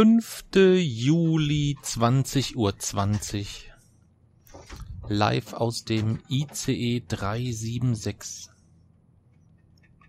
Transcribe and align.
Fünfte 0.00 0.78
Juli 0.78 1.76
20.20 1.82 2.56
Uhr. 2.56 2.78
20. 2.78 3.70
Live 5.08 5.52
aus 5.52 5.84
dem 5.84 6.20
ICE 6.26 7.02
376. 7.06 8.48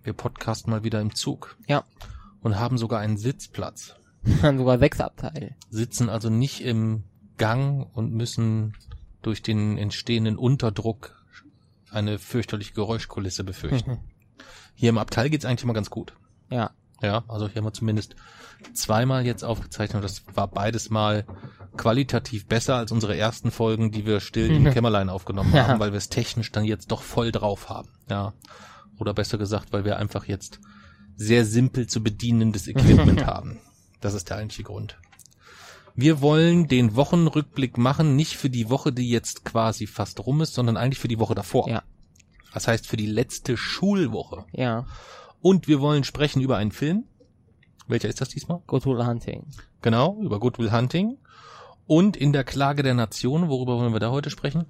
Wir 0.02 0.14
podcasten 0.14 0.72
mal 0.72 0.86
wieder 0.86 1.02
im 1.02 1.14
Zug. 1.14 1.58
Ja. 1.67 1.83
Und 2.39 2.58
haben 2.58 2.78
sogar 2.78 3.02
einen 3.02 3.17
Sitzplatz. 3.17 3.98
sogar 4.42 4.80
sechs 4.80 5.02
Abteile. 5.02 5.58
Sitzen 5.70 6.08
also 6.08 6.30
nicht 6.30 6.61
im 6.61 7.03
Gang 7.38 7.94
und 7.94 8.14
müssen 8.14 8.78
durch 9.22 9.42
den 9.42 9.78
entstehenden 9.78 10.38
Unterdruck 10.38 11.22
eine 11.89 12.17
fürchterliche 12.17 12.76
Geräuschkulisse 12.76 13.44
befürchten. 13.44 14.00
Hier 14.73 14.92
im 14.92 14.98
Abteil 14.98 15.30
geht's 15.30 15.44
eigentlich 15.44 15.64
immer 15.64 15.73
ganz 15.73 15.89
gut. 15.89 16.14
Ja. 16.50 16.72
Ja, 17.02 17.24
also 17.28 17.48
hier 17.48 17.58
haben 17.58 17.66
wir 17.66 17.74
zumindest 17.74 18.16
zweimal 18.74 19.26
jetzt 19.26 19.44
aufgezeichnet. 19.44 20.04
Das 20.04 20.24
war 20.34 20.48
beides 20.48 20.90
mal 20.90 21.26
qualitativ 21.78 22.48
besser 22.48 22.76
als 22.76 22.92
unsere 22.92 23.18
ersten 23.18 23.50
Folgen, 23.52 23.92
die 23.92 24.06
wir 24.06 24.20
still 24.20 24.52
im 24.52 24.66
Kämmerlein 24.74 25.10
aufgenommen 25.10 25.54
Ja. 25.54 25.68
haben, 25.68 25.80
weil 25.80 25.92
wir 25.94 25.98
es 25.98 26.10
technisch 26.10 26.52
dann 26.52 26.66
jetzt 26.66 26.92
doch 26.92 27.02
voll 27.02 27.32
drauf 27.32 27.70
haben. 27.70 27.90
Ja. 28.10 28.34
Oder 29.00 29.14
besser 29.14 29.38
gesagt, 29.38 29.74
weil 29.74 29.84
wir 29.86 29.98
einfach 29.98 30.26
jetzt 30.26 30.60
sehr 31.16 31.46
simpel 31.46 31.88
zu 31.88 32.04
bedienendes 32.04 32.68
Equipment 32.68 33.26
haben. 33.26 33.60
Das 34.00 34.14
ist 34.14 34.30
der 34.30 34.38
eigentliche 34.38 34.64
Grund. 34.64 34.98
Wir 35.96 36.22
wollen 36.22 36.68
den 36.68 36.96
Wochenrückblick 36.96 37.78
machen, 37.78 38.16
nicht 38.16 38.38
für 38.38 38.50
die 38.50 38.70
Woche, 38.70 38.94
die 38.94 39.10
jetzt 39.10 39.44
quasi 39.44 39.88
fast 39.88 40.20
rum 40.26 40.42
ist, 40.42 40.54
sondern 40.54 40.78
eigentlich 40.78 41.00
für 41.00 41.08
die 41.10 41.20
Woche 41.20 41.36
davor. 41.36 41.68
Ja. 41.68 41.84
Das 42.54 42.68
heißt 42.68 42.88
für 42.88 42.98
die 42.98 43.06
letzte 43.08 43.58
Schulwoche. 43.58 44.46
Ja. 44.54 44.86
Und 45.42 45.67
wir 45.67 45.81
wollen 45.81 46.03
sprechen 46.03 46.42
über 46.42 46.58
einen 46.58 46.72
Film. 46.72 47.06
Welcher 47.88 48.09
ist 48.09 48.22
das 48.22 48.30
diesmal? 48.30 48.61
Good 48.67 48.86
Will 48.86 49.06
Hunting. 49.06 49.48
Genau, 49.81 50.17
über 50.22 50.39
Good 50.39 50.59
Will 50.59 50.72
Hunting. 50.72 51.17
Und 51.88 52.16
in 52.16 52.31
der 52.31 52.44
Klage 52.44 52.83
der 52.83 52.94
Nation, 52.94 53.50
worüber 53.50 53.78
wollen 53.78 53.94
wir 53.94 54.00
da 54.00 54.11
heute 54.11 54.30
sprechen? 54.30 54.66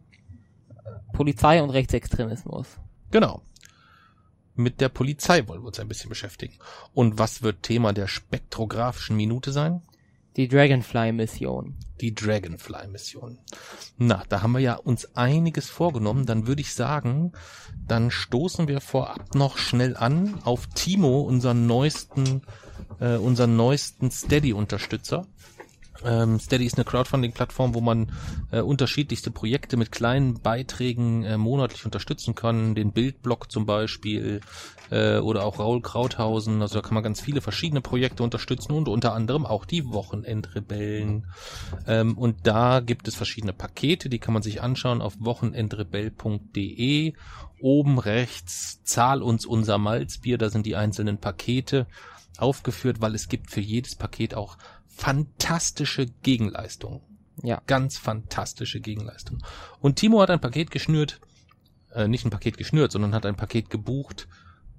Polizei 1.14 1.62
und 1.62 1.70
Rechtsextremismus. 1.70 2.80
Genau. 3.12 3.42
Mit 4.56 4.82
der 4.82 4.90
Polizei 4.90 5.48
wollen 5.48 5.62
wir 5.62 5.68
uns 5.68 5.80
ein 5.80 5.88
bisschen 5.88 6.10
beschäftigen. 6.10 6.58
Und 6.94 7.20
was 7.20 7.42
wird 7.42 7.64
Thema 7.64 7.94
der 7.94 8.08
spektrographischen 8.08 9.16
Minute 9.16 9.52
sein? 9.52 9.82
Die 10.38 10.48
Dragonfly-Mission. 10.48 11.76
Die 12.00 12.16
Dragonfly-Mission. 12.16 13.38
Na, 13.98 14.24
da 14.30 14.42
haben 14.42 14.54
wir 14.54 14.60
ja 14.60 14.76
uns 14.76 15.16
einiges 15.16 15.70
vorgenommen. 15.70 16.26
Dann 16.26 16.48
würde 16.48 16.62
ich 16.62 16.74
sagen, 16.74 17.34
dann 17.86 18.12
stoßen 18.12 18.70
wir 18.70 18.80
vorab 18.80 19.36
noch 19.36 19.58
schnell 19.58 19.98
an 19.98 20.40
auf 20.46 20.68
Timo, 20.68 21.22
unseren 21.22 21.68
neuesten, 21.68 22.44
äh, 23.02 23.18
unseren 23.18 23.58
neuesten 23.58 24.10
Steady-Unterstützer. 24.10 25.28
Ähm, 26.04 26.40
Steady 26.40 26.66
ist 26.66 26.76
eine 26.76 26.86
Crowdfunding-Plattform, 26.86 27.76
wo 27.76 27.82
man 27.82 28.12
äh, 28.52 28.62
unterschiedlichste 28.62 29.32
Projekte 29.32 29.78
mit 29.78 29.92
kleinen 29.92 30.42
Beiträgen 30.42 31.24
äh, 31.24 31.38
monatlich 31.38 31.86
unterstützen 31.86 32.36
kann. 32.36 32.76
Den 32.76 32.92
Bildblock 32.92 33.52
zum 33.52 33.66
Beispiel 33.66 34.42
äh, 34.90 35.18
oder 35.20 35.44
auch 35.46 35.60
Raul 35.60 35.82
Krauthausen. 35.82 36.62
Also 36.62 36.76
da 36.76 36.82
kann 36.82 36.94
man 36.96 37.04
ganz 37.04 37.22
viele 37.22 37.42
verschiedene 37.42 37.82
Projekte 37.82 38.24
unterstützen 38.24 38.74
und 38.74 38.88
unter 38.88 39.14
anderem 39.14 39.46
auch 39.46 39.66
die 39.66 39.86
Wochenendrebellen. 39.88 41.28
Ähm, 41.88 42.18
und 42.18 42.48
da 42.48 42.80
gibt 42.80 43.08
es 43.08 43.16
verschiedene 43.16 43.54
Pakete, 43.54 44.10
die 44.10 44.20
kann 44.20 44.34
man 44.34 44.44
sich 44.44 44.62
anschauen 44.62 45.02
auf 45.02 45.16
wochenendrebell.de. 45.20 47.14
Oben 47.60 48.00
rechts 48.00 48.84
zahl 48.84 49.22
uns 49.22 49.46
unser 49.46 49.78
Malzbier, 49.78 50.40
da 50.40 50.50
sind 50.50 50.66
die 50.66 50.76
einzelnen 50.76 51.20
Pakete 51.20 51.86
aufgeführt, 52.38 53.02
weil 53.02 53.14
es 53.14 53.30
gibt 53.30 53.52
für 53.52 53.62
jedes 53.62 53.96
Paket 53.96 54.34
auch 54.34 54.58
fantastische 55.02 56.06
Gegenleistungen. 56.22 57.02
Ja. 57.42 57.60
Ganz 57.66 57.98
fantastische 57.98 58.80
Gegenleistungen. 58.80 59.44
Und 59.80 59.96
Timo 59.96 60.22
hat 60.22 60.30
ein 60.30 60.40
Paket 60.40 60.70
geschnürt, 60.70 61.20
äh, 61.92 62.08
nicht 62.08 62.24
ein 62.24 62.30
Paket 62.30 62.56
geschnürt, 62.56 62.92
sondern 62.92 63.16
hat 63.16 63.26
ein 63.26 63.36
Paket 63.36 63.72
gebucht, 63.72 64.28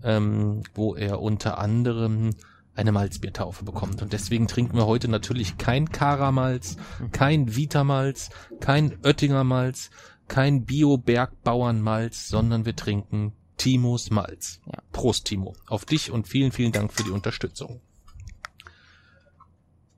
ähm, 0.04 0.62
wo 0.74 0.94
er 0.94 1.20
unter 1.20 1.58
anderem 1.58 2.36
eine 2.76 2.92
Malzbiertaufe 2.92 3.64
bekommt. 3.64 4.00
Und 4.00 4.12
deswegen 4.12 4.46
trinken 4.46 4.76
wir 4.76 4.86
heute 4.86 5.08
natürlich 5.08 5.58
kein 5.58 5.90
Karamalz, 5.90 6.76
kein 7.10 7.56
Vitamalz, 7.56 8.30
kein 8.60 8.96
Oettinger 9.04 9.42
Malz, 9.42 9.90
kein 10.28 10.64
Bio-Bergbauernmalz, 10.64 12.28
sondern 12.28 12.64
wir 12.64 12.76
trinken 12.76 13.32
Timos 13.56 14.10
Malz. 14.10 14.60
Ja. 14.66 14.78
Prost, 14.92 15.26
Timo. 15.26 15.56
Auf 15.66 15.84
dich 15.84 16.12
und 16.12 16.28
vielen, 16.28 16.52
vielen 16.52 16.70
Dank 16.70 16.92
für 16.92 17.02
die 17.02 17.10
Unterstützung. 17.10 17.80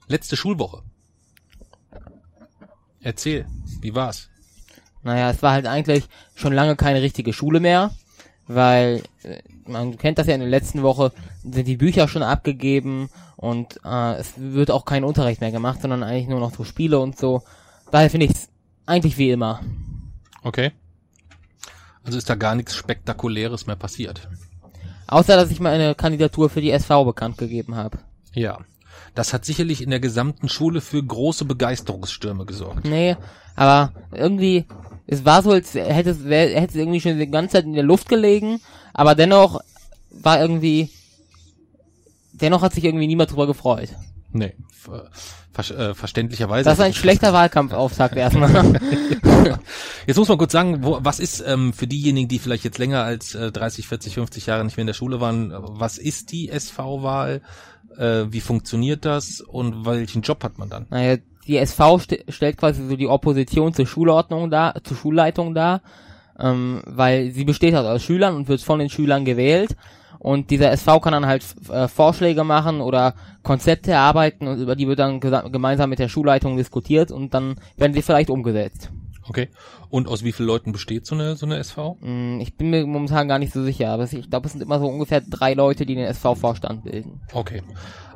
Letzte 0.07 0.37
Schulwoche. 0.37 0.83
Erzähl, 3.01 3.47
wie 3.81 3.95
war's? 3.95 4.29
Naja, 5.03 5.31
es 5.31 5.43
war 5.43 5.53
halt 5.53 5.67
eigentlich 5.67 6.05
schon 6.35 6.55
lange 6.55 6.77
keine 6.77 7.03
richtige 7.03 7.33
Schule 7.33 7.61
mehr, 7.61 7.91
weil 8.47 9.03
äh, 9.23 9.43
man 9.67 9.99
kennt 9.99 10.19
das 10.19 10.27
ja 10.27 10.35
in 10.35 10.41
der 10.41 10.49
letzten 10.49 10.83
Woche, 10.83 11.13
sind 11.43 11.69
die 11.69 11.77
Bücher 11.77 12.09
schon 12.09 12.23
abgegeben 12.23 13.11
und 13.37 13.81
äh, 13.85 14.15
es 14.15 14.33
wird 14.37 14.71
auch 14.71 14.87
kein 14.87 15.05
Unterricht 15.05 15.41
mehr 15.41 15.53
gemacht, 15.53 15.83
sondern 15.83 16.03
eigentlich 16.03 16.29
nur 16.29 16.41
noch 16.41 16.55
so 16.55 16.65
Spiele 16.65 16.99
und 16.99 17.19
so. 17.19 17.43
Daher 17.91 18.11
finde 18.11 18.27
ich 18.27 18.33
es 18.33 18.49
eigentlich 18.87 19.19
wie 19.19 19.31
immer. 19.31 19.61
Okay. 20.43 20.73
Also 22.05 22.19
ist 22.19 22.29
da 22.29 22.35
gar 22.35 22.55
nichts 22.55 22.75
Spektakuläres 22.75 23.67
mehr 23.67 23.77
passiert. 23.77 24.29
Außer, 25.07 25.37
dass 25.37 25.51
ich 25.51 25.61
meine 25.61 25.95
Kandidatur 25.95 26.49
für 26.49 26.61
die 26.61 26.71
SV 26.71 27.05
bekannt 27.05 27.39
gegeben 27.39 27.75
habe. 27.75 27.99
Ja. 28.33 28.59
Das 29.15 29.33
hat 29.33 29.45
sicherlich 29.45 29.83
in 29.83 29.91
der 29.91 30.01
gesamten 30.01 30.49
Schule 30.49 30.81
für 30.81 31.03
große 31.03 31.45
Begeisterungsstürme 31.45 32.45
gesorgt. 32.45 32.85
Nee, 32.85 33.17
aber 33.57 33.93
irgendwie, 34.13 34.65
es 35.07 35.25
war 35.25 35.43
so, 35.43 35.51
als 35.53 35.75
hätte 35.75 36.11
es, 36.11 36.25
hätte 36.25 36.69
es 36.69 36.75
irgendwie 36.75 37.01
schon 37.01 37.19
die 37.19 37.31
ganze 37.31 37.53
Zeit 37.53 37.65
in 37.65 37.75
der 37.75 37.83
Luft 37.83 38.09
gelegen, 38.09 38.61
aber 38.93 39.15
dennoch 39.15 39.61
war 40.11 40.41
irgendwie, 40.41 40.91
dennoch 42.33 42.63
hat 42.63 42.75
sich 42.75 42.85
irgendwie 42.85 43.07
niemand 43.07 43.31
drüber 43.31 43.47
gefreut. 43.47 43.91
Nee, 44.33 44.55
ver 44.71 45.11
ver 45.53 45.79
äh, 45.79 45.95
verständlicherweise. 45.95 46.65
Das 46.65 46.79
ist 46.79 46.85
ein 46.85 46.95
schlechter 46.95 47.33
Wahlkampfauftakt 47.33 48.17
erstmal. 48.17 48.51
Jetzt 50.07 50.17
muss 50.17 50.29
man 50.29 50.39
kurz 50.39 50.53
sagen, 50.53 50.83
wo, 50.83 50.99
was 51.03 51.21
ist 51.21 51.43
ähm, 51.47 51.73
für 51.73 51.87
diejenigen, 51.87 52.29
die 52.29 52.39
vielleicht 52.39 52.65
jetzt 52.65 52.79
länger 52.79 53.05
als 53.05 53.35
äh, 53.35 53.53
30, 53.53 53.87
40, 53.87 54.15
50 54.15 54.47
Jahre 54.47 54.65
nicht 54.65 54.77
mehr 54.77 54.83
in 54.83 54.89
der 54.89 54.95
Schule 54.95 55.21
waren, 55.21 55.53
was 55.57 55.97
ist 55.97 56.33
die 56.33 56.51
SV-Wahl? 56.51 57.41
Äh, 57.99 58.33
wie 58.33 58.41
funktioniert 58.41 59.05
das 59.05 59.41
und 59.41 59.87
welchen 59.87 60.23
Job 60.23 60.43
hat 60.45 60.59
man 60.59 60.71
dann? 60.71 60.87
naja, 60.91 61.17
die 61.47 61.59
SV 61.59 61.99
st 61.99 62.25
stellt 62.29 62.57
quasi 62.57 62.87
so 62.89 62.97
die 62.97 63.07
Opposition 63.07 63.75
zur 63.75 63.87
Schulordnung 63.87 64.51
dar, 64.51 64.83
zur 64.83 64.97
Schulleitung 64.97 65.55
dar, 65.55 65.83
ähm, 66.39 66.83
weil 66.87 67.31
sie 67.31 67.45
besteht 67.45 67.75
halt 67.75 67.87
aus 67.87 68.03
Schülern 68.03 68.35
und 68.35 68.49
wird 68.49 68.63
von 68.63 68.79
den 68.79 68.89
Schülern 68.89 69.25
gewählt. 69.25 69.77
Und 70.19 70.51
dieser 70.51 70.73
SV 70.73 71.01
kann 71.01 71.13
dann 71.13 71.27
halt 71.27 71.45
äh, 71.71 71.87
Vorschläge 71.87 72.45
machen 72.45 72.81
oder 72.81 73.15
Konzepte 73.43 73.91
erarbeiten 73.91 74.49
und 74.49 74.59
über 74.59 74.75
die 74.75 74.89
wird 74.89 74.99
dann 74.99 75.21
gemeinsam 75.21 75.91
mit 75.91 75.99
der 75.99 76.09
Schulleitung 76.09 76.57
diskutiert 76.57 77.11
und 77.11 77.35
dann 77.35 77.57
werden 77.77 77.93
sie 77.93 78.01
vielleicht 78.01 78.31
umgesetzt. 78.31 78.91
Okay. 79.29 79.49
Und 79.89 80.07
aus 80.09 80.23
wie 80.25 80.33
vielen 80.33 80.47
Leuten 80.49 80.73
besteht 80.73 81.07
so 81.07 81.15
eine 81.15 81.37
so 81.37 81.47
eine 81.47 81.57
SV? 81.59 81.97
Mm, 82.01 82.41
Ich 82.41 82.57
bin 82.57 82.71
mir 82.71 82.87
momentan 82.87 83.27
gar 83.29 83.39
nicht 83.39 83.53
so 83.53 83.63
sicher, 83.63 83.89
aber 83.91 84.05
ich 84.13 84.29
glaube, 84.31 84.47
es 84.47 84.53
sind 84.53 84.61
immer 84.63 84.79
so 84.79 84.87
ungefähr 84.87 85.21
drei 85.23 85.55
Leute, 85.55 85.87
die 85.87 85.95
den 85.95 86.05
SV-Vorstand 86.07 86.85
bilden. 86.85 87.21
Okay. 87.33 87.63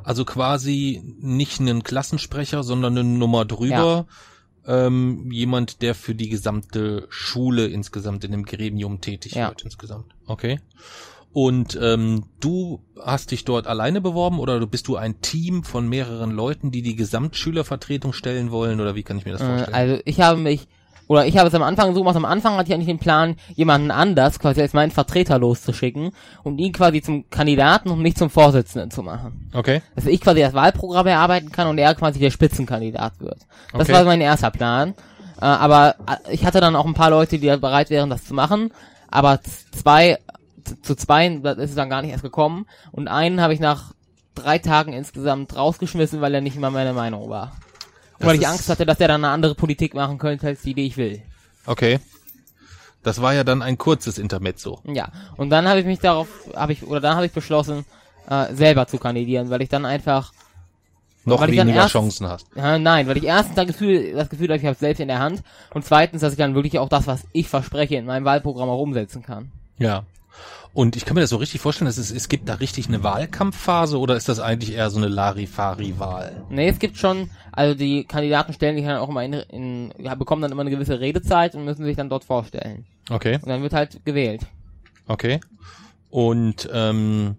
Also 0.03 0.23
quasi 0.25 1.01
nicht 1.19 1.59
einen 1.59 1.83
Klassensprecher, 1.83 2.63
sondern 2.63 2.97
eine 2.97 3.07
Nummer 3.07 3.45
drüber. 3.45 4.05
Ähm, 4.67 5.31
jemand, 5.31 5.81
der 5.81 5.95
für 5.95 6.13
die 6.13 6.29
gesamte 6.29 7.07
Schule 7.09 7.67
insgesamt 7.67 8.23
in 8.23 8.31
dem 8.31 8.43
Gremium 8.45 9.01
tätig 9.01 9.33
Ja. 9.33 9.49
wird 9.49 9.63
insgesamt. 9.63 10.05
Okay. 10.27 10.59
Und 11.31 11.77
ähm, 11.81 12.25
du 12.39 12.81
hast 12.99 13.31
dich 13.31 13.45
dort 13.45 13.67
alleine 13.67 14.01
beworben 14.01 14.39
oder 14.39 14.65
bist 14.65 14.87
du 14.87 14.95
ein 14.95 15.21
Team 15.21 15.63
von 15.63 15.87
mehreren 15.87 16.31
Leuten, 16.31 16.71
die 16.71 16.81
die 16.81 16.95
Gesamtschülervertretung 16.95 18.13
stellen 18.13 18.51
wollen 18.51 18.81
oder 18.81 18.95
wie 18.95 19.03
kann 19.03 19.17
ich 19.17 19.25
mir 19.25 19.31
das 19.33 19.41
Äh, 19.41 19.45
vorstellen? 19.45 19.73
also 19.75 20.01
ich 20.05 20.21
habe 20.21 20.39
mich 20.39 20.67
oder 21.09 21.25
ich 21.25 21.37
habe 21.37 21.47
es 21.47 21.55
am 21.55 21.63
Anfang 21.63 21.93
so 21.95 22.01
gemacht, 22.01 22.15
am 22.15 22.23
Anfang 22.23 22.53
hatte 22.53 22.69
ich 22.69 22.73
eigentlich 22.75 22.87
den 22.87 22.99
Plan, 22.99 23.35
jemanden 23.55 23.89
anders 23.89 24.39
quasi 24.39 24.61
als 24.61 24.73
meinen 24.73 24.91
Vertreter 24.91 25.39
loszuschicken 25.39 26.11
und 26.43 26.59
ihn 26.59 26.71
quasi 26.71 27.01
zum 27.01 27.27
Kandidaten 27.31 27.89
und 27.89 27.99
mich 27.99 28.15
zum 28.15 28.29
Vorsitzenden 28.29 28.91
zu 28.91 29.01
machen. 29.01 29.49
Okay. 29.53 29.81
Dass 29.95 30.05
ich 30.05 30.21
quasi 30.21 30.41
das 30.41 30.53
Wahlprogramm 30.53 31.07
erarbeiten 31.07 31.51
kann 31.51 31.67
und 31.67 31.79
er 31.79 31.95
quasi 31.95 32.19
der 32.19 32.29
Spitzenkandidat 32.29 33.19
wird. 33.19 33.39
Das 33.73 33.81
Okay. 33.81 33.93
war 33.93 34.03
mein 34.05 34.21
erster 34.21 34.51
Plan. 34.51 34.93
Äh, 35.41 35.45
aber 35.45 35.95
äh, 36.07 36.31
ich 36.33 36.45
hatte 36.45 36.61
dann 36.61 36.75
auch 36.75 36.85
ein 36.85 36.93
paar 36.93 37.09
Leute, 37.09 37.39
die 37.39 37.47
bereit 37.57 37.89
wären, 37.89 38.11
das 38.11 38.25
zu 38.25 38.35
machen. 38.35 38.71
Aber 39.09 39.39
zwei, 39.41 40.19
zu 40.83 40.95
zwei, 40.95 41.39
das 41.41 41.57
ist 41.57 41.71
es 41.71 41.75
dann 41.75 41.89
gar 41.89 42.03
nicht 42.03 42.11
erst 42.11 42.23
gekommen. 42.23 42.67
Und 42.91 43.07
einen 43.07 43.41
habe 43.41 43.55
ich 43.55 43.59
nach 43.59 43.93
drei 44.35 44.59
Tagen 44.59 44.93
insgesamt 44.93 45.55
rausgeschmissen, 45.55 46.21
weil 46.21 46.35
er 46.35 46.41
nicht 46.41 46.55
immer 46.55 46.69
meine 46.69 46.93
Meinung 46.93 47.29
war. 47.29 47.53
Das 48.19 48.27
weil 48.27 48.39
ich 48.39 48.47
Angst 48.47 48.69
hatte, 48.69 48.85
dass 48.85 48.99
er 48.99 49.07
dann 49.07 49.23
eine 49.23 49.33
andere 49.33 49.55
Politik 49.55 49.93
machen 49.93 50.17
könnte, 50.17 50.47
als 50.47 50.61
die, 50.61 50.73
die 50.73 50.85
ich 50.85 50.97
will. 50.97 51.21
Okay. 51.65 51.99
Das 53.01 53.21
war 53.21 53.33
ja 53.33 53.43
dann 53.45 53.61
ein 53.61 53.77
kurzes 53.77 54.17
Intermezzo. 54.17 54.81
Ja. 54.85 55.09
Und 55.37 55.49
dann 55.49 55.67
habe 55.67 55.79
ich 55.79 55.85
mich 55.85 55.99
darauf, 55.99 56.27
habe 56.55 56.73
ich, 56.73 56.83
oder 56.85 56.99
dann 56.99 57.15
habe 57.15 57.25
ich 57.25 57.31
beschlossen, 57.31 57.85
äh, 58.29 58.53
selber 58.53 58.87
zu 58.87 58.97
kandidieren, 58.97 59.49
weil 59.49 59.61
ich 59.61 59.69
dann 59.69 59.85
einfach 59.85 60.33
Noch 61.25 61.41
Weil 61.41 61.51
weniger 61.51 61.75
erst- 61.81 61.91
Chancen 61.93 62.27
hast. 62.27 62.47
Ja, 62.55 62.77
nein, 62.79 63.07
weil 63.07 63.17
ich 63.17 63.23
erstens 63.23 63.55
das 63.55 63.67
Gefühl, 63.67 64.13
das 64.13 64.29
Gefühl 64.29 64.47
habe, 64.49 64.57
ich 64.57 64.63
habe 64.65 64.73
es 64.73 64.79
selbst 64.79 64.99
in 64.99 65.07
der 65.09 65.19
Hand 65.19 65.43
und 65.73 65.85
zweitens, 65.85 66.21
dass 66.21 66.33
ich 66.33 66.37
dann 66.37 66.55
wirklich 66.55 66.77
auch 66.79 66.89
das, 66.89 67.07
was 67.07 67.25
ich 67.33 67.47
verspreche, 67.47 67.95
in 67.95 68.05
meinem 68.05 68.25
Wahlprogramm 68.25 68.69
auch 68.69 68.81
umsetzen 68.81 69.21
kann. 69.21 69.51
Ja. 69.77 70.03
Und 70.71 70.95
ich 70.95 71.05
kann 71.05 71.15
mir 71.15 71.21
das 71.21 71.31
so 71.31 71.37
richtig 71.37 71.61
vorstellen, 71.61 71.87
dass 71.87 71.97
es, 71.97 72.11
es 72.11 72.29
gibt 72.29 72.47
da 72.47 72.55
richtig 72.55 72.87
eine 72.87 73.01
Wahlkampfphase 73.03 73.97
oder 73.97 74.15
ist 74.15 74.29
das 74.29 74.39
eigentlich 74.39 74.73
eher 74.75 74.89
so 74.91 74.97
eine 74.97 75.07
Larifari-Wahl? 75.07 76.45
Nee, 76.49 76.69
es 76.69 76.77
gibt 76.79 76.97
schon, 76.97 77.31
also 77.51 77.73
die 77.75 78.03
Kandidaten 78.03 78.53
stellen 78.53 78.75
sich 78.75 78.85
dann 78.85 78.97
auch 78.97 79.09
immer 79.09 79.23
in, 79.23 79.33
in 79.33 79.93
ja, 79.97 80.13
bekommen 80.15 80.41
dann 80.43 80.51
immer 80.51 80.61
eine 80.61 80.69
gewisse 80.69 80.99
Redezeit 80.99 81.55
und 81.55 81.65
müssen 81.65 81.85
sich 81.85 81.97
dann 81.97 82.09
dort 82.09 82.23
vorstellen. 82.23 82.85
Okay, 83.09 83.35
Und 83.41 83.47
dann 83.47 83.61
wird 83.63 83.73
halt 83.73 84.05
gewählt. 84.05 84.41
okay. 85.07 85.39
Und 86.11 86.67
ähm, 86.73 87.37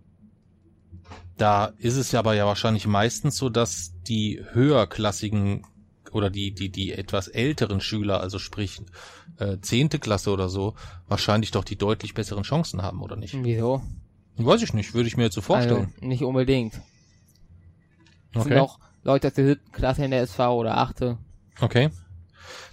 da 1.36 1.72
ist 1.78 1.96
es 1.96 2.12
ja 2.12 2.18
aber 2.20 2.34
ja 2.34 2.46
wahrscheinlich 2.46 2.86
meistens 2.86 3.36
so, 3.36 3.48
dass 3.48 3.92
die 4.06 4.44
höherklassigen 4.52 5.66
oder 6.12 6.30
die, 6.30 6.52
die, 6.52 6.68
die 6.70 6.92
etwas 6.92 7.28
älteren 7.28 7.80
Schüler, 7.80 8.20
also 8.20 8.38
sprich 8.38 8.82
äh, 9.40 9.60
zehnte 9.60 9.98
Klasse 9.98 10.30
oder 10.30 10.48
so, 10.48 10.74
wahrscheinlich 11.08 11.50
doch 11.50 11.64
die 11.64 11.76
deutlich 11.76 12.14
besseren 12.14 12.42
Chancen 12.42 12.82
haben, 12.82 13.02
oder 13.02 13.16
nicht? 13.16 13.36
Wieso? 13.42 13.82
Weiß 14.36 14.62
ich 14.62 14.72
nicht, 14.72 14.94
würde 14.94 15.08
ich 15.08 15.16
mir 15.16 15.24
jetzt 15.24 15.34
so 15.34 15.40
vorstellen. 15.40 15.92
Also, 15.94 16.06
nicht 16.06 16.22
unbedingt. 16.22 16.74
Sind 18.32 18.42
okay. 18.42 18.58
auch 18.58 18.78
Leute 19.02 19.28
aus 19.28 19.34
der 19.34 19.46
siebten 19.46 19.72
Klasse 19.72 20.04
in 20.04 20.10
der 20.10 20.22
SV 20.22 20.56
oder 20.56 20.78
achte. 20.78 21.18
Okay. 21.60 21.90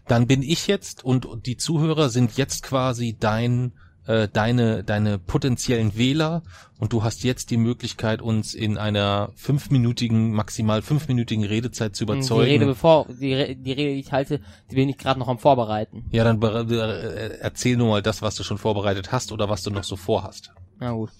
Dann 0.08 0.28
bin 0.28 0.42
ich 0.42 0.68
jetzt 0.68 1.04
und 1.04 1.28
die 1.46 1.58
Zuhörer 1.58 2.10
sind 2.10 2.38
jetzt 2.38 2.64
quasi 2.64 3.18
dein 3.20 3.74
äh, 4.07 4.27
deine 4.31 4.83
deine 4.83 5.19
potenziellen 5.19 5.98
Wähler 5.98 6.42
und 6.80 6.94
du 6.94 7.04
hast 7.04 7.24
jetzt 7.24 7.51
die 7.51 7.57
Möglichkeit 7.57 8.21
uns 8.21 8.54
in 8.54 8.77
einer 8.77 9.30
fünfminütigen 9.36 10.31
maximal 10.31 10.81
fünfminütigen 10.81 11.44
Redezeit 11.44 11.95
zu 11.95 12.06
Die 12.06 12.12
überzeugen. 12.12 12.50
Rede 12.50 12.65
bevor, 12.65 13.06
die, 13.07 13.33
Re 13.33 13.56
die 13.56 13.71
Rede, 13.71 13.94
die 13.94 14.00
ich 14.00 14.12
halte, 14.12 14.39
die 14.71 14.75
bin 14.75 14.89
ich 14.89 14.98
gerade 14.98 15.19
noch 15.19 15.27
am 15.27 15.39
Vorbereiten. 15.39 16.06
ja, 16.12 16.24
dann 16.24 16.42
äh, 16.42 17.38
erzähl 17.39 17.77
nur 17.77 17.89
mal 17.89 18.01
das, 18.01 18.21
was 18.21 18.36
du 18.36 18.44
schon 18.44 18.57
vorbereitet 18.57 19.12
hast 19.12 19.31
oder 19.31 19.50
was 19.50 19.63
du 19.63 19.71
noch 19.71 19.83
so 19.83 19.95
vorhast. 19.95 20.51
Na 20.80 20.92
gut. 20.92 21.12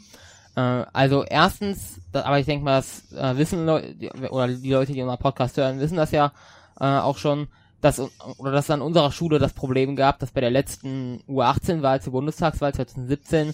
Äh, 0.56 0.86
also 0.94 1.24
erstens, 1.24 2.00
aber 2.14 2.40
ich 2.40 2.46
denke 2.46 2.66
mal, 2.66 2.78
das 2.78 3.12
äh, 3.12 3.38
wissen 3.38 3.66
Leute, 3.66 3.96
oder 4.32 4.48
die 4.48 4.72
Leute, 4.72 4.94
die 4.94 5.02
unseren 5.02 5.20
Podcast 5.20 5.58
hören, 5.58 5.80
wissen 5.80 5.98
das 5.98 6.12
ja 6.12 6.32
äh, 6.80 6.86
auch 6.86 7.18
schon, 7.18 7.48
dass, 7.82 8.00
oder 8.38 8.52
dass 8.52 8.66
es 8.66 8.72
an 8.72 8.82
unserer 8.82 9.12
Schule 9.12 9.40
das 9.40 9.54
Problem 9.54 9.96
gab, 9.96 10.20
dass 10.20 10.32
bei 10.32 10.42
der 10.42 10.52
letzten 10.52 11.22
U18-Wahl 11.28 12.02
zur 12.02 12.14
Bundestagswahl 12.14 12.74
2017 12.74 13.54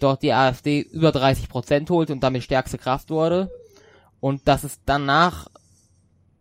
dort 0.00 0.22
die 0.22 0.32
AfD 0.32 0.80
über 0.80 1.12
30 1.12 1.48
Prozent 1.48 1.90
holt 1.90 2.10
und 2.10 2.22
damit 2.22 2.42
stärkste 2.42 2.78
Kraft 2.78 3.10
wurde. 3.10 3.50
Und 4.20 4.46
dass 4.48 4.64
es 4.64 4.80
danach 4.86 5.48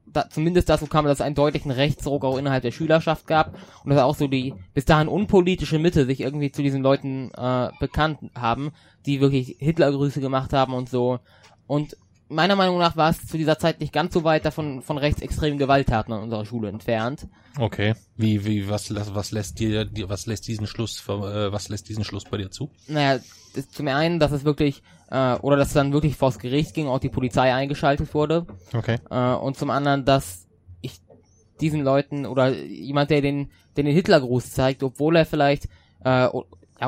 da, 0.05 0.29
zumindest 0.29 0.69
dazu 0.69 0.85
kam, 0.85 1.05
dass 1.05 1.15
es 1.15 1.21
einen 1.21 1.35
deutlichen 1.35 1.71
Rechtsruck 1.71 2.23
auch 2.23 2.37
innerhalb 2.37 2.61
der 2.61 2.71
Schülerschaft 2.71 3.27
gab 3.27 3.55
und 3.83 3.89
dass 3.89 4.01
auch 4.01 4.15
so 4.15 4.27
die 4.27 4.53
bis 4.73 4.85
dahin 4.85 5.07
unpolitische 5.07 5.79
Mitte 5.79 6.05
sich 6.05 6.21
irgendwie 6.21 6.51
zu 6.51 6.61
diesen 6.61 6.83
Leuten 6.83 7.31
äh, 7.35 7.69
bekannt 7.79 8.19
haben, 8.35 8.71
die 9.05 9.19
wirklich 9.19 9.57
Hitlergrüße 9.59 10.21
gemacht 10.21 10.53
haben 10.53 10.73
und 10.73 10.89
so. 10.89 11.19
Und 11.67 11.97
meiner 12.29 12.55
Meinung 12.55 12.77
nach 12.79 12.95
war 12.95 13.09
es 13.11 13.25
zu 13.27 13.37
dieser 13.37 13.59
Zeit 13.59 13.79
nicht 13.79 13.93
ganz 13.93 14.13
so 14.13 14.23
weit 14.23 14.45
davon 14.45 14.81
von 14.81 14.97
rechtsextremen 14.97 15.57
Gewalttaten 15.59 16.13
an 16.13 16.23
unserer 16.23 16.45
Schule 16.45 16.69
entfernt. 16.69 17.27
Okay. 17.59 17.93
Wie 18.15 18.45
wie 18.45 18.69
was 18.69 18.89
lässt- 18.89 19.13
was 19.15 19.31
lässt 19.31 19.59
dir 19.59 19.89
was 20.07 20.25
lässt 20.25 20.47
diesen 20.47 20.67
Schluss 20.67 21.03
äh, 21.07 21.51
was 21.51 21.69
lässt 21.69 21.89
diesen 21.89 22.03
Schluss 22.03 22.23
bei 22.25 22.37
dir 22.37 22.49
zu? 22.49 22.69
Naja, 22.87 23.19
zum 23.71 23.87
einen, 23.87 24.19
dass 24.19 24.31
es 24.31 24.45
wirklich, 24.45 24.81
äh, 25.11 25.35
oder 25.35 25.57
dass 25.57 25.67
es 25.69 25.73
dann 25.73 25.93
wirklich 25.93 26.15
vors 26.15 26.39
Gericht 26.39 26.73
ging, 26.73 26.87
auch 26.87 26.99
die 26.99 27.09
Polizei 27.09 27.53
eingeschaltet 27.53 28.13
wurde. 28.13 28.47
Okay. 28.73 28.97
Äh, 29.11 29.33
und 29.35 29.57
zum 29.57 29.69
anderen, 29.69 30.05
dass 30.05 30.47
ich 30.81 30.99
diesen 31.61 31.81
Leuten 31.81 32.25
oder 32.25 32.49
jemand, 32.55 33.11
der 33.11 33.21
den, 33.21 33.51
der 33.75 33.83
den 33.83 33.93
Hitlergruß 33.93 34.51
zeigt, 34.51 34.81
obwohl 34.81 35.15
er 35.17 35.25
vielleicht, 35.25 35.67
äh, 36.03 36.27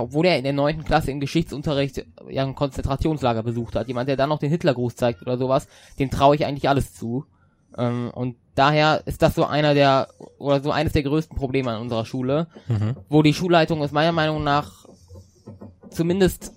obwohl 0.01 0.25
er 0.25 0.37
in 0.37 0.43
der 0.43 0.53
neunten 0.53 0.83
Klasse 0.83 1.11
im 1.11 1.19
Geschichtsunterricht 1.19 2.05
ja 2.29 2.43
ein 2.43 2.55
Konzentrationslager 2.55 3.43
besucht 3.43 3.75
hat, 3.75 3.87
jemand, 3.87 4.09
der 4.09 4.17
dann 4.17 4.29
noch 4.29 4.39
den 4.39 4.49
Hitlergruß 4.49 4.95
zeigt 4.95 5.21
oder 5.21 5.37
sowas, 5.37 5.67
dem 5.99 6.09
traue 6.09 6.35
ich 6.35 6.45
eigentlich 6.45 6.69
alles 6.69 6.93
zu. 6.93 7.25
Ähm, 7.77 8.09
und 8.13 8.35
daher 8.55 9.01
ist 9.05 9.21
das 9.21 9.35
so 9.35 9.45
einer 9.45 9.73
der, 9.73 10.07
oder 10.37 10.61
so 10.61 10.71
eines 10.71 10.93
der 10.93 11.03
größten 11.03 11.37
Probleme 11.37 11.71
an 11.71 11.81
unserer 11.81 12.05
Schule, 12.05 12.47
Mhm. 12.67 12.95
wo 13.09 13.21
die 13.21 13.33
Schulleitung 13.33 13.81
es 13.83 13.91
meiner 13.91 14.11
Meinung 14.13 14.43
nach 14.43 14.85
zumindest 15.89 16.51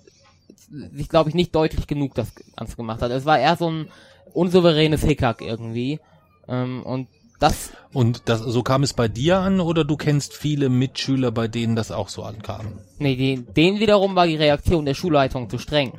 sich, 0.93 1.09
glaube 1.09 1.29
ich, 1.29 1.35
nicht 1.35 1.53
deutlich 1.55 1.87
genug 1.87 2.15
das 2.15 2.31
Ganze 2.55 2.75
gemacht 2.75 3.01
hat. 3.01 3.11
Es 3.11 3.25
war 3.25 3.39
eher 3.39 3.55
so 3.55 3.69
ein 3.69 3.87
unsouveränes 4.33 5.03
Hickhack 5.03 5.41
irgendwie. 5.41 5.99
Ähm, 6.47 6.83
und 6.83 7.07
das, 7.39 7.71
Und 7.93 8.23
das 8.25 8.41
so 8.41 8.63
kam 8.63 8.83
es 8.83 8.93
bei 8.93 9.07
dir 9.07 9.39
an 9.39 9.59
oder 9.59 9.83
du 9.83 9.95
kennst 9.95 10.33
viele 10.35 10.69
Mitschüler, 10.69 11.31
bei 11.31 11.47
denen 11.47 11.75
das 11.75 11.91
auch 11.91 12.09
so 12.09 12.23
ankam? 12.23 12.79
nee, 12.99 13.37
den 13.37 13.79
wiederum 13.79 14.15
war 14.15 14.27
die 14.27 14.35
Reaktion 14.35 14.85
der 14.85 14.93
Schulleitung 14.93 15.49
zu 15.49 15.57
streng. 15.57 15.93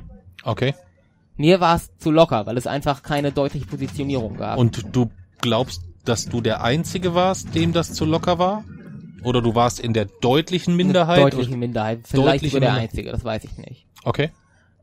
Okay. 0.45 0.75
Mir 1.37 1.61
war 1.61 1.77
es 1.77 1.91
zu 1.97 2.11
locker, 2.11 2.45
weil 2.47 2.59
es 2.59 2.67
einfach 2.67 3.03
keine 3.03 3.33
deutliche 3.33 3.67
Positionierung 3.67 4.37
gab. 4.37 4.59
Und 4.59 4.95
du 4.95 5.11
glaubst, 5.41 5.83
dass 6.05 6.27
du 6.27 6.41
der 6.41 6.63
Einzige 6.63 7.15
warst, 7.15 7.55
dem 7.55 7.73
das 7.73 7.95
zu 7.95 8.05
locker 8.05 8.39
war? 8.39 8.65
Oder 9.23 9.43
du 9.43 9.55
warst 9.55 9.81
in 9.81 9.93
der 9.93 10.07
deutlichen 10.07 10.77
Minderheit? 10.77 11.33
Deutliche 11.33 11.57
Minderheit. 11.57 12.01
Vielleicht 12.05 12.27
Deutliche 12.27 12.57
sogar 12.57 12.61
der 12.61 12.71
Minderheit. 12.71 12.91
Einzige, 12.91 13.11
das 13.11 13.25
weiß 13.25 13.45
ich 13.45 13.57
nicht. 13.59 13.87
Okay. 14.05 14.31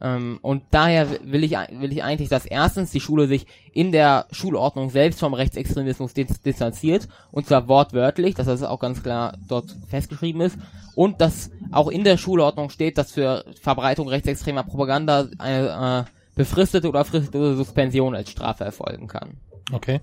Ähm, 0.01 0.39
und 0.41 0.63
daher 0.71 1.07
will 1.23 1.43
ich, 1.43 1.51
will 1.51 1.91
ich 1.91 2.03
eigentlich, 2.03 2.29
dass 2.29 2.45
erstens 2.45 2.91
die 2.91 2.99
Schule 2.99 3.27
sich 3.27 3.47
in 3.73 3.91
der 3.91 4.27
Schulordnung 4.31 4.89
selbst 4.89 5.19
vom 5.19 5.33
Rechtsextremismus 5.33 6.13
dis 6.13 6.41
distanziert, 6.41 7.07
und 7.31 7.47
zwar 7.47 7.67
wortwörtlich, 7.67 8.35
dass 8.35 8.45
das 8.47 8.63
auch 8.63 8.79
ganz 8.79 9.01
klar 9.01 9.37
dort 9.47 9.75
festgeschrieben 9.89 10.41
ist, 10.41 10.57
und 10.95 11.21
dass 11.21 11.51
auch 11.71 11.89
in 11.89 12.03
der 12.03 12.17
Schulordnung 12.17 12.69
steht, 12.69 12.97
dass 12.97 13.11
für 13.11 13.45
Verbreitung 13.61 14.07
rechtsextremer 14.07 14.63
Propaganda 14.63 15.27
eine 15.37 16.05
äh, 16.07 16.11
befristete 16.35 16.87
oder 16.87 17.03
fristete 17.03 17.55
Suspension 17.55 18.15
als 18.15 18.29
Strafe 18.29 18.63
erfolgen 18.63 19.07
kann. 19.07 19.37
Okay. 19.71 20.01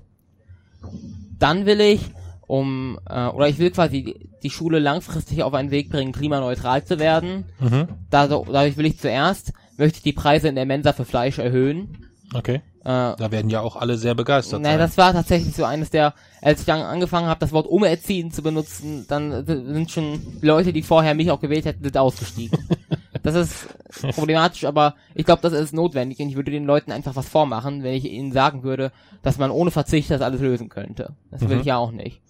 Dann 1.39 1.67
will 1.67 1.81
ich, 1.81 2.01
um, 2.47 2.99
äh, 3.09 3.27
oder 3.27 3.49
ich 3.49 3.59
will 3.59 3.71
quasi 3.71 4.29
die, 4.43 4.51
Schule 4.51 4.79
langfristig 4.79 5.43
auf 5.43 5.55
einen 5.55 5.71
Weg 5.71 5.91
bringen, 5.91 6.13
klimaneutral 6.13 6.85
zu 6.85 6.99
werden. 6.99 7.47
Mhm. 7.61 7.89
Dadurch 8.11 8.77
will 8.77 8.87
ich 8.87 8.99
zuerst, 8.99 9.53
möchte 9.77 9.99
ich 9.99 10.03
die 10.03 10.13
Preise 10.13 10.49
in 10.49 10.55
der 10.55 10.67
Mensa 10.67 10.93
für 10.93 11.05
Fleisch 11.05 11.39
erhöhen. 11.39 11.99
Okay. 12.35 12.57
Äh, 12.81 12.85
Da 12.85 13.31
werden 13.31 13.51
ja 13.51 13.61
auch 13.61 13.77
alle 13.77 13.97
sehr 13.97 14.15
begeistert 14.15 14.61
naja, 14.63 14.75
sein. 14.75 14.81
das 14.81 14.99
war 14.99 15.13
tatsächlich 15.13 15.55
so 15.55 15.65
eines 15.65 15.91
der, 15.91 16.15
als 16.43 16.61
ich 16.61 16.67
dann 16.67 16.81
angefangen 16.83 17.27
habe, 17.29 17.41
das 17.41 17.53
Wort 17.53 17.67
umerziehen 17.67 18.31
zu 18.31 18.43
benutzen, 18.43 19.05
dann 19.09 19.45
sind 19.47 19.91
schon 19.91 20.21
Leute, 20.41 20.73
die 20.73 20.83
vorher 20.83 21.15
mich 21.15 21.31
auch 21.31 21.41
gewählt 21.41 21.65
hätten, 21.65 21.85
sind 21.85 21.97
ausgestiegen. 21.97 22.59
das 23.23 23.35
ist 23.37 23.69
problematisch, 24.15 24.65
aber 24.65 24.95
ich 25.15 25.25
glaube, 25.25 25.43
das 25.43 25.53
ist 25.53 25.73
notwendig 25.73 26.19
und 26.21 26.29
ich 26.29 26.37
würde 26.37 26.51
den 26.51 26.65
Leuten 26.67 26.93
einfach 26.93 27.15
was 27.17 27.29
vormachen, 27.29 27.83
wenn 27.83 27.95
ich 27.95 28.05
ihnen 28.05 28.33
sagen 28.33 28.63
würde, 28.65 28.91
dass 29.23 29.39
man 29.39 29.51
ohne 29.51 29.71
Verzicht 29.71 30.11
das 30.11 30.21
alles 30.21 30.41
lösen 30.41 30.69
könnte. 30.69 31.15
Das 31.31 31.41
will 31.43 31.55
Mhm. 31.57 31.61
ich 31.61 31.67
ja 31.67 31.77
auch 31.79 31.93
nicht. 31.93 32.21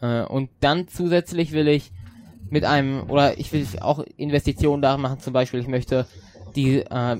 Äh, 0.00 0.22
und 0.22 0.50
dann 0.60 0.86
zusätzlich 0.88 1.52
will 1.52 1.68
ich 1.68 1.90
mit 2.50 2.64
einem, 2.64 3.08
oder 3.08 3.38
ich 3.38 3.52
will 3.52 3.66
auch 3.80 4.04
Investitionen 4.16 4.82
da 4.82 4.96
machen, 4.98 5.20
zum 5.20 5.32
Beispiel, 5.32 5.60
ich 5.60 5.68
möchte 5.68 6.06
die, 6.56 6.78
äh, 6.78 7.16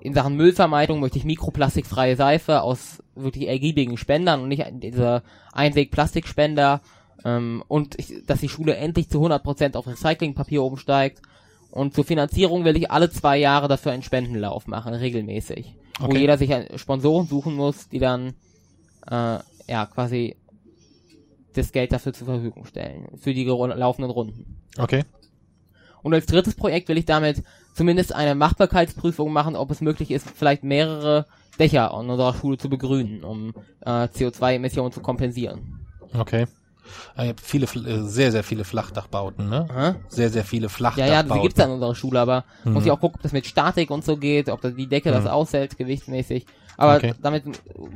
in 0.00 0.14
Sachen 0.14 0.36
Müllvermeidung 0.36 1.00
möchte 1.00 1.18
ich 1.18 1.24
mikroplastikfreie 1.24 2.16
Seife 2.16 2.62
aus 2.62 3.02
wirklich 3.14 3.48
ergiebigen 3.48 3.96
Spendern 3.96 4.42
und 4.42 4.48
nicht 4.48 4.64
diese 4.72 5.22
Einweg-Plastikspender 5.52 6.80
ähm, 7.24 7.64
und 7.68 7.98
ich, 7.98 8.24
dass 8.26 8.40
die 8.40 8.48
Schule 8.48 8.76
endlich 8.76 9.08
zu 9.08 9.24
100% 9.24 9.76
auf 9.76 9.86
Recyclingpapier 9.86 10.62
umsteigt 10.62 11.20
und 11.70 11.94
zur 11.94 12.04
Finanzierung 12.04 12.64
will 12.64 12.76
ich 12.76 12.90
alle 12.90 13.10
zwei 13.10 13.38
Jahre 13.38 13.68
dafür 13.68 13.92
einen 13.92 14.02
Spendenlauf 14.02 14.66
machen, 14.66 14.94
regelmäßig. 14.94 15.74
Wo 15.98 16.06
Okay. 16.06 16.18
jeder 16.18 16.38
sich 16.38 16.50
Sponsoren 16.76 17.26
suchen 17.26 17.54
muss, 17.56 17.88
die 17.88 17.98
dann 17.98 18.34
äh, 19.10 19.38
ja 19.68 19.86
quasi 19.86 20.36
das 21.54 21.72
Geld 21.72 21.92
dafür 21.92 22.12
zur 22.12 22.26
Verfügung 22.26 22.64
stellen. 22.66 23.08
Für 23.16 23.34
die 23.34 23.44
laufenden 23.44 24.10
Runden. 24.10 24.58
Okay. 24.78 25.04
Und 26.02 26.14
als 26.14 26.26
drittes 26.26 26.54
Projekt 26.54 26.88
will 26.88 26.98
ich 26.98 27.04
damit 27.04 27.42
zumindest 27.78 28.14
eine 28.14 28.34
Machbarkeitsprüfung 28.34 29.32
machen, 29.32 29.56
ob 29.56 29.70
es 29.70 29.80
möglich 29.80 30.10
ist, 30.10 30.28
vielleicht 30.34 30.64
mehrere 30.64 31.24
Dächer 31.58 31.94
an 31.94 32.10
unserer 32.10 32.34
Schule 32.34 32.58
zu 32.58 32.68
begrünen, 32.68 33.24
um 33.24 33.54
äh, 33.86 33.90
CO2-Emissionen 34.08 34.92
zu 34.92 35.00
kompensieren. 35.00 35.60
Okay. 36.18 36.46
Ah, 37.16 37.22
ihr 37.24 37.28
habt 37.30 37.40
viele, 37.40 37.66
äh, 37.66 38.02
sehr, 38.02 38.32
sehr 38.32 38.42
viele 38.42 38.64
Flachdachbauten, 38.64 39.48
ne? 39.48 39.68
Hä? 39.72 39.98
Sehr, 40.08 40.30
sehr 40.30 40.44
viele 40.44 40.64
Ja, 40.64 40.68
Flachdachbauten. 40.70 41.28
ja, 41.30 41.34
die 41.36 41.40
gibt's 41.42 41.58
ja 41.58 41.66
in 41.66 41.72
unserer 41.72 41.94
Schule, 41.94 42.20
aber 42.20 42.44
Mhm. 42.64 42.72
muss 42.74 42.84
ich 42.84 42.90
auch 42.90 43.00
gucken, 43.00 43.16
ob 43.16 43.22
das 43.22 43.32
mit 43.32 43.46
Statik 43.46 43.90
und 43.90 44.04
so 44.04 44.16
geht, 44.16 44.48
ob 44.48 44.60
das 44.60 44.74
die 44.74 44.86
Decke 44.88 45.10
das 45.10 45.24
Mhm. 45.24 45.30
aushält, 45.30 45.76
gewichtsmäßig. 45.78 46.46
Aber 46.76 46.96
Okay. 46.96 47.14
damit 47.20 47.44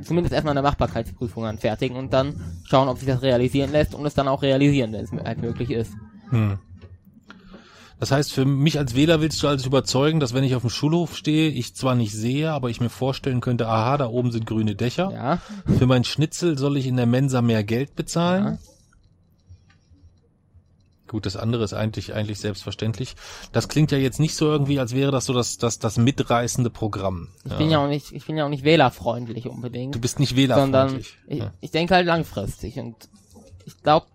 zumindest 0.03 0.33
erstmal 0.33 0.51
eine 0.51 0.61
Machbarkeitsprüfung 0.61 1.45
anfertigen 1.45 1.97
und 1.97 2.13
dann 2.13 2.35
schauen, 2.65 2.87
ob 2.87 2.97
sich 2.99 3.07
das 3.07 3.21
realisieren 3.21 3.71
lässt 3.71 3.95
und 3.95 4.05
es 4.05 4.13
dann 4.13 4.27
auch 4.27 4.41
realisieren, 4.43 4.93
wenn 4.93 5.03
es 5.05 5.11
halt 5.11 5.41
möglich 5.41 5.71
ist. 5.71 5.93
Hm. 6.29 6.59
Das 7.99 8.11
heißt, 8.11 8.33
für 8.33 8.45
mich 8.45 8.77
als 8.77 8.95
Wähler 8.95 9.21
willst 9.21 9.41
du 9.43 9.47
also 9.47 9.65
überzeugen, 9.65 10.19
dass 10.19 10.33
wenn 10.33 10.43
ich 10.43 10.55
auf 10.55 10.61
dem 10.63 10.69
Schulhof 10.69 11.15
stehe, 11.15 11.49
ich 11.49 11.75
zwar 11.75 11.95
nicht 11.95 12.13
sehe, 12.13 12.51
aber 12.51 12.69
ich 12.69 12.81
mir 12.81 12.89
vorstellen 12.89 13.41
könnte, 13.41 13.67
aha, 13.67 13.97
da 13.97 14.07
oben 14.07 14.31
sind 14.31 14.45
grüne 14.45 14.75
Dächer. 14.75 15.11
Ja. 15.11 15.41
Für 15.77 15.85
mein 15.85 16.03
Schnitzel 16.03 16.57
soll 16.57 16.77
ich 16.77 16.87
in 16.87 16.97
der 16.97 17.05
Mensa 17.05 17.41
mehr 17.41 17.63
Geld 17.63 17.95
bezahlen. 17.95 18.43
Ja. 18.45 18.57
Gut, 21.13 21.27
das 21.27 21.35
andere 21.35 21.63
ist 21.63 21.73
eigentlich, 21.73 22.15
eigentlich 22.15 22.39
selbstverständlich. 22.39 23.15
Das 23.51 23.69
klingt 23.69 23.91
ja 23.91 23.99
jetzt 23.99 24.19
nicht 24.19 24.35
so 24.35 24.47
irgendwie, 24.47 24.79
als 24.79 24.95
wäre 24.95 25.11
das 25.11 25.25
so 25.25 25.33
das, 25.33 25.59
das, 25.59 25.77
das 25.77 25.97
mitreißende 25.97 26.71
Programm. 26.71 27.27
Ich 27.45 27.53
bin 27.53 27.69
ja 27.69 27.77
auch 27.77 27.87
nicht, 27.87 28.11
ich 28.11 28.25
bin 28.25 28.35
ja 28.35 28.45
auch 28.45 28.49
nicht 28.49 28.63
wählerfreundlich 28.63 29.47
unbedingt. 29.47 29.93
Du 29.93 30.01
bist 30.01 30.19
nicht 30.19 30.35
sondern 30.35 30.71
wählerfreundlich. 30.71 31.17
ich, 31.27 31.37
ja. 31.37 31.53
ich 31.61 31.69
denke 31.69 31.93
halt 31.93 32.07
langfristig 32.07 32.79
und 32.79 32.95
ich 33.63 33.79
glaube, 33.83 34.07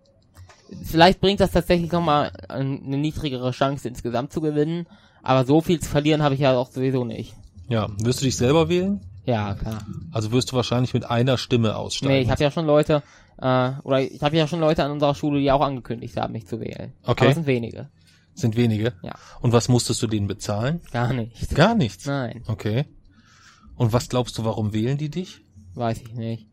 vielleicht 0.85 1.21
bringt 1.21 1.41
das 1.41 1.53
tatsächlich 1.53 1.91
nochmal 1.93 2.33
eine 2.49 2.97
niedrigere 2.97 3.51
Chance 3.53 3.89
insgesamt 3.89 4.33
zu 4.33 4.41
gewinnen, 4.41 4.87
aber 5.23 5.45
so 5.45 5.61
viel 5.61 5.81
zu 5.81 5.89
verlieren 5.89 6.23
habe 6.23 6.35
ich 6.35 6.41
ja 6.41 6.57
auch 6.57 6.71
sowieso 6.71 7.05
nicht. 7.05 7.35
ja, 7.69 7.89
wirst 7.99 8.21
du 8.21 8.25
dich 8.25 8.37
selber 8.37 8.69
wählen? 8.69 9.01
Ja, 9.25 9.55
klar. 9.55 9.85
Also 10.11 10.33
wirst 10.33 10.53
du 10.53 10.57
wahrscheinlich 10.57 10.95
mit 10.95 11.05
einer 11.05 11.37
Stimme 11.37 11.77
aussteigen. 11.77 12.15
Nee, 12.15 12.21
ich 12.23 12.31
habe 12.31 12.43
ja 12.43 12.51
schon 12.51 12.65
Leute, 12.65 13.03
äh, 13.37 13.73
oder 13.83 14.01
ich 14.01 14.23
habe 14.23 14.37
ja 14.39 14.47
schon 14.49 14.61
Leute 14.61 14.85
an 14.85 14.91
unserer 14.91 15.15
Schule, 15.15 15.39
die 15.41 15.53
auch 15.53 15.61
angekündigt 15.61 16.17
haben, 16.17 16.33
mich 16.33 16.47
zu 16.47 16.61
wählen. 16.61 16.95
Okay. 17.03 17.21
Aber 17.25 17.29
es 17.29 17.35
sind 17.35 17.47
wenige. 17.47 17.91
Sind 18.35 18.57
wenige. 18.57 18.95
Ja. 19.03 19.15
Und 19.41 19.53
was 19.53 19.69
musstest 19.69 20.01
du 20.03 20.07
denen 20.07 20.29
bezahlen? 20.29 20.81
Gar 20.93 21.13
nicht. 21.13 21.55
Gar 21.55 21.75
nichts. 21.75 22.07
Nein, 22.07 22.43
Okay. 22.47 22.87
Und 23.77 23.93
was 23.93 24.09
glaubst 24.09 24.39
du, 24.39 24.45
warum 24.45 24.73
wählen 24.73 24.97
die 24.99 25.11
dich? 25.11 25.41
weiß 25.75 26.01
ich 26.01 26.15
nicht. 26.15 26.47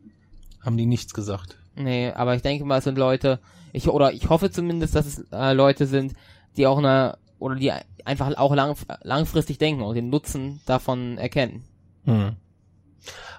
Haben 0.62 0.78
die 0.78 0.86
nichts 0.86 1.14
gesagt? 1.14 1.58
Nee, 1.76 2.12
aber 2.12 2.36
ich 2.36 2.42
denke 2.42 2.66
mal, 2.66 2.78
es 2.78 2.86
sind 2.86 2.98
Leute, 2.98 3.40
ich 3.74 3.88
oder 3.88 4.14
ich 4.14 4.30
hoffe 4.30 4.50
zumindest, 4.50 4.96
dass 4.96 5.06
es 5.06 5.26
äh, 5.32 5.54
Leute 5.54 5.88
sind, 5.88 6.14
die 6.56 6.68
auch 6.68 6.78
eine 6.78 7.18
oder 7.40 7.56
die 7.56 7.72
einfach 8.06 8.36
auch 8.38 8.56
lang, 8.56 8.76
langfristig 9.04 9.58
denken 9.58 9.82
und 9.82 9.96
den 9.96 10.10
Nutzen 10.10 10.62
davon 10.66 11.18
erkennen. 11.18 11.66
Hm. 12.06 12.36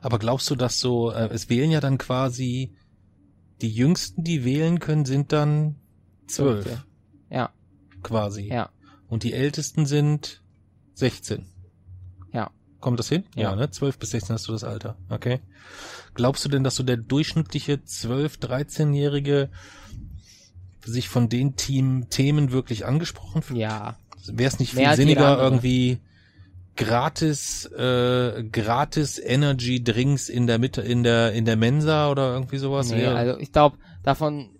Aber 0.02 0.18
glaubst 0.18 0.50
du, 0.50 0.54
dass 0.54 0.78
so, 0.78 1.10
äh, 1.10 1.28
es 1.32 1.48
wählen 1.48 1.70
ja 1.70 1.80
dann 1.80 1.98
quasi, 1.98 2.76
die 3.62 3.70
Jüngsten, 3.70 4.22
die 4.22 4.44
wählen 4.44 4.80
können, 4.80 5.06
sind 5.06 5.32
dann 5.32 5.76
zwölf, 6.26 6.84
Ja, 7.30 7.50
quasi. 8.02 8.48
ja, 8.48 8.68
Und 9.08 9.22
die 9.22 9.32
Ältesten 9.32 9.86
sind 9.86 10.42
16. 10.94 11.46
ja. 12.86 12.90
Kommt 12.90 13.00
das 13.00 13.08
hin? 13.08 13.24
Ja. 13.34 13.56
ne? 13.56 13.68
12 13.68 13.98
bis 13.98 14.10
16 14.10 14.34
hast 14.34 14.46
du 14.46 14.52
das 14.52 14.62
Alter. 14.62 14.96
Okay. 15.08 15.40
Glaubst 16.14 16.44
du 16.44 16.48
denn, 16.48 16.62
dass 16.62 16.76
so 16.76 16.84
der 16.84 16.96
durchschnittliche 16.96 17.74
12-, 17.74 18.38
13-Jährige 18.38 19.48
sich 20.84 21.08
von 21.08 21.28
den 21.28 21.56
Team 21.56 22.08
Themen 22.10 22.52
wirklich 22.52 22.86
angesprochen 22.86 23.42
fühlt? 23.42 23.58
Ja. 23.58 23.96
Wäre 24.28 24.46
es 24.46 24.60
nicht 24.60 24.74
viel 24.74 24.94
sinniger, 24.94 25.36
irgendwie 25.36 25.98
gratis, 26.76 27.64
äh, 27.72 28.44
gratis 28.44 29.18
Energy 29.18 29.82
Drinks 29.82 30.28
in 30.28 30.46
der 30.46 30.60
Mitte, 30.60 30.80
in 30.82 31.02
der, 31.02 31.32
in 31.32 31.44
der 31.44 31.56
Mensa 31.56 32.08
oder 32.08 32.34
irgendwie 32.34 32.58
sowas? 32.58 32.90
Nee, 32.90 32.98
wäre? 32.98 33.16
also 33.16 33.40
ich 33.40 33.50
glaube, 33.50 33.78
davon 34.04 34.50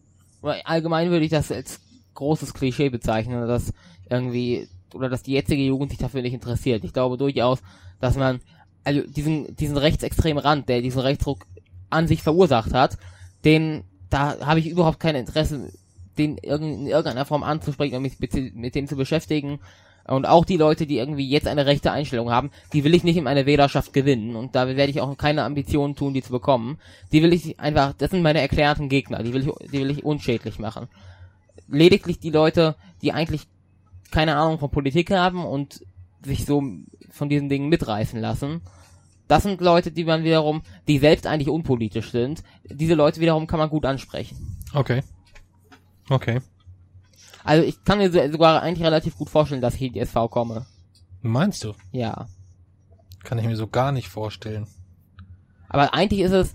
allgemein 0.43 1.11
würde 1.11 1.25
ich 1.25 1.31
das 1.31 1.53
als 1.53 1.81
großes 2.15 2.55
Klischee 2.55 2.89
bezeichnen, 2.89 3.47
dass 3.47 3.73
irgendwie 4.11 4.69
oder 4.95 5.09
dass 5.09 5.23
die 5.23 5.33
jetzige 5.33 5.63
Jugend 5.63 5.91
sich 5.91 5.99
dafür 5.99 6.23
nicht 6.23 6.35
interessiert. 6.35 6.85
Ich 6.85 6.93
glaube 6.93 7.17
durchaus, 7.17 7.61
dass 8.01 8.17
man 8.17 8.41
also 8.85 9.03
diesen 9.03 9.57
diesen 9.57 9.77
rechtsextremen 9.77 10.43
Rand, 10.43 10.69
der 10.69 10.81
diesen 10.81 11.01
Rechtsdruck 11.01 11.47
an 11.91 12.07
sich 12.07 12.23
verursacht 12.23 12.73
hat, 12.73 12.99
den 13.45 13.85
da 14.11 14.39
habe 14.41 14.61
ich 14.61 14.69
überhaupt 14.69 15.01
kein 15.01 15.17
Interesse, 15.17 15.73
den 16.19 16.39
in 16.39 16.87
irgendeiner 16.87 17.25
Form 17.25 17.43
anzusprechen 17.43 17.97
und 17.97 18.03
mich 18.03 18.19
mit, 18.21 18.55
mit 18.55 18.75
dem 18.75 18.87
zu 18.87 18.97
beschäftigen. 18.97 19.61
Und 20.07 20.25
auch 20.25 20.45
die 20.45 20.57
Leute, 20.57 20.87
die 20.87 20.99
irgendwie 20.99 21.29
jetzt 21.29 21.49
eine 21.49 21.67
rechte 21.67 21.91
Einstellung 21.91 22.31
haben, 22.31 22.51
die 22.73 22.85
will 22.85 22.95
ich 22.95 23.03
nicht 23.03 23.17
in 23.17 23.25
meine 23.25 23.45
Wählerschaft 23.45 23.93
gewinnen. 23.93 24.37
Und 24.37 24.55
da 24.55 24.69
werde 24.69 24.91
ich 24.91 25.01
auch 25.01 25.17
keine 25.17 25.43
Ambitionen 25.43 25.97
tun, 25.97 26.15
die 26.15 26.23
zu 26.23 26.31
bekommen. 26.31 26.79
Die 27.11 27.23
will 27.23 27.33
ich 27.33 27.59
einfach, 27.59 27.93
das 27.99 28.13
sind 28.13 28.23
meine 28.23 28.41
erklärten 28.41 28.89
Gegner, 28.89 29.25
die 29.25 29.33
will 29.33 29.43
ich, 29.43 29.71
die 29.71 29.81
will 29.81 29.91
ich 29.91 30.05
unschädlich 30.05 30.61
machen. 30.61 30.87
Lediglich 31.69 32.21
die 32.21 32.31
Leute, 32.31 32.77
die 33.03 33.13
eigentlich 33.13 33.49
keine 34.11 34.37
Ahnung 34.37 34.59
von 34.59 34.71
Politik 34.71 35.11
haben 35.11 35.45
und 35.45 35.85
sich 36.25 36.45
so 36.45 36.63
von 37.11 37.29
diesen 37.29 37.49
Dingen 37.49 37.69
mitreißen 37.69 38.21
lassen. 38.21 38.63
Das 39.29 39.43
sind 39.43 39.61
Leute, 39.61 39.91
die 39.91 40.05
man 40.05 40.23
wiederum, 40.25 40.63
die 40.87 40.99
selbst 40.99 41.27
eigentlich 41.27 41.49
unpolitisch 41.49 42.11
sind. 42.13 42.43
Diese 42.65 42.95
Leute 42.95 43.21
wiederum 43.21 43.47
kann 43.47 43.59
man 43.59 43.71
gut 43.71 43.85
ansprechen. 43.85 44.57
Okay. 44.73 45.03
Okay. 46.09 46.41
Also 47.43 47.65
ich 47.65 47.83
kann 47.85 47.99
mir 47.99 48.11
so- 48.11 48.31
sogar 48.31 48.63
eigentlich 48.63 48.87
relativ 48.87 49.17
gut 49.17 49.31
vorstellen, 49.31 49.61
dass 49.61 49.75
ich 49.75 49.83
in 49.83 49.93
die 49.93 50.01
SV 50.01 50.29
komme. 50.29 50.67
Meinst 51.23 51.65
du? 51.65 51.75
Ja. 51.93 52.27
Kann 53.25 53.39
ich 53.39 53.47
mir 53.47 53.57
so 53.57 53.67
gar 53.67 53.91
nicht 53.93 54.09
vorstellen. 54.09 54.67
Aber 55.69 55.93
eigentlich 55.95 56.21
ist 56.21 56.33
es, 56.33 56.53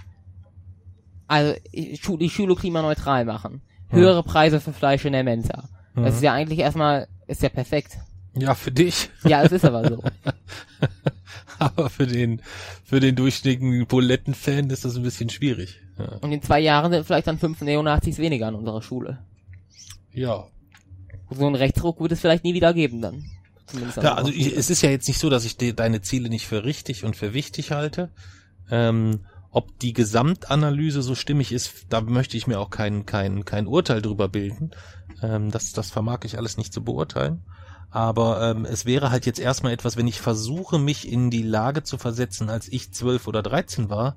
also 1.28 1.54
die 1.74 2.30
Schule 2.30 2.56
klimaneutral 2.56 3.26
machen. 3.26 3.62
Hm. 3.90 4.00
Höhere 4.00 4.24
Preise 4.24 4.60
für 4.62 4.74
Fleisch 4.74 5.04
in 5.06 5.14
der 5.14 5.24
Mensa. 5.24 5.68
Mhm. 5.94 6.04
Das 6.04 6.16
ist 6.16 6.24
ja 6.24 6.34
eigentlich 6.34 6.60
erstmal, 6.60 7.08
ist 7.32 7.42
ja 7.42 7.50
perfekt. 7.50 7.98
Ja, 8.34 8.56
für 8.56 8.72
dich. 8.72 9.10
Ja, 9.24 9.44
es 9.44 9.52
ist 9.52 9.66
aber 9.66 9.88
so. 9.88 10.04
Aber 11.60 11.92
für 11.92 12.08
den, 12.08 12.42
für 12.84 13.00
den 13.00 13.16
durchschnittlichen 13.16 13.86
Buletten-Fan 13.86 14.72
ist 14.72 14.84
das 14.84 14.96
ein 14.96 15.04
bisschen 15.04 15.30
schwierig. 15.30 15.80
Ja. 16.00 16.18
Und 16.22 16.32
in 16.32 16.42
zwei 16.42 16.60
Jahren 16.60 16.92
sind 16.92 17.06
vielleicht 17.06 17.28
dann 17.28 17.38
fünf 17.38 17.62
Neonazis 17.62 18.18
weniger 18.18 18.48
an 18.48 18.56
unserer 18.56 18.82
Schule. 18.82 19.20
ja. 20.14 20.46
So 21.30 21.46
einen 21.46 21.56
Rechtsruck 21.56 22.02
wird 22.02 22.12
es 22.12 22.20
vielleicht 22.20 22.44
nie 22.44 22.54
wieder 22.54 22.74
geben 22.74 23.02
dann. 23.02 23.24
Zumindest 23.68 23.98
Ja, 24.04 24.16
also 24.16 24.32
ich, 24.32 24.58
es 24.58 24.70
ist 24.70 24.82
ja 24.82 24.90
jetzt 24.90 25.08
nicht 25.08 25.20
so, 25.20 25.30
dass 25.30 25.46
ich 25.46 25.56
de, 25.56 25.72
deine 25.72 26.02
Ziele 26.02 26.28
nicht 26.28 26.46
für 26.46 26.66
richtig 26.66 27.06
und 27.06 27.16
für 27.16 27.34
wichtig 27.34 27.72
halte. 27.72 28.10
Ähm, 28.70 29.22
ob 29.52 29.78
die 29.80 29.94
Gesamtanalyse 29.94 31.02
so 31.02 31.14
stimmig 31.14 31.52
ist, 31.52 31.86
da 31.90 32.02
möchte 32.02 32.38
ich 32.38 32.48
mir 32.48 32.60
auch 32.60 32.70
kein, 32.70 33.06
kein, 33.06 33.46
kein 33.46 33.68
Urteil 33.68 34.02
drüber 34.02 34.28
bilden. 34.28 34.72
Ähm, 35.22 35.52
das, 35.52 35.74
das 35.74 35.92
vermag 35.92 36.20
ich 36.24 36.38
alles 36.38 36.58
nicht 36.58 36.74
zu 36.74 36.84
beurteilen. 36.84 37.44
Aber 37.90 38.42
ähm, 38.42 38.64
es 38.64 38.86
wäre 38.86 39.12
halt 39.12 39.26
jetzt 39.26 39.40
erstmal 39.40 39.74
etwas, 39.74 39.98
wenn 39.98 40.08
ich 40.08 40.22
versuche, 40.22 40.80
mich 40.80 41.12
in 41.12 41.30
die 41.30 41.44
Lage 41.44 41.84
zu 41.84 41.98
versetzen, 41.98 42.50
als 42.50 42.70
ich 42.70 42.94
zwölf 42.94 43.28
oder 43.28 43.44
dreizehn 43.44 43.90
war, 43.90 44.16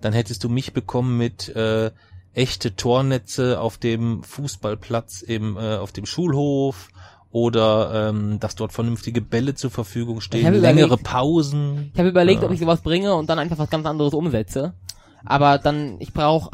dann 0.00 0.12
hättest 0.12 0.44
du 0.44 0.48
mich 0.48 0.72
bekommen 0.72 1.18
mit 1.18 1.48
äh, 1.48 1.90
echte 2.34 2.76
Tornetze 2.76 3.60
auf 3.60 3.78
dem 3.78 4.22
Fußballplatz 4.22 5.22
im, 5.22 5.56
äh, 5.56 5.76
auf 5.76 5.90
dem 5.90 6.06
Schulhof 6.06 6.88
oder 7.36 8.08
ähm, 8.08 8.40
dass 8.40 8.54
dort 8.54 8.72
vernünftige 8.72 9.20
Bälle 9.20 9.54
zur 9.54 9.70
Verfügung 9.70 10.22
stehen, 10.22 10.42
längere 10.54 10.86
überlegt- 10.86 11.02
Pausen. 11.04 11.90
Ich 11.92 11.98
habe 11.98 12.08
überlegt, 12.08 12.40
Ja. 12.40 12.46
ob 12.48 12.54
ich 12.54 12.60
sowas 12.60 12.80
bringe 12.80 13.14
und 13.14 13.28
dann 13.28 13.38
einfach 13.38 13.58
was 13.58 13.68
ganz 13.68 13.84
anderes 13.86 14.14
umsetze. 14.14 14.72
Aber 15.28 15.58
dann, 15.58 15.96
ich 15.98 16.12
brauche, 16.14 16.48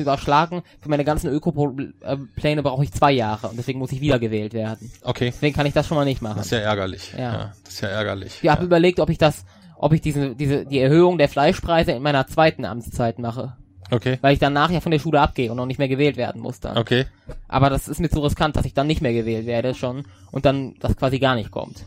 überschlagen, 0.00 0.62
für 0.80 0.88
meine 0.88 1.04
ganzen 1.04 1.28
Ökopläne 1.30 2.62
brauche 2.62 2.82
ich 2.82 2.90
zwei 2.92 3.12
Jahre 3.12 3.48
und 3.48 3.56
deswegen 3.58 3.78
muss 3.78 3.92
ich 3.92 4.00
wiedergewählt 4.00 4.54
werden. 4.54 4.90
Okay, 5.02 5.26
Deswegen 5.32 5.54
kann 5.54 5.66
ich 5.66 5.74
das 5.74 5.86
schon 5.86 5.96
mal 5.96 6.04
nicht 6.04 6.22
machen. 6.22 6.38
das 6.38 6.46
ist 6.46 6.52
ja 6.52 6.58
ärgerlich. 6.58 7.12
Ja. 7.16 7.52
das 7.64 7.74
ist 7.74 7.80
ja 7.82 7.88
ärgerlich. 7.90 8.38
Ich 8.42 8.48
habe 8.50 8.64
überlegt, 8.64 8.98
ob 8.98 9.10
ich 9.10 9.18
das, 9.18 9.44
ob 9.76 9.92
ich 9.92 10.00
diese, 10.00 10.34
diese, 10.34 10.64
die 10.64 10.80
Erhöhung 10.80 11.18
der 11.18 11.28
Fleischpreise 11.28 11.92
in 11.92 12.02
meiner 12.02 12.26
zweiten 12.26 12.64
Amtszeit 12.64 13.18
mache. 13.18 13.56
Okay, 13.90 14.18
Weil 14.22 14.32
ich 14.32 14.38
dann 14.38 14.52
nachher 14.54 14.80
von 14.80 14.92
der 14.92 14.98
Schule 14.98 15.20
abgehe 15.20 15.50
und 15.50 15.56
noch 15.58 15.66
nicht 15.66 15.78
mehr 15.78 15.88
gewählt 15.88 16.16
werden 16.16 16.40
muss 16.40 16.58
dann. 16.60 16.76
okay. 16.78 17.06
Aber 17.48 17.68
das 17.70 17.86
ist 17.86 18.00
mir 18.00 18.08
zu 18.08 18.20
riskant, 18.20 18.56
dass 18.56 18.64
ich 18.64 18.72
dann 18.74 18.86
nicht 18.86 19.02
mehr 19.02 19.12
gewählt 19.12 19.46
werde 19.46 19.74
schon 19.74 20.04
und 20.32 20.44
dann 20.46 20.74
das 20.80 20.96
quasi 20.96 21.18
gar 21.18 21.34
nicht 21.34 21.50
kommt. 21.50 21.84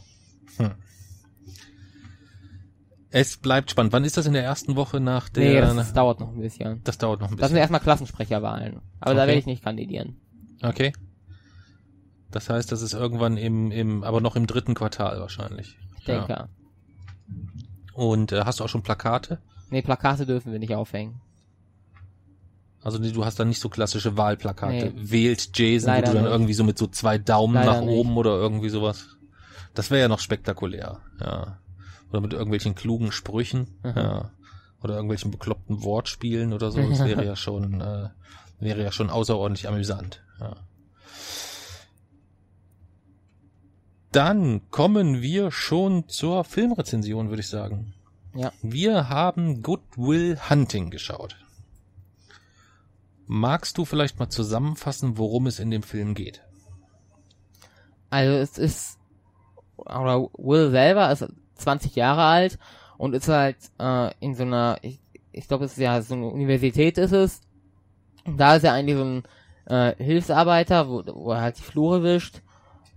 Es 3.10 3.38
bleibt 3.38 3.72
spannend. 3.72 3.94
Wann 3.94 4.04
ist 4.04 4.18
das 4.18 4.26
in 4.26 4.34
der 4.34 4.44
ersten 4.44 4.76
Woche 4.76 5.00
nach 5.00 5.30
der? 5.30 5.44
Nee, 5.44 5.76
das, 5.76 5.94
dauert 5.94 6.20
noch 6.20 6.30
ein 6.34 6.42
bisschen. 6.42 6.82
das 6.84 6.98
dauert 6.98 7.22
noch 7.22 7.30
ein 7.30 7.38
Das 7.38 7.48
sind 7.50 7.56
bisschen. 7.56 7.58
erstmal 7.60 7.80
Klassensprecherwahlen. 7.82 8.82
Aber 9.00 9.14
da 9.16 9.22
Okay. 9.22 9.28
werde 9.30 9.40
ich 9.40 9.46
nicht 9.46 9.64
kandidieren. 9.64 10.18
Okay. 10.62 10.92
Das 12.32 12.50
heißt, 12.50 12.72
das 12.72 12.82
ist 12.82 12.94
irgendwann 12.94 13.38
im, 13.38 13.72
im, 13.72 14.04
aber 14.04 14.20
noch 14.20 14.36
im 14.36 14.46
dritten 14.46 14.74
Quartal 14.76 15.20
wahrscheinlich. 15.22 15.78
Ich 16.00 16.06
denke. 16.06 16.32
Ja. 16.34 16.50
Und 17.94 18.34
äh, 18.34 18.42
hast 18.44 18.60
du 18.60 18.66
auch 18.66 18.70
schon 18.70 18.84
Plakate? 18.84 19.40
Nee, 19.70 19.82
Plakate 19.82 20.26
dürfen 20.26 20.52
wir 20.52 20.60
nicht 20.60 20.76
aufhängen. 20.76 21.22
Also 22.88 23.00
du 23.00 23.26
hast 23.26 23.38
da 23.38 23.44
nicht 23.44 23.60
so 23.60 23.68
klassische 23.68 24.16
Wahlplakate. 24.16 24.94
Nee. 24.96 25.12
Wählt 25.12 25.58
Jason, 25.58 25.88
Leider 25.88 26.08
wo 26.08 26.12
du 26.12 26.16
dann 26.16 26.24
nicht. 26.24 26.32
irgendwie 26.32 26.54
so 26.54 26.64
mit 26.64 26.78
so 26.78 26.88
zwei 26.88 27.18
Daumen 27.18 27.56
Leider 27.56 27.74
nach 27.74 27.82
nicht. 27.82 27.90
oben 27.90 28.16
oder 28.16 28.32
irgendwie 28.38 28.70
sowas. 28.70 29.18
Das 29.74 29.92
wäre 29.92 30.00
ja 30.02 30.08
noch 30.08 30.20
spektakulär, 30.20 31.00
ja. 31.20 31.60
Oder 32.10 32.22
mit 32.22 32.32
irgendwelchen 32.32 32.76
klugen 32.76 33.12
Sprüchen, 33.12 33.68
Mhm. 33.84 33.92
ja. 33.96 34.32
Oder 34.82 34.94
irgendwelchen 34.96 35.32
bekloppten 35.32 35.84
Wortspielen 35.84 36.54
oder 36.54 36.72
so. 36.72 36.80
Das 36.88 37.04
wäre 37.04 37.26
ja 37.26 37.36
schon, 37.36 37.82
äh, 37.82 38.08
wäre 38.62 38.82
ja 38.84 38.92
schon 38.94 39.10
außerordentlich 39.10 39.68
amüsant, 39.68 40.24
ja. 40.40 40.56
Dann 44.12 44.62
kommen 44.72 45.22
wir 45.22 45.52
schon 45.52 46.08
zur 46.08 46.44
Filmrezension, 46.46 47.30
würde 47.30 47.42
ich 47.42 47.50
sagen. 47.50 47.94
Ja. 48.34 48.52
Wir 48.62 49.10
haben 49.10 49.62
Good 49.62 49.82
Will 49.98 50.40
Hunting 50.50 50.90
geschaut. 50.90 51.36
Magst 53.28 53.78
du 53.78 53.86
vielleicht 53.86 54.18
mal 54.20 54.30
zusammenfassen, 54.30 55.18
worum 55.18 55.48
es 55.48 55.60
in 55.60 55.70
dem 55.70 55.84
Film 55.84 56.14
geht? 56.14 56.42
Also 58.10 58.34
es 58.38 58.58
ist, 58.58 58.98
oder 59.76 60.30
Will 60.38 60.72
selber 60.72 61.12
ist 61.12 61.28
20 61.56 61.96
Jahre 61.96 62.24
alt 62.24 62.58
und 62.98 63.14
ist 63.14 63.28
halt 63.28 63.58
äh, 63.80 64.12
in 64.22 64.34
so 64.34 64.44
einer, 64.44 64.78
ich, 64.82 65.00
ich 65.34 65.48
glaube 65.48 65.66
es 65.66 65.74
ist 65.74 65.80
ja 65.80 66.02
so 66.02 66.16
eine 66.16 66.28
Universität 66.28 66.98
ist 66.98 67.12
es. 67.12 67.42
Und 68.26 68.38
da 68.38 68.56
ist 68.56 68.64
er 68.64 68.74
eigentlich 68.74 68.98
so 68.98 69.04
ein 69.04 69.24
äh, 69.66 70.02
Hilfsarbeiter, 70.02 70.88
wo, 70.88 71.04
wo 71.06 71.32
er 71.32 71.42
halt 71.42 71.58
die 71.58 71.64
Flure 71.64 72.04
wischt 72.04 72.42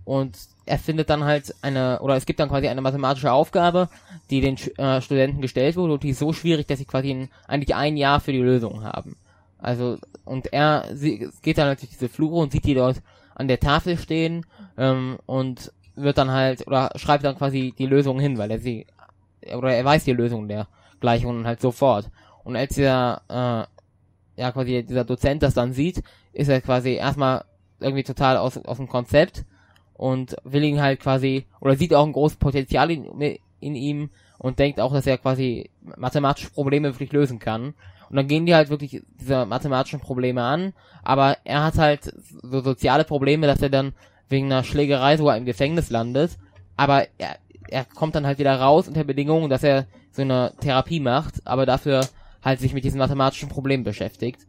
und 0.05 0.37
er 0.65 0.79
findet 0.79 1.09
dann 1.09 1.23
halt 1.25 1.53
eine, 1.61 1.99
oder 2.01 2.15
es 2.15 2.25
gibt 2.25 2.39
dann 2.39 2.49
quasi 2.49 2.67
eine 2.67 2.81
mathematische 2.81 3.31
Aufgabe, 3.31 3.89
die 4.29 4.41
den 4.41 4.55
äh, 4.77 5.01
Studenten 5.01 5.41
gestellt 5.41 5.75
wurde 5.75 5.93
und 5.93 6.03
die 6.03 6.11
ist 6.11 6.19
so 6.19 6.31
schwierig, 6.31 6.67
dass 6.67 6.79
sie 6.79 6.85
quasi 6.85 7.11
ein, 7.11 7.29
eigentlich 7.47 7.75
ein 7.75 7.97
Jahr 7.97 8.19
für 8.19 8.31
die 8.31 8.39
Lösung 8.39 8.83
haben. 8.83 9.17
Also, 9.61 9.97
und 10.25 10.51
er 10.51 10.85
sie, 10.93 11.29
geht 11.41 11.57
dann 11.57 11.75
durch 11.75 11.89
diese 11.89 12.09
Flure 12.09 12.41
und 12.41 12.51
sieht 12.51 12.65
die 12.65 12.73
dort 12.73 13.01
an 13.35 13.47
der 13.47 13.59
Tafel 13.59 13.97
stehen 13.97 14.45
ähm, 14.77 15.17
und 15.25 15.71
wird 15.95 16.17
dann 16.17 16.31
halt, 16.31 16.67
oder 16.67 16.91
schreibt 16.95 17.23
dann 17.23 17.37
quasi 17.37 17.73
die 17.77 17.85
Lösung 17.85 18.19
hin, 18.19 18.37
weil 18.37 18.51
er 18.51 18.59
sie, 18.59 18.87
oder 19.55 19.73
er 19.73 19.85
weiß 19.85 20.03
die 20.03 20.13
Lösung 20.13 20.47
der 20.47 20.67
Gleichungen 20.99 21.45
halt 21.45 21.61
sofort. 21.61 22.09
Und 22.43 22.55
als 22.55 22.75
dieser, 22.75 23.21
äh, 23.29 24.41
ja 24.41 24.51
quasi 24.51 24.83
dieser 24.83 25.05
Dozent 25.05 25.43
das 25.43 25.53
dann 25.53 25.73
sieht, 25.73 26.03
ist 26.33 26.49
er 26.49 26.61
quasi 26.61 26.93
erstmal 26.93 27.45
irgendwie 27.79 28.03
total 28.03 28.37
aus, 28.37 28.57
aus 28.57 28.77
dem 28.77 28.87
Konzept 28.87 29.45
und 29.93 30.35
will 30.43 30.63
ihn 30.63 30.81
halt 30.81 30.99
quasi, 30.99 31.45
oder 31.59 31.75
sieht 31.75 31.93
auch 31.93 32.05
ein 32.05 32.13
großes 32.13 32.37
Potenzial 32.37 32.89
in, 32.91 33.37
in 33.59 33.75
ihm 33.75 34.09
und 34.37 34.59
denkt 34.59 34.79
auch, 34.79 34.93
dass 34.93 35.07
er 35.07 35.17
quasi 35.17 35.69
mathematische 35.97 36.49
Probleme 36.49 36.89
wirklich 36.89 37.11
lösen 37.11 37.39
kann. 37.39 37.73
Und 38.11 38.17
dann 38.17 38.27
gehen 38.27 38.45
die 38.45 38.53
halt 38.53 38.69
wirklich 38.69 39.01
diese 39.21 39.45
mathematischen 39.45 40.01
Probleme 40.01 40.43
an, 40.43 40.73
aber 41.01 41.37
er 41.45 41.63
hat 41.63 41.77
halt 41.77 42.13
so 42.43 42.59
soziale 42.59 43.05
Probleme, 43.05 43.47
dass 43.47 43.61
er 43.61 43.69
dann 43.69 43.93
wegen 44.27 44.47
einer 44.47 44.65
Schlägerei 44.65 45.15
sogar 45.15 45.37
im 45.37 45.45
Gefängnis 45.45 45.89
landet, 45.89 46.37
aber 46.75 47.05
er, 47.17 47.37
er 47.69 47.85
kommt 47.85 48.15
dann 48.15 48.25
halt 48.25 48.37
wieder 48.37 48.59
raus 48.59 48.89
unter 48.89 49.05
Bedingungen, 49.05 49.49
dass 49.49 49.63
er 49.63 49.87
so 50.11 50.23
eine 50.23 50.51
Therapie 50.59 50.99
macht, 50.99 51.35
aber 51.47 51.65
dafür 51.65 52.05
halt 52.43 52.59
sich 52.59 52.73
mit 52.73 52.83
diesen 52.83 52.99
mathematischen 52.99 53.47
Problemen 53.47 53.85
beschäftigt. 53.85 54.45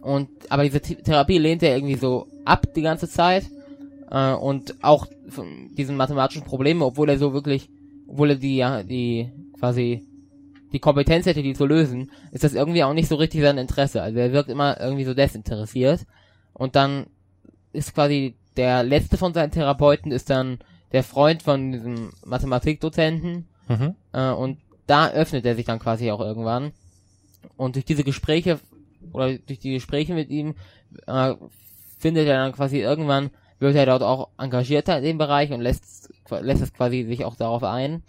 Und 0.00 0.30
aber 0.48 0.64
diese 0.64 0.80
Th 0.80 1.04
Therapie 1.04 1.36
lehnt 1.36 1.62
er 1.62 1.76
irgendwie 1.76 1.96
so 1.96 2.26
ab 2.46 2.68
die 2.74 2.82
ganze 2.82 3.06
Zeit 3.06 3.44
äh, 4.10 4.32
und 4.32 4.82
auch 4.82 5.08
von 5.28 5.74
diesen 5.76 5.98
mathematischen 5.98 6.44
Problemen, 6.44 6.80
obwohl 6.80 7.10
er 7.10 7.18
so 7.18 7.34
wirklich, 7.34 7.68
obwohl 8.08 8.30
er 8.30 8.36
die 8.36 8.56
ja 8.56 8.82
die 8.82 9.30
quasi 9.58 10.06
die 10.74 10.80
Kompetenz 10.80 11.24
hätte, 11.24 11.42
die 11.42 11.54
zu 11.54 11.64
lösen, 11.64 12.10
ist 12.32 12.44
das 12.44 12.52
irgendwie 12.52 12.84
auch 12.84 12.92
nicht 12.92 13.08
so 13.08 13.14
richtig 13.14 13.40
sein 13.40 13.56
Interesse. 13.58 14.02
Also 14.02 14.18
er 14.18 14.32
wirkt 14.32 14.50
immer 14.50 14.78
irgendwie 14.80 15.04
so 15.04 15.14
desinteressiert 15.14 16.04
und 16.52 16.76
dann 16.76 17.06
ist 17.72 17.94
quasi 17.94 18.34
der 18.56 18.82
letzte 18.82 19.16
von 19.16 19.32
seinen 19.32 19.50
Therapeuten 19.50 20.12
ist 20.12 20.30
dann 20.30 20.58
der 20.92 21.02
Freund 21.02 21.42
von 21.42 21.72
diesem 21.72 22.10
Mathematikdozenten 22.24 23.48
Mhm. 23.68 23.94
äh, 24.12 24.30
und 24.30 24.58
da 24.86 25.08
öffnet 25.08 25.46
er 25.46 25.54
sich 25.54 25.64
dann 25.64 25.78
quasi 25.78 26.10
auch 26.10 26.20
irgendwann. 26.20 26.72
Und 27.56 27.76
durch 27.76 27.84
diese 27.84 28.04
Gespräche 28.04 28.60
oder 29.12 29.38
durch 29.38 29.58
die 29.58 29.72
Gespräche 29.72 30.14
mit 30.14 30.30
ihm 30.30 30.54
äh, 31.06 31.34
findet 31.98 32.26
er 32.26 32.36
dann 32.36 32.52
quasi 32.52 32.78
irgendwann, 32.80 33.30
wird 33.58 33.74
er 33.76 33.86
dort 33.86 34.02
auch 34.02 34.28
engagierter 34.38 34.98
in 34.98 35.04
dem 35.04 35.18
Bereich 35.18 35.52
und 35.52 35.60
lässt, 35.60 36.12
lässt 36.28 36.62
es 36.62 36.72
quasi 36.74 37.04
sich 37.04 37.24
auch 37.24 37.36
darauf 37.36 37.62
ein. 37.62 38.02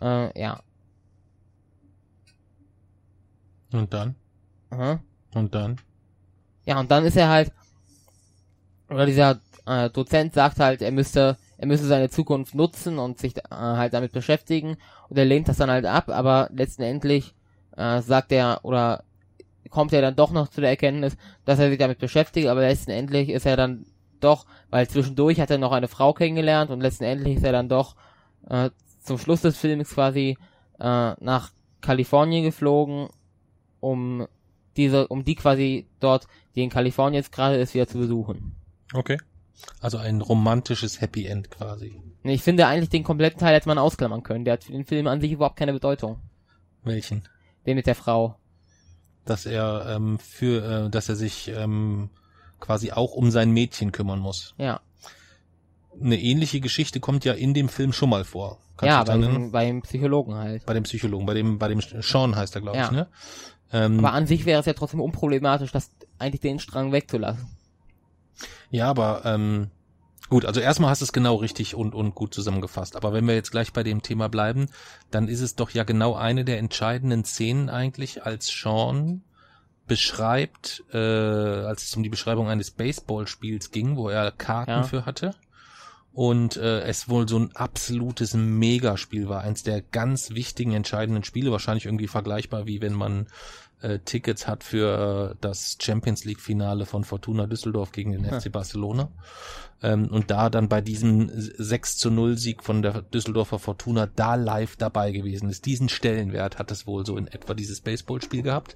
Äh, 0.00 0.38
ja. 0.40 0.60
Und 3.72 3.92
dann? 3.92 4.14
Aha. 4.70 5.00
Und 5.34 5.54
dann? 5.54 5.76
Ja, 6.64 6.80
und 6.80 6.90
dann 6.90 7.04
ist 7.04 7.16
er 7.16 7.28
halt, 7.28 7.52
oder 8.88 9.06
dieser 9.06 9.40
äh, 9.66 9.90
Dozent 9.90 10.34
sagt 10.34 10.58
halt, 10.58 10.82
er 10.82 10.92
müsste, 10.92 11.36
er 11.58 11.66
müsste 11.66 11.86
seine 11.86 12.10
Zukunft 12.10 12.54
nutzen 12.54 12.98
und 12.98 13.18
sich 13.18 13.36
äh, 13.36 13.42
halt 13.50 13.94
damit 13.94 14.12
beschäftigen 14.12 14.76
und 15.08 15.18
er 15.18 15.24
lehnt 15.24 15.48
das 15.48 15.58
dann 15.58 15.70
halt 15.70 15.86
ab, 15.86 16.08
aber 16.08 16.48
letztendlich 16.52 17.34
äh, 17.76 18.00
sagt 18.00 18.32
er 18.32 18.60
oder 18.62 19.04
kommt 19.70 19.92
er 19.92 20.00
dann 20.00 20.16
doch 20.16 20.30
noch 20.30 20.48
zu 20.48 20.60
der 20.60 20.70
Erkenntnis, 20.70 21.16
dass 21.44 21.58
er 21.58 21.68
sich 21.68 21.78
damit 21.78 21.98
beschäftigt, 21.98 22.48
aber 22.48 22.62
letztendlich 22.62 23.28
ist 23.28 23.46
er 23.46 23.56
dann 23.56 23.86
doch, 24.20 24.46
weil 24.70 24.88
zwischendurch 24.88 25.40
hat 25.40 25.50
er 25.50 25.58
noch 25.58 25.72
eine 25.72 25.88
Frau 25.88 26.12
kennengelernt 26.12 26.70
und 26.70 26.80
letztendlich 26.80 27.36
ist 27.36 27.44
er 27.44 27.52
dann 27.52 27.68
doch 27.68 27.96
äh, 28.48 28.70
zum 29.02 29.18
Schluss 29.18 29.42
des 29.42 29.56
Films 29.56 29.90
quasi 29.90 30.38
äh, 30.78 31.12
nach 31.20 31.50
Kalifornien 31.80 32.44
geflogen, 32.44 33.08
um 33.86 34.26
diese, 34.76 35.08
um 35.08 35.24
die 35.24 35.34
quasi 35.34 35.86
dort, 36.00 36.26
die 36.54 36.62
in 36.62 36.70
Kalifornien 36.70 37.22
jetzt 37.22 37.32
gerade 37.32 37.56
ist, 37.56 37.74
wieder 37.74 37.86
zu 37.86 37.98
besuchen. 37.98 38.56
Okay. 38.92 39.18
Also 39.80 39.98
ein 39.98 40.20
romantisches 40.20 41.00
Happy 41.00 41.26
End 41.26 41.50
quasi. 41.50 42.00
Ich 42.24 42.42
finde 42.42 42.66
eigentlich 42.66 42.90
den 42.90 43.04
kompletten 43.04 43.40
Teil 43.40 43.54
hätte 43.54 43.68
man 43.68 43.78
ausklammern 43.78 44.22
können. 44.22 44.44
Der 44.44 44.54
hat 44.54 44.64
für 44.64 44.72
den 44.72 44.84
Film 44.84 45.06
an 45.06 45.20
sich 45.20 45.32
überhaupt 45.32 45.56
keine 45.56 45.72
Bedeutung. 45.72 46.18
Welchen? 46.82 47.26
Den 47.64 47.76
mit 47.76 47.86
der 47.86 47.94
Frau. 47.94 48.36
Dass 49.24 49.46
er 49.46 49.86
ähm, 49.96 50.18
für, 50.18 50.86
äh, 50.86 50.90
dass 50.90 51.08
er 51.08 51.16
sich 51.16 51.48
ähm, 51.48 52.10
quasi 52.60 52.92
auch 52.92 53.12
um 53.12 53.30
sein 53.30 53.50
Mädchen 53.50 53.92
kümmern 53.92 54.18
muss. 54.18 54.54
Ja. 54.58 54.80
Eine 56.00 56.20
ähnliche 56.20 56.60
Geschichte 56.60 57.00
kommt 57.00 57.24
ja 57.24 57.32
in 57.32 57.54
dem 57.54 57.68
Film 57.68 57.92
schon 57.92 58.10
mal 58.10 58.24
vor. 58.24 58.58
Kannst 58.76 58.90
ja, 58.90 59.04
bei 59.04 59.48
beim 59.50 59.82
Psychologen 59.82 60.34
halt. 60.34 60.66
Bei 60.66 60.74
dem 60.74 60.82
Psychologen, 60.82 61.24
bei 61.24 61.32
dem, 61.32 61.58
bei 61.58 61.68
dem 61.68 61.80
Sean 61.80 62.36
heißt 62.36 62.54
er, 62.56 62.60
glaube 62.60 62.76
Ja. 62.76 62.84
ich, 62.84 62.90
ne? 62.90 63.08
Ähm, 63.72 63.98
Aber 63.98 64.12
an 64.12 64.26
sich 64.26 64.44
wäre 64.46 64.60
es 64.60 64.66
ja 64.66 64.72
trotzdem 64.72 65.00
unproblematisch, 65.00 65.72
das 65.72 65.90
eigentlich 66.18 66.40
den 66.40 66.58
Strang 66.58 66.92
wegzulassen. 66.92 67.46
Ja, 68.70 68.88
aber 68.88 69.22
ähm, 69.24 69.70
gut, 70.28 70.44
also 70.44 70.60
erstmal 70.60 70.90
hast 70.90 71.00
du 71.00 71.04
es 71.04 71.12
genau 71.12 71.36
richtig 71.36 71.74
und, 71.74 71.94
und 71.94 72.14
gut 72.14 72.34
zusammengefasst. 72.34 72.96
Aber 72.96 73.12
wenn 73.12 73.26
wir 73.26 73.34
jetzt 73.34 73.50
gleich 73.50 73.72
bei 73.72 73.82
dem 73.82 74.02
Thema 74.02 74.28
bleiben, 74.28 74.66
dann 75.10 75.28
ist 75.28 75.40
es 75.40 75.54
doch 75.56 75.70
ja 75.70 75.84
genau 75.84 76.14
eine 76.14 76.44
der 76.44 76.58
entscheidenden 76.58 77.24
Szenen 77.24 77.70
eigentlich, 77.70 78.24
als 78.24 78.46
Sean 78.48 79.22
beschreibt, 79.86 80.82
äh, 80.92 80.96
als 80.98 81.84
es 81.84 81.96
um 81.96 82.02
die 82.02 82.08
Beschreibung 82.08 82.48
eines 82.48 82.72
Baseballspiels 82.72 83.70
ging, 83.70 83.96
wo 83.96 84.08
er 84.08 84.32
Karten 84.32 84.70
Ja. 84.70 84.82
für 84.82 85.06
hatte. 85.06 85.34
Und 86.16 86.56
äh, 86.56 86.80
es 86.80 87.10
wohl 87.10 87.28
so 87.28 87.38
ein 87.38 87.54
absolutes 87.54 88.32
Megaspiel 88.32 89.28
war, 89.28 89.42
eins 89.42 89.64
der 89.64 89.82
ganz 89.82 90.30
wichtigen, 90.30 90.72
entscheidenden 90.72 91.24
Spiele, 91.24 91.52
wahrscheinlich 91.52 91.84
irgendwie 91.84 92.06
vergleichbar, 92.06 92.66
wie 92.66 92.80
wenn 92.80 92.94
man 92.94 93.26
äh, 93.80 93.98
Tickets 93.98 94.46
hat 94.46 94.64
für 94.64 95.32
äh, 95.32 95.36
das 95.40 95.76
Champions 95.80 96.24
League 96.24 96.40
Finale 96.40 96.86
von 96.86 97.04
Fortuna 97.04 97.46
Düsseldorf 97.46 97.92
gegen 97.92 98.12
den 98.12 98.24
FC 98.24 98.50
Barcelona. 98.50 99.10
Ähm, 99.82 100.08
und 100.08 100.30
da 100.30 100.48
dann 100.48 100.68
bei 100.68 100.80
diesem 100.80 101.30
6 101.32 101.98
zu 101.98 102.10
0 102.10 102.38
Sieg 102.38 102.64
von 102.64 102.80
der 102.80 103.02
Düsseldorfer 103.02 103.58
Fortuna 103.58 104.06
da 104.06 104.34
live 104.34 104.76
dabei 104.76 105.12
gewesen 105.12 105.50
ist. 105.50 105.66
Diesen 105.66 105.90
Stellenwert 105.90 106.58
hat 106.58 106.70
es 106.70 106.86
wohl 106.86 107.04
so 107.04 107.16
in 107.18 107.26
etwa 107.26 107.52
dieses 107.52 107.82
Baseballspiel 107.82 108.42
gehabt. 108.42 108.74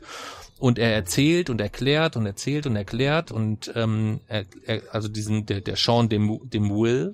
Und 0.58 0.78
er 0.78 0.92
erzählt 0.92 1.48
und 1.48 1.60
erklärt 1.60 2.16
und 2.16 2.26
erzählt 2.26 2.66
und 2.66 2.76
erklärt 2.76 3.32
und 3.32 3.72
ähm, 3.74 4.20
er, 4.28 4.44
er, 4.66 4.82
also 4.92 5.08
diesen, 5.08 5.46
der, 5.46 5.62
der 5.62 5.76
Sean 5.76 6.10
dem, 6.10 6.38
dem 6.50 6.68
Will 6.68 7.12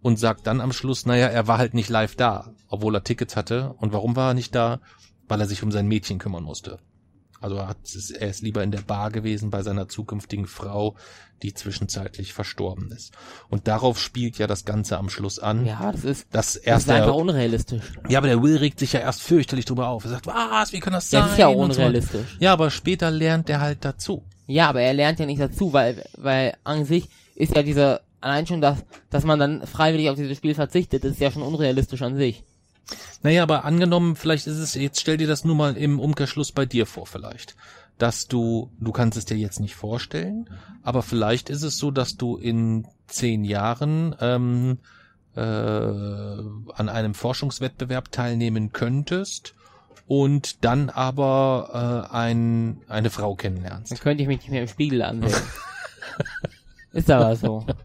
und 0.00 0.18
sagt 0.18 0.46
dann 0.46 0.62
am 0.62 0.72
Schluss, 0.72 1.04
naja, 1.04 1.26
er 1.26 1.46
war 1.46 1.58
halt 1.58 1.74
nicht 1.74 1.90
live 1.90 2.16
da, 2.16 2.54
obwohl 2.68 2.94
er 2.94 3.04
Tickets 3.04 3.36
hatte. 3.36 3.74
Und 3.78 3.92
warum 3.92 4.16
war 4.16 4.30
er 4.30 4.34
nicht 4.34 4.54
da? 4.54 4.80
Weil 5.28 5.40
er 5.40 5.46
sich 5.46 5.62
um 5.62 5.70
sein 5.70 5.86
Mädchen 5.86 6.18
kümmern 6.18 6.42
musste. 6.42 6.78
Also 7.40 7.56
er, 7.56 7.68
hat, 7.68 7.78
er 8.18 8.28
ist 8.28 8.42
lieber 8.42 8.62
in 8.62 8.70
der 8.70 8.82
Bar 8.82 9.10
gewesen 9.10 9.50
bei 9.50 9.62
seiner 9.62 9.88
zukünftigen 9.88 10.46
Frau, 10.46 10.94
die 11.42 11.54
zwischenzeitlich 11.54 12.34
verstorben 12.34 12.90
ist. 12.92 13.12
Und 13.48 13.66
darauf 13.66 13.98
spielt 13.98 14.36
ja 14.38 14.46
das 14.46 14.66
Ganze 14.66 14.98
am 14.98 15.08
Schluss 15.08 15.38
an. 15.38 15.64
Ja, 15.64 15.90
das 15.90 16.04
ist, 16.04 16.26
Das 16.32 16.46
das 16.52 16.56
ist 16.56 16.66
erste, 16.66 16.94
einfach 16.94 17.14
unrealistisch. 17.14 17.92
ja, 18.08 18.18
aber 18.18 18.28
der 18.28 18.42
Will 18.42 18.58
regt 18.58 18.78
sich 18.78 18.92
ja 18.92 19.00
erst 19.00 19.22
fürchterlich 19.22 19.64
drüber 19.64 19.88
auf. 19.88 20.04
Er 20.04 20.10
sagt, 20.10 20.26
was, 20.26 20.72
wie 20.72 20.80
kann 20.80 20.92
das 20.92 21.08
sein? 21.08 21.22
Das 21.22 21.32
ist 21.32 21.38
ja 21.38 21.48
Und 21.48 21.72
so. 21.72 21.80
unrealistisch. 21.80 22.36
Ja, 22.40 22.52
aber 22.52 22.70
später 22.70 23.10
lernt 23.10 23.48
er 23.48 23.60
halt 23.60 23.84
dazu. 23.84 24.22
Ja, 24.46 24.68
aber 24.68 24.82
er 24.82 24.92
lernt 24.92 25.18
ja 25.18 25.26
nicht 25.26 25.40
dazu, 25.40 25.72
weil, 25.72 26.04
weil 26.18 26.54
an 26.64 26.84
sich 26.84 27.08
ist 27.36 27.56
ja 27.56 27.62
diese, 27.62 28.02
allein 28.20 28.46
schon 28.46 28.60
das, 28.60 28.84
dass 29.08 29.24
man 29.24 29.38
dann 29.38 29.66
freiwillig 29.66 30.10
auf 30.10 30.16
dieses 30.16 30.36
Spiel 30.36 30.54
verzichtet, 30.54 31.04
ist 31.04 31.20
ja 31.20 31.30
schon 31.30 31.42
unrealistisch 31.42 32.02
an 32.02 32.16
sich. 32.16 32.44
Naja, 33.22 33.42
aber 33.42 33.64
angenommen, 33.64 34.16
vielleicht 34.16 34.46
ist 34.46 34.58
es, 34.58 34.74
jetzt 34.74 35.00
stell 35.00 35.16
dir 35.16 35.28
das 35.28 35.44
nur 35.44 35.54
mal 35.54 35.76
im 35.76 36.00
Umkehrschluss 36.00 36.52
bei 36.52 36.66
dir 36.66 36.86
vor, 36.86 37.06
vielleicht. 37.06 37.54
dass 37.98 38.28
du, 38.28 38.70
du 38.80 38.92
kannst 38.92 39.18
es 39.18 39.26
dir 39.26 39.36
jetzt 39.36 39.60
nicht 39.60 39.74
vorstellen, 39.74 40.48
aber 40.82 41.02
vielleicht 41.02 41.50
ist 41.50 41.62
es 41.62 41.76
so, 41.76 41.90
dass 41.90 42.16
du 42.16 42.36
in 42.36 42.86
zehn 43.06 43.44
Jahren 43.44 44.16
ähm, 44.20 44.78
äh, 45.36 45.40
an 45.40 46.88
einem 46.88 47.14
Forschungswettbewerb 47.14 48.10
teilnehmen 48.10 48.72
könntest 48.72 49.54
und 50.06 50.64
dann 50.64 50.88
aber 50.88 52.08
äh, 52.10 52.14
ein, 52.14 52.80
eine 52.88 53.10
Frau 53.10 53.34
kennenlernst. 53.34 53.92
Dann 53.92 53.98
könnte 53.98 54.22
ich 54.22 54.28
mich 54.28 54.38
nicht 54.38 54.50
mehr 54.50 54.62
im 54.62 54.68
Spiegel 54.68 55.02
ansehen. 55.02 55.42
ist 56.92 57.10
aber 57.10 57.36
so. 57.36 57.66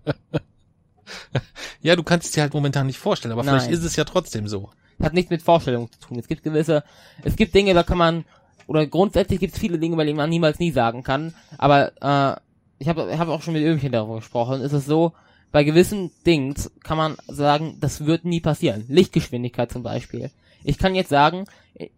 Ja, 1.81 1.95
du 1.95 2.01
kannst 2.01 2.25
es 2.25 2.31
dir 2.31 2.41
halt 2.41 2.55
momentan 2.55 2.87
nicht 2.87 2.97
vorstellen, 2.97 3.31
aber 3.31 3.43
Nein. 3.43 3.59
vielleicht 3.59 3.71
ist 3.71 3.83
es 3.83 3.95
ja 3.95 4.05
trotzdem 4.05 4.47
so. 4.47 4.71
Hat 5.01 5.13
nichts 5.13 5.31
mit 5.31 5.41
Vorstellung 5.41 5.91
zu 5.91 5.99
tun. 5.99 6.19
Es 6.19 6.27
gibt 6.27 6.43
gewisse, 6.43 6.83
es 7.23 7.35
gibt 7.35 7.53
Dinge, 7.55 7.73
da 7.73 7.83
kann 7.83 7.97
man, 7.97 8.25
oder 8.67 8.85
grundsätzlich 8.87 9.39
gibt 9.39 9.53
es 9.53 9.59
viele 9.59 9.79
Dinge, 9.79 9.95
bei 9.95 10.05
denen 10.05 10.17
man 10.17 10.29
niemals 10.29 10.59
nie 10.59 10.71
sagen 10.71 11.03
kann. 11.03 11.33
Aber 11.57 11.91
äh, 12.01 12.39
ich 12.79 12.87
habe 12.87 13.17
hab 13.17 13.27
auch 13.27 13.41
schon 13.41 13.53
mit 13.53 13.63
Ömchen 13.63 13.91
darüber 13.91 14.15
gesprochen. 14.15 14.61
Ist 14.61 14.73
es 14.73 14.85
so, 14.85 15.13
bei 15.51 15.63
gewissen 15.63 16.11
Dings 16.25 16.71
kann 16.83 16.97
man 16.97 17.15
sagen, 17.27 17.77
das 17.79 18.05
wird 18.05 18.25
nie 18.25 18.41
passieren. 18.41 18.85
Lichtgeschwindigkeit 18.87 19.71
zum 19.71 19.83
Beispiel. 19.83 20.31
Ich 20.63 20.77
kann 20.77 20.95
jetzt 20.95 21.09
sagen, 21.09 21.45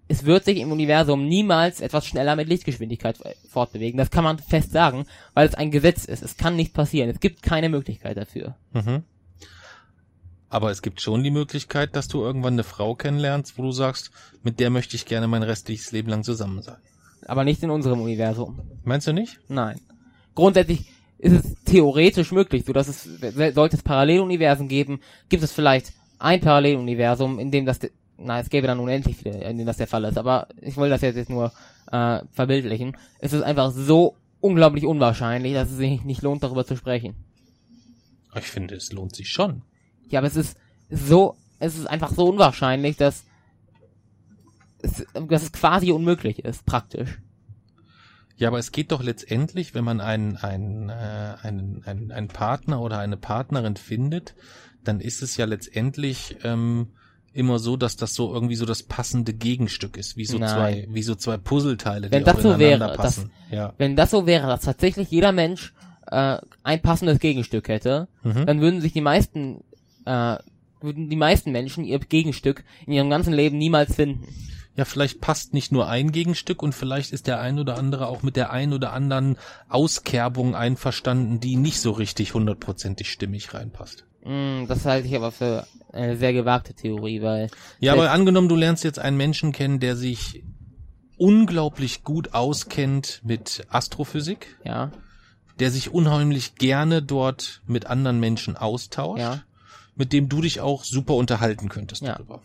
es 0.08 0.26
wird 0.26 0.46
sich 0.46 0.58
im 0.58 0.72
Universum 0.72 1.28
niemals 1.28 1.82
etwas 1.82 2.06
schneller 2.06 2.36
mit 2.36 2.50
Lichtgeschwindigkeit 2.50 3.18
fortbewegen. 3.50 3.98
Das 3.98 4.12
kann 4.12 4.24
man 4.24 4.40
fest 4.40 4.72
sagen, 4.72 5.06
weil 5.34 5.48
es 5.48 5.56
ein 5.56 5.72
Gesetz 5.72 6.06
ist. 6.06 6.22
Es 6.22 6.38
kann 6.38 6.56
nicht 6.56 6.74
passieren. 6.74 7.10
Es 7.10 7.20
gibt 7.20 7.42
keine 7.42 7.70
Möglichkeit 7.70 8.18
dafür. 8.18 8.56
Mhm. 8.74 9.04
Aber 10.50 10.72
es 10.72 10.82
gibt 10.82 11.02
schon 11.02 11.24
die 11.24 11.32
Möglichkeit, 11.32 11.96
dass 11.96 12.08
du 12.08 12.22
irgendwann 12.22 12.54
eine 12.54 12.64
Frau 12.64 12.96
kennenlernst, 12.96 13.58
wo 13.58 13.64
du 13.64 13.72
sagst, 13.72 14.12
mit 14.44 14.60
der 14.60 14.70
möchte 14.70 14.96
ich 14.96 15.06
gerne 15.06 15.28
mein 15.28 15.44
restliches 15.44 15.92
Leben 15.92 16.10
lang 16.10 16.24
zusammen 16.24 16.62
sein. 16.62 16.78
Aber 17.26 17.44
nicht 17.44 17.62
in 17.64 17.70
unserem 17.70 18.02
Universum. 18.02 18.62
Meinst 18.84 19.08
du 19.08 19.14
nicht? 19.14 19.40
Nein. 19.50 19.82
Grundsätzlich 20.36 20.86
ist 21.18 21.34
es 21.34 21.56
theoretisch 21.66 22.32
möglich, 22.32 22.64
so 22.66 22.74
dass 22.74 22.88
es, 22.88 23.04
sollte 23.54 23.76
es 23.76 23.84
Paralleluniversen 23.84 24.68
geben, 24.68 25.02
gibt 25.30 25.44
es 25.44 25.52
vielleicht 25.52 25.94
ein 26.20 26.40
Paralleluniversum, 26.40 27.40
in 27.40 27.52
dem 27.52 27.66
das, 27.66 27.80
na, 28.18 28.40
es 28.40 28.50
gäbe 28.50 28.68
dann 28.68 28.80
unendlich 28.80 29.18
viele, 29.18 29.44
in 29.44 29.58
dem 29.58 29.66
das 29.66 29.78
der 29.78 29.88
Fall 29.88 30.06
ist, 30.06 30.18
aber 30.18 30.48
ich 30.62 30.78
will 30.78 30.90
das 30.90 31.02
jetzt, 31.02 31.16
jetzt 31.16 31.30
nur 31.30 31.52
äh, 31.92 32.22
verbildlichen. 32.32 32.96
Es 33.20 33.34
ist 33.34 33.42
einfach 33.42 33.72
so 33.72 34.16
unglaublich 34.40 34.86
unwahrscheinlich, 34.86 35.54
dass 35.54 35.72
es 35.72 35.78
sich 35.78 36.04
nicht 36.04 36.22
lohnt, 36.22 36.44
darüber 36.44 36.66
zu 36.66 36.78
sprechen. 36.78 37.16
Ich 38.36 38.46
finde, 38.46 38.76
es 38.76 38.92
lohnt 38.92 39.16
sich 39.16 39.30
schon. 39.30 39.64
Ja, 40.10 40.20
aber 40.20 40.28
es 40.28 40.36
ist 40.36 40.58
so, 40.90 41.36
es 41.60 41.78
ist 41.78 41.88
einfach 41.88 42.12
so 42.12 42.28
unwahrscheinlich, 42.30 42.98
dass 42.98 43.24
es, 44.82 45.06
dass 45.28 45.44
es 45.44 45.52
quasi 45.52 45.92
unmöglich 45.92 46.46
ist, 46.46 46.66
praktisch. 46.66 47.20
Ja, 48.36 48.50
aber 48.50 48.60
es 48.60 48.72
geht 48.72 48.92
doch 48.92 49.02
letztendlich, 49.04 49.74
wenn 49.74 49.84
man 49.84 50.00
einen, 50.00 50.38
einen, 50.38 50.90
äh, 50.90 51.36
einen, 51.42 51.84
einen, 51.86 52.12
einen 52.12 52.28
Partner 52.28 52.82
oder 52.82 53.00
eine 53.00 53.18
Partnerin 53.18 53.76
findet, 53.78 54.36
dann 54.84 55.00
ist 55.00 55.24
es 55.24 55.38
ja 55.38 55.46
letztendlich 55.46 56.38
ähm, 56.44 56.90
immer 57.34 57.58
so, 57.58 57.76
dass 57.78 57.96
das 57.96 58.14
so 58.14 58.32
irgendwie 58.32 58.56
so 58.56 58.66
das 58.66 58.84
passende 58.84 59.34
Gegenstück 59.34 59.98
ist, 59.98 60.18
wie 60.18 60.26
so 60.26 60.38
Nein. 60.38 60.50
zwei, 60.50 60.88
wie 60.92 61.02
so 61.04 61.16
zwei 61.16 61.38
Puzzleteile, 61.38 62.12
Wenn 62.12 62.20
die 62.24 62.26
das 62.32 62.42
so 62.44 62.60
wäre, 62.60 62.94
passen. 62.96 63.32
ja. 63.50 63.74
Wenn 63.80 63.96
das 63.96 64.12
so 64.12 64.28
wäre, 64.28 64.46
dass 64.48 64.62
tatsächlich 64.62 65.10
jeder 65.10 65.32
Mensch 65.32 65.74
äh, 66.06 66.38
ein 66.64 66.82
passendes 66.84 67.18
Gegenstück 67.20 67.68
hätte, 67.70 68.08
Mhm. 68.24 68.46
dann 68.46 68.62
würden 68.62 68.82
sich 68.82 68.94
die 68.94 69.02
meisten, 69.02 69.64
äh, 70.08 70.38
würden 70.82 71.10
die 71.10 71.16
meisten 71.16 71.52
Menschen 71.52 71.84
ihr 71.84 72.00
Gegenstück 72.00 72.64
in 72.86 72.94
ihrem 72.94 73.10
ganzen 73.10 73.34
Leben 73.34 73.58
niemals 73.58 73.96
finden. 73.96 74.28
Ja, 74.76 74.86
vielleicht 74.86 75.22
passt 75.22 75.56
nicht 75.56 75.72
nur 75.72 75.88
ein 75.88 76.12
Gegenstück 76.12 76.62
und 76.62 76.74
vielleicht 76.74 77.12
ist 77.12 77.26
der 77.26 77.42
ein 77.42 77.58
oder 77.58 77.78
andere 77.78 78.08
auch 78.08 78.22
mit 78.22 78.36
der 78.36 78.52
ein 78.52 78.74
oder 78.74 78.94
anderen 78.94 79.38
Auskerbung 79.70 80.54
einverstanden, 80.54 81.40
die 81.40 81.56
nicht 81.56 81.82
so 81.82 81.92
richtig 81.92 82.36
hundertprozentig 82.36 83.10
stimmig 83.12 83.56
reinpasst. 83.56 84.06
Mm, 84.24 84.68
das 84.68 84.86
halte 84.86 85.08
ich 85.08 85.16
aber 85.16 85.32
für 85.32 85.66
eine 85.92 86.16
sehr 86.16 86.32
gewagte 86.32 86.76
Theorie, 86.76 87.24
weil 87.24 87.50
Ja, 87.80 87.94
aber 87.94 88.12
angenommen, 88.12 88.50
du 88.50 88.56
lernst 88.56 88.84
jetzt 88.84 89.00
einen 89.00 89.18
Menschen 89.18 89.52
kennen, 89.52 89.80
der 89.80 89.96
sich 89.96 90.44
unglaublich 91.18 92.04
gut 92.04 92.36
auskennt 92.36 93.22
mit 93.24 93.66
Astrophysik, 93.70 94.58
ja, 94.64 94.92
der 95.60 95.72
sich 95.72 95.92
unheimlich 95.92 96.54
gerne 96.54 97.02
dort 97.02 97.64
mit 97.66 97.88
anderen 97.88 98.20
Menschen 98.20 98.56
austauscht, 98.56 99.22
Ja. 99.22 99.42
Mit 99.98 100.14
dem 100.14 100.30
du 100.30 100.42
dich 100.42 100.62
auch 100.62 100.84
super 100.84 101.16
unterhalten 101.16 101.70
könntest 101.70 102.02
Ja. 102.02 102.14
darüber. 102.16 102.42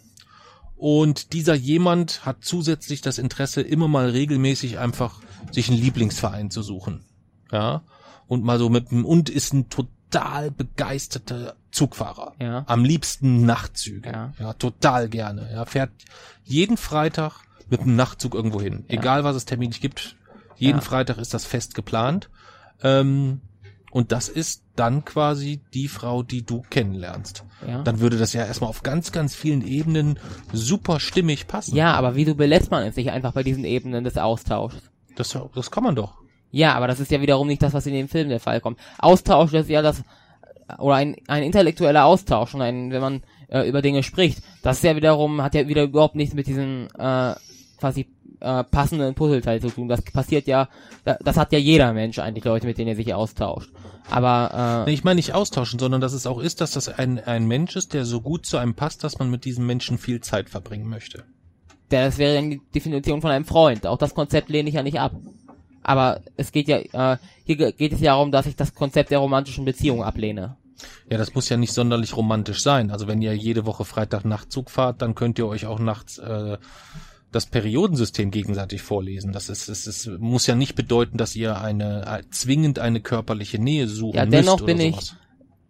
Und 0.77 1.33
dieser 1.33 1.55
jemand 1.55 2.27
hat 2.27 2.38
zusätzlich 2.41 3.03
das 3.03 3.19
Interesse, 3.19 3.61
immer 3.62 3.87
mal 3.87 4.11
regelmäßig 4.11 4.79
einfach 4.79 5.21
sich 5.53 5.69
einen 5.69 5.79
Lieblingsverein 5.79 6.51
zu 6.51 6.62
suchen. 6.62 7.05
Ja. 7.53 7.83
Und 8.27 8.43
mal 8.43 8.59
so 8.59 8.69
mit 8.69 8.91
dem, 8.91 9.05
und 9.05 9.29
ist 9.31 9.53
ein 9.53 9.69
total 9.69 10.51
begeisterter 10.51 11.55
Zugfahrer. 11.71 12.35
Ja. 12.41 12.65
Am 12.67 12.85
liebsten 12.85 13.47
Nachtzüge. 13.47 14.11
Ja. 14.11 14.33
ja 14.38 14.53
total 14.55 15.09
gerne. 15.09 15.51
Ja, 15.53 15.65
fährt 15.67 15.93
jeden 16.45 16.77
Freitag 16.77 17.41
mit 17.71 17.81
einem 17.83 17.95
Nachtzug 17.95 18.35
irgendwo 18.35 18.61
hin. 18.61 18.85
Ja. 18.88 18.99
Egal 18.99 19.23
was 19.25 19.37
es 19.37 19.45
terminlich 19.45 19.81
gibt. 19.81 20.17
Jeden 20.57 20.79
Ja. 20.79 20.85
Freitag 20.85 21.19
ist 21.19 21.33
das 21.33 21.45
fest 21.45 21.75
geplant. 21.75 22.29
Ähm, 22.83 23.41
und 23.92 24.11
das 24.11 24.31
ist 24.31 24.64
dann 24.74 25.05
quasi 25.05 25.61
die 25.74 25.87
Frau, 25.87 26.22
die 26.22 26.44
du 26.44 26.62
kennenlernst. 26.62 27.44
ja. 27.66 27.83
Dann 27.83 28.00
würde 28.00 28.16
das 28.16 28.33
ja 28.33 28.44
erstmal 28.44 28.70
auf 28.70 28.83
ganz, 28.83 29.12
ganz 29.12 29.35
vielen 29.35 29.61
Ebenen 29.61 30.18
super 30.52 30.98
stimmig 30.98 31.46
passen. 31.46 31.76
ja, 31.76 31.92
aber 31.92 32.16
wieso 32.16 32.35
belässt 32.35 32.70
man 32.70 32.85
es 32.85 32.94
sich 32.94 33.11
einfach 33.11 33.35
bei 33.35 33.42
diesen 33.42 33.64
Ebenen 33.64 34.02
des 34.02 34.16
Austauschs? 34.16 34.76
Das, 35.14 35.38
das 35.55 35.70
kann 35.70 35.85
man 35.85 35.94
doch. 35.94 36.14
Ja, 36.50 36.74
aber 36.74 36.87
das 36.87 37.00
ist 37.00 37.11
ja 37.11 37.20
wiederum 37.20 37.46
nicht 37.46 37.62
das, 37.62 37.74
was 37.74 37.87
in 37.87 37.92
dem 37.92 38.09
Film 38.09 38.31
der 38.31 38.40
Fall 38.40 38.62
kommt. 38.62 38.78
Austausch 38.98 39.52
ist 39.52 39.68
ja 39.68 39.83
das, 39.83 40.02
oder 40.78 40.94
ein, 40.94 41.16
ein 41.28 41.42
intellektueller 41.42 42.07
Austausch 42.07 42.55
und 42.55 42.62
ein, 42.62 42.92
wenn 42.92 43.00
man 43.02 43.22
äh, 43.48 43.68
über 43.68 43.83
Dinge 43.83 44.02
spricht, 44.02 44.42
das 44.62 44.78
ist 44.78 44.85
ja 44.85 44.96
wiederum, 44.96 45.42
hat 45.42 45.55
ja 45.55 45.68
wieder 45.68 45.83
überhaupt 45.83 46.14
nichts 46.14 46.35
mit 46.35 46.46
diesen 46.46 46.88
äh, 46.98 47.35
quasi 47.78 48.09
äh, 48.42 48.64
passenden 48.64 49.14
Puzzleteil 49.14 49.61
zu 49.61 49.68
tun. 49.70 49.88
Das 49.88 50.02
passiert 50.02 50.46
ja, 50.46 50.68
da- 51.05 51.16
das 51.24 51.37
hat 51.37 51.52
ja 51.52 51.59
jeder 51.59 51.92
Mensch 51.92 52.18
eigentlich 52.18 52.44
Leute, 52.44 52.66
mit 52.66 52.76
denen 52.78 52.88
er 52.88 52.96
sich 52.96 53.14
austauscht. 53.14 53.70
Aber 54.11 54.85
äh, 54.87 54.92
Ich 54.92 55.05
meine 55.05 55.16
nicht 55.16 55.33
austauschen, 55.35 55.78
sondern 55.78 56.00
dass 56.00 56.12
es 56.12 56.26
auch 56.26 56.40
ist, 56.40 56.61
dass 56.61 56.72
das 56.72 56.88
ein, 56.88 57.18
ein 57.24 57.46
Mensch 57.46 57.76
ist, 57.76 57.94
der 57.94 58.05
so 58.05 58.20
gut 58.20 58.44
zu 58.46 58.59
einem 58.59 58.74
passt, 58.74 59.05
dass 59.05 59.18
man 59.18 59.31
mit 59.31 59.44
diesem 59.44 59.66
Menschen 59.66 59.96
viel 59.98 60.20
Zeit 60.20 60.50
verbringen 60.50 60.88
möchte. 60.88 61.24
das 61.88 62.18
wäre 62.18 62.35
dann 62.35 62.50
die 62.50 62.61
Definition 62.74 63.20
von 63.20 63.31
einem 63.31 63.44
Freund. 63.44 63.87
Auch 63.87 63.98
das 63.98 64.14
Konzept 64.14 64.48
lehne 64.48 64.68
ich 64.68 64.74
ja 64.74 64.83
nicht 64.83 64.98
ab. 65.00 65.12
Aber 65.85 66.20
es 66.37 66.52
geht 66.52 66.68
ja, 66.68 66.78
äh, 66.78 67.16
hier 67.44 67.57
ge- 67.57 67.72
geht 67.72 67.92
es 67.92 68.00
ja 68.00 68.12
darum, 68.12 68.31
dass 68.33 68.46
ich 68.46 68.57
das 68.57 68.74
Konzept 68.74 69.11
der 69.11 69.18
romantischen 69.18 69.64
Beziehung 69.64 70.02
ablehne. 70.02 70.57
Ja, 71.11 71.16
das 71.18 71.35
muss 71.35 71.48
ja 71.48 71.57
nicht 71.57 71.72
sonderlich 71.72 72.16
romantisch 72.16 72.61
sein. 72.62 72.90
Also 72.90 73.07
wenn 73.07 73.20
ihr 73.22 73.35
jede 73.37 73.66
Woche 73.66 73.85
Freitag 73.85 74.24
Nachtzug 74.24 74.70
fahrt, 74.70 75.00
dann 75.02 75.14
könnt 75.14 75.38
ihr 75.38 75.46
euch 75.46 75.66
auch 75.66 75.78
nachts 75.78 76.18
äh, 76.18 76.57
das 77.33 77.47
Periodensystem 77.47 78.31
gegenseitig 78.31 78.83
vorlesen. 78.83 79.33
Das 79.33 79.49
ist, 79.49 79.68
es 79.68 79.87
ist, 79.87 80.07
muss 80.18 80.47
ja 80.47 80.55
nicht 80.55 80.75
bedeuten, 80.75 81.16
dass 81.18 81.35
ihr 81.35 81.61
eine 81.61 82.07
äh, 82.07 82.23
zwingend 82.31 82.79
eine 82.79 83.01
körperliche 83.01 83.59
Nähe 83.59 83.88
suchen 83.88 84.16
Ja, 84.16 84.25
müsst 84.27 84.35
dennoch 84.38 84.55
oder 84.57 84.66
bin 84.66 84.81
ich- 84.81 84.95
sowas. 84.95 85.16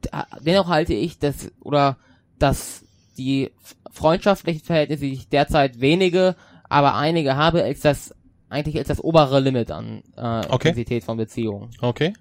Da- 0.03 0.27
dennoch 0.41 0.69
halte 0.69 0.95
ich 0.95 1.19
das 1.19 1.53
oder 1.61 1.97
dass 2.39 2.85
die 3.17 3.51
freundschaftlichen 3.93 4.65
Verhältnisse, 4.65 5.05
die 5.05 5.13
ich 5.13 5.29
derzeit 5.29 5.81
wenige, 5.81 6.35
aber 6.69 6.95
einige 6.97 7.37
habe, 7.37 7.63
als 7.63 7.81
das 7.81 8.15
eigentlich 8.53 8.79
als 8.79 8.89
das 8.89 9.03
obere 9.03 9.41
Limit 9.41 9.71
an 9.71 10.03
äh, 10.17 10.43
Okay. 10.49 10.69
Intensität 10.69 11.05
von 11.05 11.17
Beziehungen. 11.17 11.71
Okay. 11.81 12.13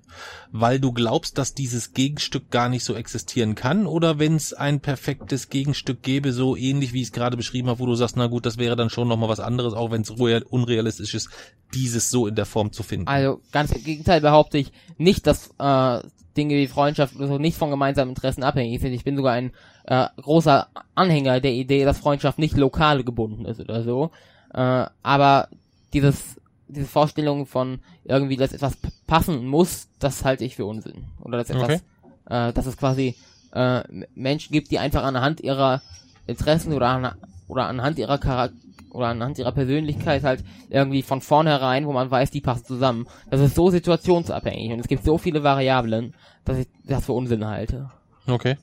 Weil 0.52 0.80
du 0.80 0.92
glaubst, 0.92 1.38
dass 1.38 1.54
dieses 1.54 1.94
Gegenstück 1.94 2.50
gar 2.50 2.70
nicht 2.70 2.84
so 2.84 2.96
existieren 2.96 3.56
kann 3.56 3.86
oder 3.86 4.20
wenn 4.20 4.36
es 4.36 4.54
ein 4.54 4.80
perfektes 4.80 5.50
Gegenstück 5.50 6.02
gäbe, 6.02 6.32
so 6.34 6.56
ähnlich 6.56 6.94
wie 6.94 7.02
ich 7.02 7.08
es 7.08 7.12
gerade 7.12 7.38
beschrieben 7.38 7.70
habe, 7.70 7.80
wo 7.80 7.86
du 7.86 7.96
sagst, 7.96 8.18
na 8.18 8.28
gut, 8.28 8.46
das 8.46 8.58
wäre 8.58 8.76
dann 8.76 8.90
schon 8.90 9.08
nochmal 9.08 9.30
was 9.30 9.40
anderes, 9.40 9.74
auch 9.74 9.92
wenn 9.92 10.02
es 10.02 10.10
unrealistisch 10.10 11.14
ist, 11.14 11.30
dieses 11.74 12.10
so 12.10 12.28
in 12.28 12.36
der 12.36 12.46
Form 12.46 12.72
zu 12.72 12.84
finden. 12.84 13.08
Also 13.08 13.42
ganz 13.52 13.72
im 13.72 13.84
Gegenteil 13.84 14.22
behaupte 14.22 14.58
ich 14.58 14.72
nicht, 14.98 15.28
dass 15.28 15.54
äh, 15.60 16.02
Dinge 16.38 16.56
wie 16.56 16.68
Freundschaft 16.68 17.16
oder 17.16 17.28
so 17.28 17.38
nicht 17.38 17.58
von 17.58 17.70
gemeinsamen 17.70 18.12
Interessen 18.12 18.44
abhängig 18.44 18.82
sind. 18.82 18.94
Ich 18.94 19.04
bin 19.04 19.18
sogar 19.18 19.34
ein 19.34 19.52
äh, 19.86 20.08
großer 20.22 20.68
Anhänger 20.96 21.40
der 21.42 21.52
Idee, 21.52 21.86
dass 21.86 22.00
Freundschaft 22.00 22.40
nicht 22.40 22.58
lokal 22.58 23.04
gebunden 23.04 23.46
ist 23.46 23.60
oder 23.60 23.84
so. 23.84 24.12
Äh, 24.54 24.86
aber 25.04 25.50
dieses 25.94 26.40
diese 26.68 26.88
Vorstellung 26.88 27.46
von 27.46 27.80
irgendwie, 28.06 28.38
dass 28.38 28.54
etwas 28.54 28.78
passen 29.06 29.46
muss, 29.46 29.90
das 30.00 30.24
halte 30.24 30.46
ich 30.46 30.56
für 30.56 30.66
Unsinn. 30.66 31.04
Oder 31.22 31.38
dass 31.38 31.50
etwas, 31.50 31.84
Okay. 32.30 32.50
äh, 32.50 32.54
dass 32.54 32.66
es 32.66 32.78
quasi 32.78 33.16
äh, 33.52 33.84
Menschen 34.16 34.54
gibt, 34.54 34.72
die 34.72 34.80
einfach 34.80 35.04
anhand 35.04 35.42
ihrer 35.42 35.82
Interessen 36.28 36.72
oder, 36.74 36.88
an, 36.88 37.16
oder 37.48 37.68
anhand 37.68 38.00
ihrer 38.00 38.18
Charakter 38.18 38.56
oder 38.92 39.08
anhand 39.08 39.38
ihrer 39.38 39.54
Persönlichkeit 39.54 40.24
halt 40.24 40.44
irgendwie 40.70 41.02
von 41.02 41.22
vornherein, 41.22 41.86
wo 41.88 41.94
man 41.94 42.12
weiß, 42.12 42.30
die 42.32 42.42
passen 42.42 42.66
zusammen. 42.66 43.08
Das 43.30 43.40
ist 43.40 43.56
so 43.56 43.70
situationsabhängig 43.70 44.74
und 44.74 44.80
es 44.80 44.88
gibt 44.88 45.06
so 45.06 45.18
viele 45.18 45.44
Variablen, 45.44 46.14
dass 46.44 46.58
ich 46.58 46.68
das 46.84 47.06
für 47.06 47.14
Unsinn 47.14 47.46
halte. 47.46 47.90
Okay. 48.28 48.58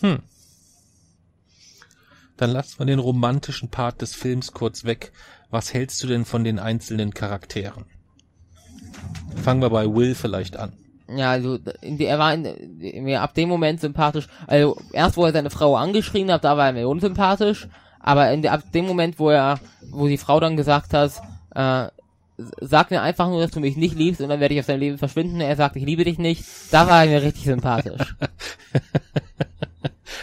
Hm. 0.00 0.18
Dann 2.40 2.50
lass 2.50 2.78
mal 2.78 2.86
den 2.86 2.98
romantischen 2.98 3.68
Part 3.68 4.02
des 4.02 4.14
Films 4.14 4.52
kurz 4.52 4.84
weg. 4.84 5.12
Was 5.50 5.74
hältst 5.74 6.02
du 6.02 6.06
denn 6.06 6.24
von 6.24 6.44
den 6.44 6.58
einzelnen 6.58 7.12
Charakteren? 7.12 7.84
Fangen 9.36 9.62
wir 9.62 9.70
bei 9.70 9.86
Will 9.86 10.14
vielleicht 10.14 10.56
an. 10.56 10.72
Ja, 11.08 11.30
also 11.32 11.58
er 11.98 12.18
war 12.18 12.36
mir 12.36 13.20
ab 13.20 13.34
dem 13.34 13.48
Moment 13.48 13.80
sympathisch. 13.80 14.28
Also 14.46 14.76
erst 14.92 15.16
wo 15.16 15.24
er 15.24 15.32
seine 15.32 15.50
Frau 15.50 15.76
angeschrien 15.76 16.30
hat, 16.30 16.44
da 16.44 16.56
war 16.56 16.66
er 16.66 16.72
mir 16.72 16.88
unsympathisch. 16.88 17.68
Aber 17.98 18.30
in, 18.30 18.46
ab 18.46 18.62
dem 18.72 18.86
Moment, 18.86 19.18
wo 19.18 19.30
er, 19.30 19.58
wo 19.90 20.06
die 20.06 20.18
Frau 20.18 20.40
dann 20.40 20.56
gesagt 20.56 20.94
hat, 20.94 21.20
äh, 21.54 21.88
sag 22.60 22.90
mir 22.90 23.02
einfach 23.02 23.28
nur, 23.28 23.40
dass 23.40 23.50
du 23.50 23.60
mich 23.60 23.76
nicht 23.76 23.96
liebst 23.96 24.20
und 24.20 24.28
dann 24.28 24.40
werde 24.40 24.54
ich 24.54 24.60
aus 24.60 24.66
deinem 24.66 24.80
Leben 24.80 24.98
verschwinden. 24.98 25.40
Er 25.40 25.56
sagt, 25.56 25.76
ich 25.76 25.84
liebe 25.84 26.04
dich 26.04 26.18
nicht. 26.18 26.44
Da 26.70 26.88
war 26.88 27.04
er 27.04 27.10
mir 27.10 27.22
richtig 27.22 27.44
sympathisch. 27.44 28.14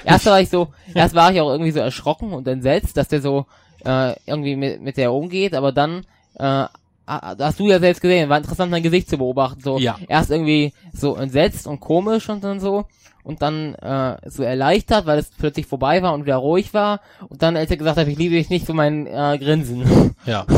erst 0.08 0.26
war 0.26 0.42
ich 0.42 0.50
so, 0.50 0.70
erst 0.94 1.16
war 1.16 1.32
ich 1.32 1.40
auch 1.42 1.50
irgendwie 1.52 1.72
so 1.72 1.80
erschrocken 1.80 2.34
und 2.34 2.48
entsetzt, 2.48 2.98
dass 2.98 3.08
der 3.08 3.22
so 3.22 3.46
äh, 3.86 4.14
irgendwie 4.26 4.56
mit, 4.56 4.82
mit 4.82 4.98
der 4.98 5.14
umgeht, 5.14 5.54
aber 5.54 5.72
dann 5.72 6.06
äh, 6.36 6.66
hast 7.08 7.60
du 7.60 7.68
ja 7.70 7.80
selbst 7.80 8.02
gesehen, 8.02 8.30
war 8.30 8.38
interessant, 8.38 8.70
mein 8.72 8.84
Gesicht 8.84 9.10
zu 9.10 9.18
beobachten. 9.18 9.62
So 9.62 9.80
Ja. 9.80 9.98
erst 10.08 10.30
irgendwie 10.32 10.74
so 10.94 11.16
entsetzt 11.16 11.68
und 11.68 11.80
komisch 11.80 12.28
und 12.30 12.44
dann 12.44 12.60
so 12.60 12.86
und 13.24 13.42
dann 13.42 13.76
äh, 13.76 14.18
so 14.30 14.44
erleichtert, 14.44 15.06
weil 15.06 15.20
es 15.20 15.30
plötzlich 15.30 15.66
vorbei 15.68 16.02
war 16.02 16.14
und 16.14 16.26
wieder 16.26 16.38
ruhig 16.38 16.74
war 16.74 17.02
und 17.30 17.42
dann, 17.44 17.56
als 17.58 17.70
er 17.72 17.78
gesagt 17.78 17.98
hat, 17.98 18.08
ich 18.08 18.18
liebe 18.18 18.36
dich 18.36 18.50
nicht, 18.50 18.66
so 18.66 18.74
mein 18.74 19.06
äh, 19.08 19.38
Grinsen. 19.40 20.16
Ja. 20.26 20.46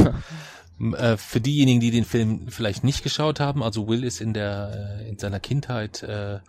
Äh, 0.97 1.17
Für 1.17 1.41
diejenigen, 1.41 1.81
die 1.81 1.91
den 1.91 2.05
Film 2.05 2.47
vielleicht 2.47 2.85
nicht 2.85 3.03
geschaut 3.03 3.41
haben, 3.41 3.63
also 3.63 3.89
Will 3.89 4.05
ist 4.05 4.21
in 4.21 4.33
der 4.33 5.01
äh, 5.01 5.09
in 5.09 5.17
seiner 5.19 5.41
Kindheit 5.41 6.03
äh, 6.03 6.39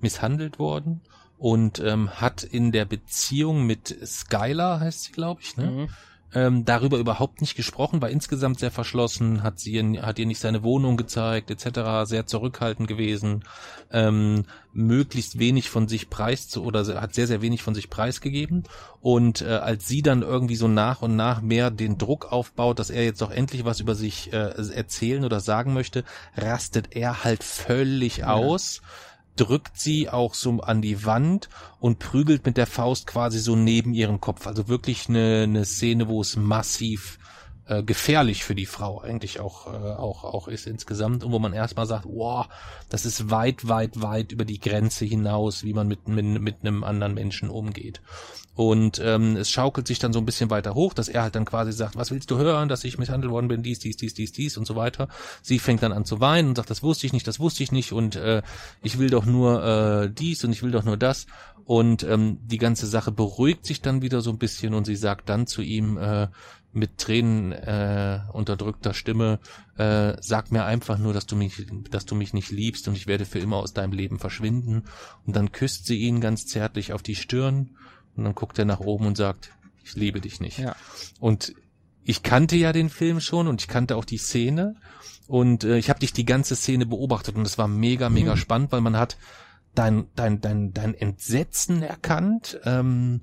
misshandelt 0.00 0.58
worden 0.58 1.02
und 1.38 1.80
ähm, 1.80 2.10
hat 2.10 2.42
in 2.42 2.72
der 2.72 2.84
Beziehung 2.84 3.66
mit 3.66 3.94
Skylar 4.04 4.80
heißt 4.80 5.04
sie, 5.04 5.12
glaube 5.12 5.40
ich, 5.42 5.56
ne? 5.56 5.66
Mhm. 5.66 5.88
ähm, 6.34 6.64
darüber 6.64 6.98
überhaupt 6.98 7.40
nicht 7.40 7.56
gesprochen, 7.56 8.00
war 8.00 8.10
insgesamt 8.10 8.58
sehr 8.58 8.70
verschlossen, 8.70 9.42
hat 9.42 9.60
sie 9.60 10.00
hat 10.00 10.18
ihr 10.18 10.26
nicht 10.26 10.40
seine 10.40 10.62
Wohnung 10.62 10.96
gezeigt, 10.96 11.50
etc., 11.50 12.08
sehr 12.08 12.26
zurückhaltend 12.26 12.88
gewesen, 12.88 13.44
ähm, 13.92 14.44
möglichst 14.72 15.38
wenig 15.38 15.68
von 15.70 15.88
sich 15.88 16.08
preis 16.10 16.48
zu, 16.48 16.64
oder 16.64 17.00
hat 17.00 17.14
sehr, 17.14 17.26
sehr 17.26 17.42
wenig 17.42 17.62
von 17.62 17.74
sich 17.74 17.90
preisgegeben. 17.90 18.64
Und 19.00 19.42
äh, 19.42 19.46
als 19.46 19.86
sie 19.86 20.02
dann 20.02 20.22
irgendwie 20.22 20.56
so 20.56 20.68
nach 20.68 21.02
und 21.02 21.16
nach 21.16 21.42
mehr 21.42 21.70
den 21.70 21.98
Druck 21.98 22.32
aufbaut, 22.32 22.78
dass 22.78 22.90
er 22.90 23.04
jetzt 23.04 23.20
doch 23.20 23.30
endlich 23.30 23.64
was 23.64 23.80
über 23.80 23.94
sich 23.94 24.32
äh, 24.32 24.52
erzählen 24.74 25.24
oder 25.24 25.40
sagen 25.40 25.74
möchte, 25.74 26.02
rastet 26.36 26.96
er 26.96 27.24
halt 27.24 27.44
völlig 27.44 28.24
aus 28.24 28.80
drückt 29.36 29.78
sie 29.78 30.08
auch 30.08 30.34
so 30.34 30.60
an 30.60 30.82
die 30.82 31.04
Wand 31.04 31.48
und 31.78 31.98
prügelt 31.98 32.46
mit 32.46 32.56
der 32.56 32.66
Faust 32.66 33.06
quasi 33.06 33.38
so 33.38 33.56
neben 33.56 33.94
ihren 33.94 34.20
Kopf. 34.20 34.46
Also 34.46 34.68
wirklich 34.68 35.08
eine, 35.08 35.42
eine 35.44 35.64
Szene, 35.64 36.08
wo 36.08 36.20
es 36.20 36.36
massiv 36.36 37.18
äh, 37.66 37.82
gefährlich 37.82 38.44
für 38.44 38.54
die 38.54 38.66
Frau 38.66 39.00
eigentlich 39.00 39.40
auch, 39.40 39.66
äh, 39.66 39.76
auch, 39.76 40.24
auch 40.24 40.48
ist 40.48 40.66
insgesamt 40.66 41.24
und 41.24 41.32
wo 41.32 41.38
man 41.38 41.52
erstmal 41.52 41.86
sagt, 41.86 42.06
wow, 42.08 42.46
das 42.88 43.04
ist 43.04 43.30
weit, 43.30 43.68
weit, 43.68 44.00
weit 44.00 44.32
über 44.32 44.44
die 44.44 44.60
Grenze 44.60 45.04
hinaus, 45.04 45.64
wie 45.64 45.72
man 45.72 45.88
mit, 45.88 46.06
mit, 46.08 46.24
mit 46.40 46.56
einem 46.62 46.84
anderen 46.84 47.14
Menschen 47.14 47.50
umgeht. 47.50 48.00
Und 48.56 49.02
ähm, 49.04 49.36
es 49.36 49.50
schaukelt 49.50 49.86
sich 49.86 49.98
dann 49.98 50.14
so 50.14 50.18
ein 50.18 50.24
bisschen 50.24 50.48
weiter 50.48 50.74
hoch, 50.74 50.94
dass 50.94 51.08
er 51.08 51.22
halt 51.22 51.34
dann 51.34 51.44
quasi 51.44 51.72
sagt, 51.72 51.94
was 51.96 52.10
willst 52.10 52.30
du 52.30 52.38
hören, 52.38 52.70
dass 52.70 52.84
ich 52.84 52.96
misshandelt 52.96 53.30
worden 53.30 53.48
bin, 53.48 53.62
dies, 53.62 53.80
dies, 53.80 53.98
dies, 53.98 54.14
dies, 54.14 54.32
dies 54.32 54.56
und 54.56 54.66
so 54.66 54.76
weiter. 54.76 55.08
Sie 55.42 55.58
fängt 55.58 55.82
dann 55.82 55.92
an 55.92 56.06
zu 56.06 56.20
weinen 56.20 56.48
und 56.48 56.56
sagt, 56.56 56.70
das 56.70 56.82
wusste 56.82 57.06
ich 57.06 57.12
nicht, 57.12 57.26
das 57.26 57.38
wusste 57.38 57.62
ich 57.62 57.70
nicht 57.70 57.92
und 57.92 58.16
äh, 58.16 58.40
ich 58.82 58.98
will 58.98 59.10
doch 59.10 59.26
nur 59.26 59.62
äh, 59.62 60.10
dies 60.10 60.42
und 60.42 60.52
ich 60.52 60.62
will 60.62 60.70
doch 60.70 60.84
nur 60.84 60.96
das. 60.96 61.26
Und 61.66 62.04
ähm, 62.04 62.38
die 62.44 62.58
ganze 62.58 62.86
Sache 62.86 63.12
beruhigt 63.12 63.66
sich 63.66 63.82
dann 63.82 64.00
wieder 64.00 64.22
so 64.22 64.30
ein 64.30 64.38
bisschen 64.38 64.72
und 64.72 64.86
sie 64.86 64.96
sagt 64.96 65.28
dann 65.28 65.46
zu 65.46 65.60
ihm 65.60 65.98
äh, 65.98 66.28
mit 66.76 66.98
Tränen 66.98 67.52
äh, 67.52 68.20
unterdrückter 68.32 68.92
Stimme, 68.92 69.40
äh, 69.78 70.14
sag 70.20 70.52
mir 70.52 70.64
einfach 70.64 70.98
nur, 70.98 71.14
dass 71.14 71.26
du 71.26 71.34
mich, 71.34 71.66
dass 71.90 72.04
du 72.04 72.14
mich 72.14 72.34
nicht 72.34 72.50
liebst 72.50 72.86
und 72.86 72.96
ich 72.96 73.06
werde 73.06 73.24
für 73.24 73.38
immer 73.38 73.56
aus 73.56 73.72
deinem 73.72 73.92
Leben 73.92 74.18
verschwinden. 74.18 74.84
Und 75.26 75.34
dann 75.34 75.52
küsst 75.52 75.86
sie 75.86 75.98
ihn 75.98 76.20
ganz 76.20 76.46
zärtlich 76.46 76.92
auf 76.92 77.02
die 77.02 77.16
Stirn 77.16 77.76
und 78.14 78.24
dann 78.24 78.34
guckt 78.34 78.58
er 78.58 78.66
nach 78.66 78.80
oben 78.80 79.06
und 79.06 79.16
sagt, 79.16 79.50
ich 79.84 79.96
liebe 79.96 80.20
dich 80.20 80.40
nicht. 80.40 80.58
Ja. 80.58 80.76
Und 81.18 81.54
ich 82.04 82.22
kannte 82.22 82.56
ja 82.56 82.72
den 82.72 82.90
Film 82.90 83.20
schon 83.20 83.48
und 83.48 83.62
ich 83.62 83.68
kannte 83.68 83.96
auch 83.96 84.04
die 84.04 84.18
Szene 84.18 84.76
und 85.26 85.64
äh, 85.64 85.78
ich 85.78 85.88
habe 85.88 86.00
dich 86.00 86.12
die 86.12 86.26
ganze 86.26 86.56
Szene 86.56 86.84
beobachtet 86.84 87.36
und 87.36 87.46
es 87.46 87.56
war 87.56 87.68
mega, 87.68 88.10
mega 88.10 88.34
Mhm. 88.34 88.38
spannend, 88.38 88.72
weil 88.72 88.82
man 88.82 88.96
hat 88.96 89.16
dein, 89.74 90.08
dein, 90.14 90.42
dein, 90.42 90.72
dein 90.74 90.94
Entsetzen 90.94 91.82
erkannt, 91.82 92.60
ähm, 92.64 93.22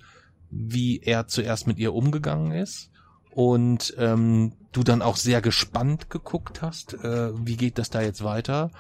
wie 0.50 1.00
er 1.00 1.28
zuerst 1.28 1.68
mit 1.68 1.78
ihr 1.78 1.94
umgegangen 1.94 2.52
ist 2.52 2.90
und 3.34 3.94
ähm, 3.98 4.54
du 4.72 4.84
dann 4.84 5.02
auch 5.02 5.18
sehr 5.18 5.42
gespannt 5.42 6.10
geguckt 6.10 6.62
hast, 6.62 6.94
äh, 6.94 7.32
wie 7.34 7.58
geht 7.58 7.78
das 7.78 7.90
da 7.90 8.02
jetzt 8.02 8.24
weiter 8.24 8.72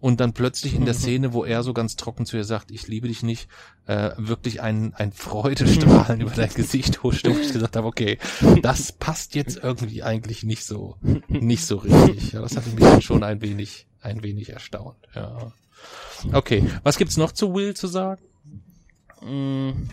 und 0.00 0.20
dann 0.20 0.32
plötzlich 0.32 0.74
in 0.74 0.84
der 0.84 0.94
Szene, 0.94 1.32
wo 1.32 1.44
er 1.44 1.62
so 1.62 1.72
ganz 1.72 1.96
trocken 1.96 2.24
zu 2.24 2.36
ihr 2.36 2.44
sagt, 2.44 2.70
ich 2.70 2.86
liebe 2.86 3.08
dich 3.08 3.22
nicht, 3.22 3.48
äh, 3.86 4.10
wirklich 4.16 4.60
ein, 4.60 4.94
ein 4.94 5.12
Freudestrahlen 5.12 6.20
über 6.22 6.30
dein 6.30 6.52
Gesicht 6.52 7.02
huschte, 7.02 7.34
wo 7.34 7.38
ich 7.38 7.52
gesagt 7.52 7.76
habe, 7.76 7.86
okay, 7.86 8.18
das 8.62 8.92
passt 8.92 9.34
jetzt 9.34 9.56
irgendwie 9.56 10.02
eigentlich 10.02 10.44
nicht 10.44 10.64
so, 10.64 10.96
nicht 11.28 11.66
so 11.66 11.78
richtig. 11.78 12.32
Ja, 12.32 12.42
das 12.42 12.56
hat 12.56 12.66
mich 12.66 13.04
schon 13.04 13.24
ein 13.24 13.40
wenig, 13.42 13.86
ein 14.00 14.22
wenig 14.22 14.50
erstaunt. 14.50 14.96
Ja. 15.14 15.52
Okay, 16.32 16.64
was 16.82 16.96
gibt's 16.96 17.16
noch 17.16 17.32
zu 17.32 17.54
Will 17.54 17.74
zu 17.74 17.88
sagen? 17.88 18.22
Mm, 19.20 19.88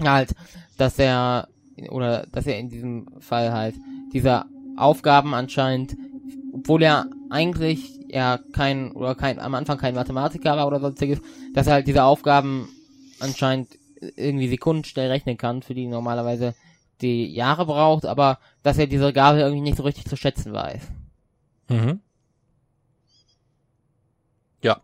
halt, 0.00 0.34
dass 0.76 0.98
er 0.98 1.48
oder 1.90 2.26
dass 2.32 2.46
er 2.46 2.58
in 2.58 2.68
diesem 2.68 3.06
Fall 3.20 3.52
halt 3.52 3.74
diese 4.12 4.46
Aufgaben 4.76 5.34
anscheinend, 5.34 5.96
obwohl 6.52 6.82
er 6.82 7.06
eigentlich 7.28 8.00
ja 8.08 8.38
kein 8.52 8.92
oder 8.92 9.14
kein 9.14 9.40
am 9.40 9.54
Anfang 9.54 9.78
kein 9.78 9.94
Mathematiker 9.94 10.56
war 10.56 10.66
oder 10.66 10.80
sonstiges, 10.80 11.20
dass 11.52 11.66
er 11.66 11.74
halt 11.74 11.86
diese 11.86 12.04
Aufgaben 12.04 12.68
anscheinend 13.20 13.68
irgendwie 14.16 14.48
sekundenschnell 14.48 15.10
rechnen 15.10 15.36
kann, 15.36 15.62
für 15.62 15.74
die 15.74 15.86
normalerweise 15.86 16.54
die 17.00 17.26
Jahre 17.26 17.66
braucht, 17.66 18.06
aber 18.06 18.38
dass 18.62 18.78
er 18.78 18.86
diese 18.86 19.12
Gabe 19.12 19.40
irgendwie 19.40 19.62
nicht 19.62 19.76
so 19.76 19.82
richtig 19.82 20.06
zu 20.06 20.16
schätzen 20.16 20.52
weiß. 20.52 20.82
Mhm. 21.68 22.00
Ja. 24.62 24.80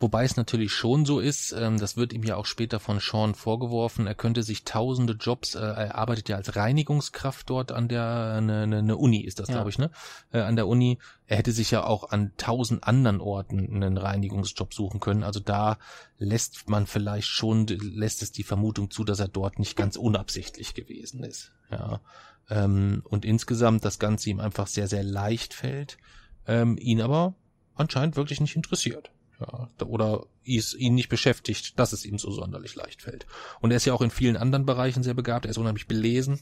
Wobei 0.00 0.24
es 0.24 0.36
natürlich 0.36 0.72
schon 0.72 1.04
so 1.04 1.20
ist, 1.20 1.52
ähm, 1.52 1.78
das 1.78 1.98
wird 1.98 2.14
ihm 2.14 2.22
ja 2.22 2.36
auch 2.36 2.46
später 2.46 2.80
von 2.80 3.00
Sean 3.00 3.34
vorgeworfen, 3.34 4.06
er 4.06 4.14
könnte 4.14 4.42
sich 4.42 4.64
tausende 4.64 5.12
Jobs, 5.12 5.54
äh, 5.54 5.60
er 5.60 5.94
arbeitet 5.96 6.30
ja 6.30 6.36
als 6.36 6.56
Reinigungskraft 6.56 7.50
dort 7.50 7.70
an 7.70 7.86
der, 7.86 8.34
eine, 8.38 8.62
eine, 8.62 8.78
eine 8.78 8.96
Uni 8.96 9.20
ist 9.20 9.40
das, 9.40 9.48
Ja. 9.48 9.56
glaube 9.56 9.68
ich, 9.68 9.78
ne? 9.78 9.90
Äh, 10.32 10.40
an 10.40 10.56
der 10.56 10.66
Uni. 10.66 10.98
Er 11.26 11.36
hätte 11.36 11.52
sich 11.52 11.70
ja 11.70 11.84
auch 11.84 12.10
an 12.10 12.32
tausend 12.38 12.82
anderen 12.84 13.20
Orten 13.20 13.68
einen 13.74 13.98
Reinigungsjob 13.98 14.72
suchen 14.72 15.00
können. 15.00 15.22
Also 15.22 15.38
da 15.38 15.78
lässt 16.18 16.68
man 16.68 16.86
vielleicht 16.86 17.28
schon, 17.28 17.66
lässt 17.66 18.22
es 18.22 18.32
die 18.32 18.42
Vermutung 18.42 18.90
zu, 18.90 19.04
dass 19.04 19.20
er 19.20 19.28
dort 19.28 19.58
nicht 19.58 19.76
ganz 19.76 19.96
unabsichtlich 19.96 20.74
gewesen 20.74 21.22
ist. 21.22 21.52
Ja. 21.70 22.00
Ähm, 22.48 23.02
und 23.04 23.24
insgesamt 23.26 23.84
das 23.84 23.98
Ganze 23.98 24.30
ihm 24.30 24.40
einfach 24.40 24.66
sehr, 24.66 24.88
sehr 24.88 25.04
leicht 25.04 25.52
fällt, 25.54 25.98
ähm, 26.46 26.78
ihn 26.80 27.00
aber 27.00 27.34
anscheinend 27.74 28.16
wirklich 28.16 28.40
nicht 28.40 28.56
interessiert. 28.56 29.10
Ja, 29.40 29.68
oder 29.86 30.26
es 30.46 30.74
ihn 30.74 30.94
nicht 30.94 31.08
beschäftigt, 31.08 31.78
dass 31.78 31.92
es 31.92 32.04
ihm 32.04 32.18
so 32.18 32.30
sonderlich 32.30 32.74
leicht 32.74 33.02
fällt. 33.02 33.26
Und 33.60 33.70
er 33.70 33.78
ist 33.78 33.86
ja 33.86 33.94
auch 33.94 34.02
in 34.02 34.10
vielen 34.10 34.36
anderen 34.36 34.66
Bereichen 34.66 35.02
sehr 35.02 35.14
begabt, 35.14 35.46
er 35.46 35.50
ist 35.50 35.58
unheimlich 35.58 35.86
belesen. 35.86 36.40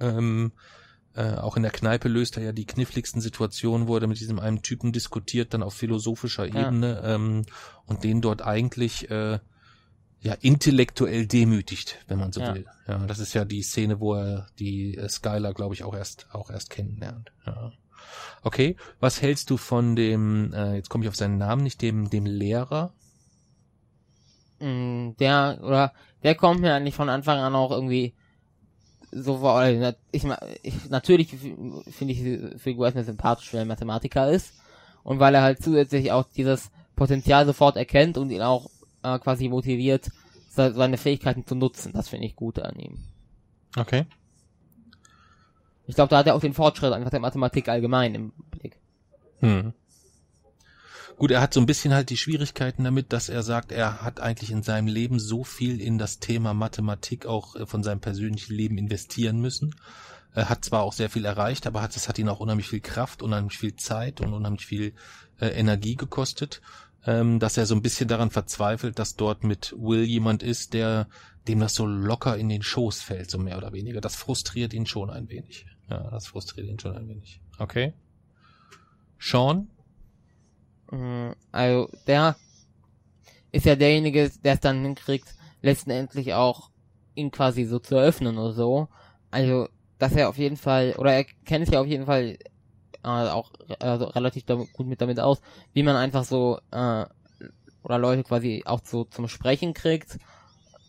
Ähm, 0.00 0.52
äh, 1.14 1.34
auch 1.34 1.56
in 1.56 1.62
der 1.62 1.72
Kneipe 1.72 2.08
löst 2.08 2.36
er 2.36 2.44
ja 2.44 2.52
die 2.52 2.64
kniffligsten 2.64 3.20
Situationen, 3.20 3.88
wo 3.88 3.96
er 3.96 4.06
mit 4.06 4.20
diesem 4.20 4.38
einen 4.38 4.62
Typen 4.62 4.92
diskutiert, 4.92 5.52
dann 5.52 5.62
auf 5.62 5.74
philosophischer 5.74 6.46
Ja. 6.46 6.68
Ebene 6.68 7.02
ähm, 7.04 7.44
und 7.86 8.04
den 8.04 8.20
dort 8.20 8.42
eigentlich 8.42 9.10
äh, 9.10 9.38
ja 10.20 10.32
intellektuell 10.40 11.26
demütigt, 11.26 11.98
wenn 12.08 12.18
man 12.18 12.32
so 12.32 12.40
Ja. 12.40 12.54
will. 12.54 12.66
Ja, 12.86 13.06
das 13.06 13.18
ist 13.18 13.34
ja 13.34 13.44
die 13.44 13.62
Szene, 13.62 14.00
wo 14.00 14.14
er 14.14 14.46
die 14.58 14.96
äh, 14.96 15.08
Skylar, 15.08 15.54
glaube 15.54 15.74
ich, 15.74 15.84
auch 15.84 15.94
erst 15.94 16.28
auch 16.32 16.50
erst 16.50 16.70
kennenlernt. 16.70 17.32
Ja. 17.46 17.72
Okay, 18.42 18.76
was 19.00 19.20
hältst 19.22 19.50
du 19.50 19.56
von 19.56 19.96
dem? 19.96 20.52
Äh, 20.52 20.76
jetzt 20.76 20.88
komme 20.90 21.04
ich 21.04 21.08
auf 21.08 21.16
seinen 21.16 21.38
Namen 21.38 21.62
nicht, 21.62 21.82
dem 21.82 22.10
dem 22.10 22.26
Lehrer. 22.26 22.92
Mm, 24.60 25.10
der 25.18 25.58
oder 25.62 25.92
der 26.22 26.34
kommt 26.34 26.60
mir 26.60 26.74
eigentlich 26.74 26.94
von 26.94 27.08
Anfang 27.08 27.38
an 27.38 27.54
auch 27.54 27.70
irgendwie 27.70 28.14
so 29.12 29.38
vor. 29.38 29.64
Ich, 30.12 30.24
ich 30.62 30.90
natürlich 30.90 31.30
finde 31.30 32.12
ich 32.12 32.60
Figur 32.60 32.86
erstmal 32.86 33.04
sympathisch, 33.04 33.52
weil 33.52 33.60
er 33.60 33.66
Mathematiker 33.66 34.30
ist 34.30 34.54
und 35.02 35.18
weil 35.20 35.34
er 35.34 35.42
halt 35.42 35.62
zusätzlich 35.62 36.12
auch 36.12 36.26
dieses 36.36 36.70
Potenzial 36.96 37.46
sofort 37.46 37.76
erkennt 37.76 38.18
und 38.18 38.30
ihn 38.30 38.42
auch 38.42 38.70
äh, 39.02 39.18
quasi 39.18 39.48
motiviert, 39.48 40.10
se 40.50 40.72
seine 40.74 40.98
Fähigkeiten 40.98 41.46
zu 41.46 41.54
nutzen. 41.54 41.92
Das 41.92 42.08
finde 42.08 42.26
ich 42.26 42.36
gut 42.36 42.58
an 42.58 42.76
ihm. 42.76 42.98
Okay. 43.76 44.06
Ich 45.88 45.94
glaube, 45.94 46.10
da 46.10 46.18
hat 46.18 46.26
er 46.26 46.34
auch 46.34 46.40
den 46.40 46.52
Fortschritt 46.52 46.92
einfach 46.92 47.10
der 47.10 47.18
Mathematik 47.18 47.68
allgemein 47.68 48.14
im 48.14 48.32
Blick. 48.50 48.78
Hm. 49.40 49.72
Gut, 51.16 51.30
er 51.30 51.40
hat 51.40 51.54
so 51.54 51.60
ein 51.60 51.66
bisschen 51.66 51.94
halt 51.94 52.10
die 52.10 52.18
Schwierigkeiten 52.18 52.84
damit, 52.84 53.12
dass 53.12 53.30
er 53.30 53.42
sagt, 53.42 53.72
er 53.72 54.02
hat 54.02 54.20
eigentlich 54.20 54.50
in 54.50 54.62
seinem 54.62 54.86
Leben 54.86 55.18
so 55.18 55.44
viel 55.44 55.80
in 55.80 55.96
das 55.98 56.20
Thema 56.20 56.52
Mathematik 56.52 57.26
auch 57.26 57.56
äh, 57.56 57.66
von 57.66 57.82
seinem 57.82 58.00
persönlichen 58.00 58.54
Leben 58.54 58.76
investieren 58.76 59.40
müssen. 59.40 59.74
Er 60.34 60.50
hat 60.50 60.64
zwar 60.64 60.82
auch 60.82 60.92
sehr 60.92 61.08
viel 61.08 61.24
erreicht, 61.24 61.66
aber 61.66 61.80
hat, 61.80 61.96
es 61.96 62.06
hat 62.06 62.18
ihn 62.18 62.28
auch 62.28 62.38
unheimlich 62.38 62.68
viel 62.68 62.80
Kraft, 62.80 63.22
unheimlich 63.22 63.56
viel 63.56 63.74
Zeit 63.74 64.20
und 64.20 64.34
unheimlich 64.34 64.66
viel 64.66 64.92
äh, 65.40 65.48
Energie 65.48 65.96
gekostet, 65.96 66.60
ähm, 67.06 67.38
dass 67.38 67.56
er 67.56 67.64
so 67.64 67.74
ein 67.74 67.82
bisschen 67.82 68.08
daran 68.08 68.30
verzweifelt, 68.30 68.98
dass 68.98 69.16
dort 69.16 69.42
mit 69.42 69.74
Will 69.76 70.04
jemand 70.04 70.42
ist, 70.42 70.74
der 70.74 71.08
dem 71.48 71.60
das 71.60 71.74
so 71.74 71.86
locker 71.86 72.36
in 72.36 72.50
den 72.50 72.62
Schoß 72.62 73.00
fällt, 73.00 73.30
so 73.30 73.38
mehr 73.38 73.56
oder 73.56 73.72
weniger. 73.72 74.02
Das 74.02 74.14
frustriert 74.16 74.74
ihn 74.74 74.86
schon 74.86 75.08
ein 75.08 75.30
wenig. 75.30 75.64
Ja, 75.90 76.10
das 76.10 76.26
frustriert 76.26 76.68
ihn 76.68 76.78
schon 76.78 76.96
ein 76.96 77.08
wenig. 77.08 77.40
Okay. 77.58 77.92
Sean? 79.18 79.68
Mm, 80.90 81.30
Also, 81.50 81.90
der 82.06 82.36
ist 83.52 83.66
ja 83.66 83.76
derjenige, 83.76 84.30
der 84.44 84.54
es 84.54 84.60
dann 84.60 84.82
hinkriegt, 84.82 85.34
letztendlich 85.62 86.34
auch 86.34 86.70
ihn 87.14 87.30
quasi 87.30 87.64
so 87.64 87.78
zu 87.78 87.96
eröffnen 87.96 88.38
oder 88.38 88.52
so. 88.52 88.88
Also, 89.30 89.68
dass 89.98 90.12
er 90.12 90.28
auf 90.28 90.38
jeden 90.38 90.56
Fall, 90.56 90.94
oder 90.98 91.12
er 91.12 91.24
kennt 91.24 91.66
sich 91.66 91.74
ja 91.74 91.80
auf 91.80 91.86
jeden 91.86 92.06
Fall 92.06 92.38
äh, 93.02 93.08
auch 93.08 93.50
also 93.80 94.06
relativ 94.06 94.44
damit, 94.44 94.72
gut 94.72 94.86
mit 94.86 95.00
damit 95.00 95.20
aus, 95.20 95.40
wie 95.72 95.82
man 95.82 95.96
einfach 95.96 96.24
so, 96.24 96.60
äh, 96.70 97.06
oder 97.82 97.98
Leute 97.98 98.22
quasi 98.24 98.62
auch 98.66 98.80
so 98.84 99.04
zum 99.04 99.28
Sprechen 99.28 99.74
kriegt. 99.74 100.18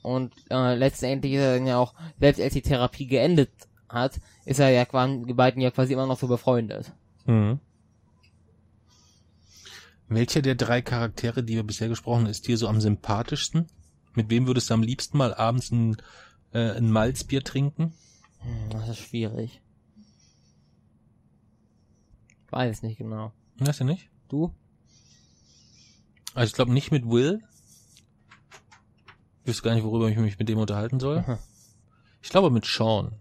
Und 0.02 0.34
äh, 0.50 0.76
letztendlich 0.76 1.34
ist 1.34 1.42
er 1.42 1.56
dann 1.56 1.68
ja 1.68 1.78
auch, 1.78 1.94
selbst 2.20 2.42
als 2.42 2.54
die 2.54 2.62
Therapie 2.62 3.08
geendet 3.08 3.52
hat, 3.90 4.20
ist 4.46 4.60
er 4.60 4.70
ja 4.70 4.86
quasi, 4.86 5.24
die 5.28 5.34
beiden 5.34 5.62
ja 5.62 5.72
quasi 5.72 5.94
immer 5.94 6.08
noch 6.08 6.20
so 6.20 6.28
befreundet. 6.28 6.92
Mhm. 7.26 7.60
Welcher 10.08 10.42
der 10.42 10.56
drei 10.56 10.82
Charaktere, 10.82 11.44
die 11.44 11.56
wir 11.56 11.64
bisher 11.64 11.88
gesprochen 11.88 12.22
haben, 12.24 12.30
ist 12.32 12.48
dir 12.48 12.58
so 12.58 12.68
am 12.68 12.82
sympathischsten? 12.82 13.68
Mit 14.16 14.30
wem 14.30 14.48
würdest 14.48 14.70
du 14.70 14.74
am 14.74 14.82
liebsten 14.82 15.18
mal 15.18 15.34
abends 15.36 15.72
ein, 15.72 15.98
äh, 16.52 16.72
ein 16.72 16.90
Malzbier 16.92 17.44
trinken? 17.44 17.94
Hm, 18.40 18.70
Das 18.72 18.90
ist 18.90 18.98
schwierig. 19.00 19.62
Ich 22.48 22.52
weiß 22.52 22.78
es 22.78 22.82
nicht 22.82 22.98
genau. 22.98 23.34
Weißt 23.58 23.82
du 23.82 23.84
nicht? 23.84 24.10
Du? 24.30 24.52
Also 26.34 26.48
ich 26.48 26.54
glaube 26.54 26.74
nicht 26.74 26.92
mit 26.92 27.08
Will. 27.08 27.44
Ich 29.44 29.48
wüsste 29.50 29.64
gar 29.64 29.76
nicht, 29.76 29.84
worüber 29.84 30.10
ich 30.10 30.18
mich 30.18 30.40
mit 30.40 30.50
dem 30.50 30.58
unterhalten 30.58 31.00
soll. 31.00 31.20
Aha. 31.20 31.38
Ich 32.22 32.30
glaube 32.30 32.50
mit 32.50 32.66
Sean. 32.66 33.14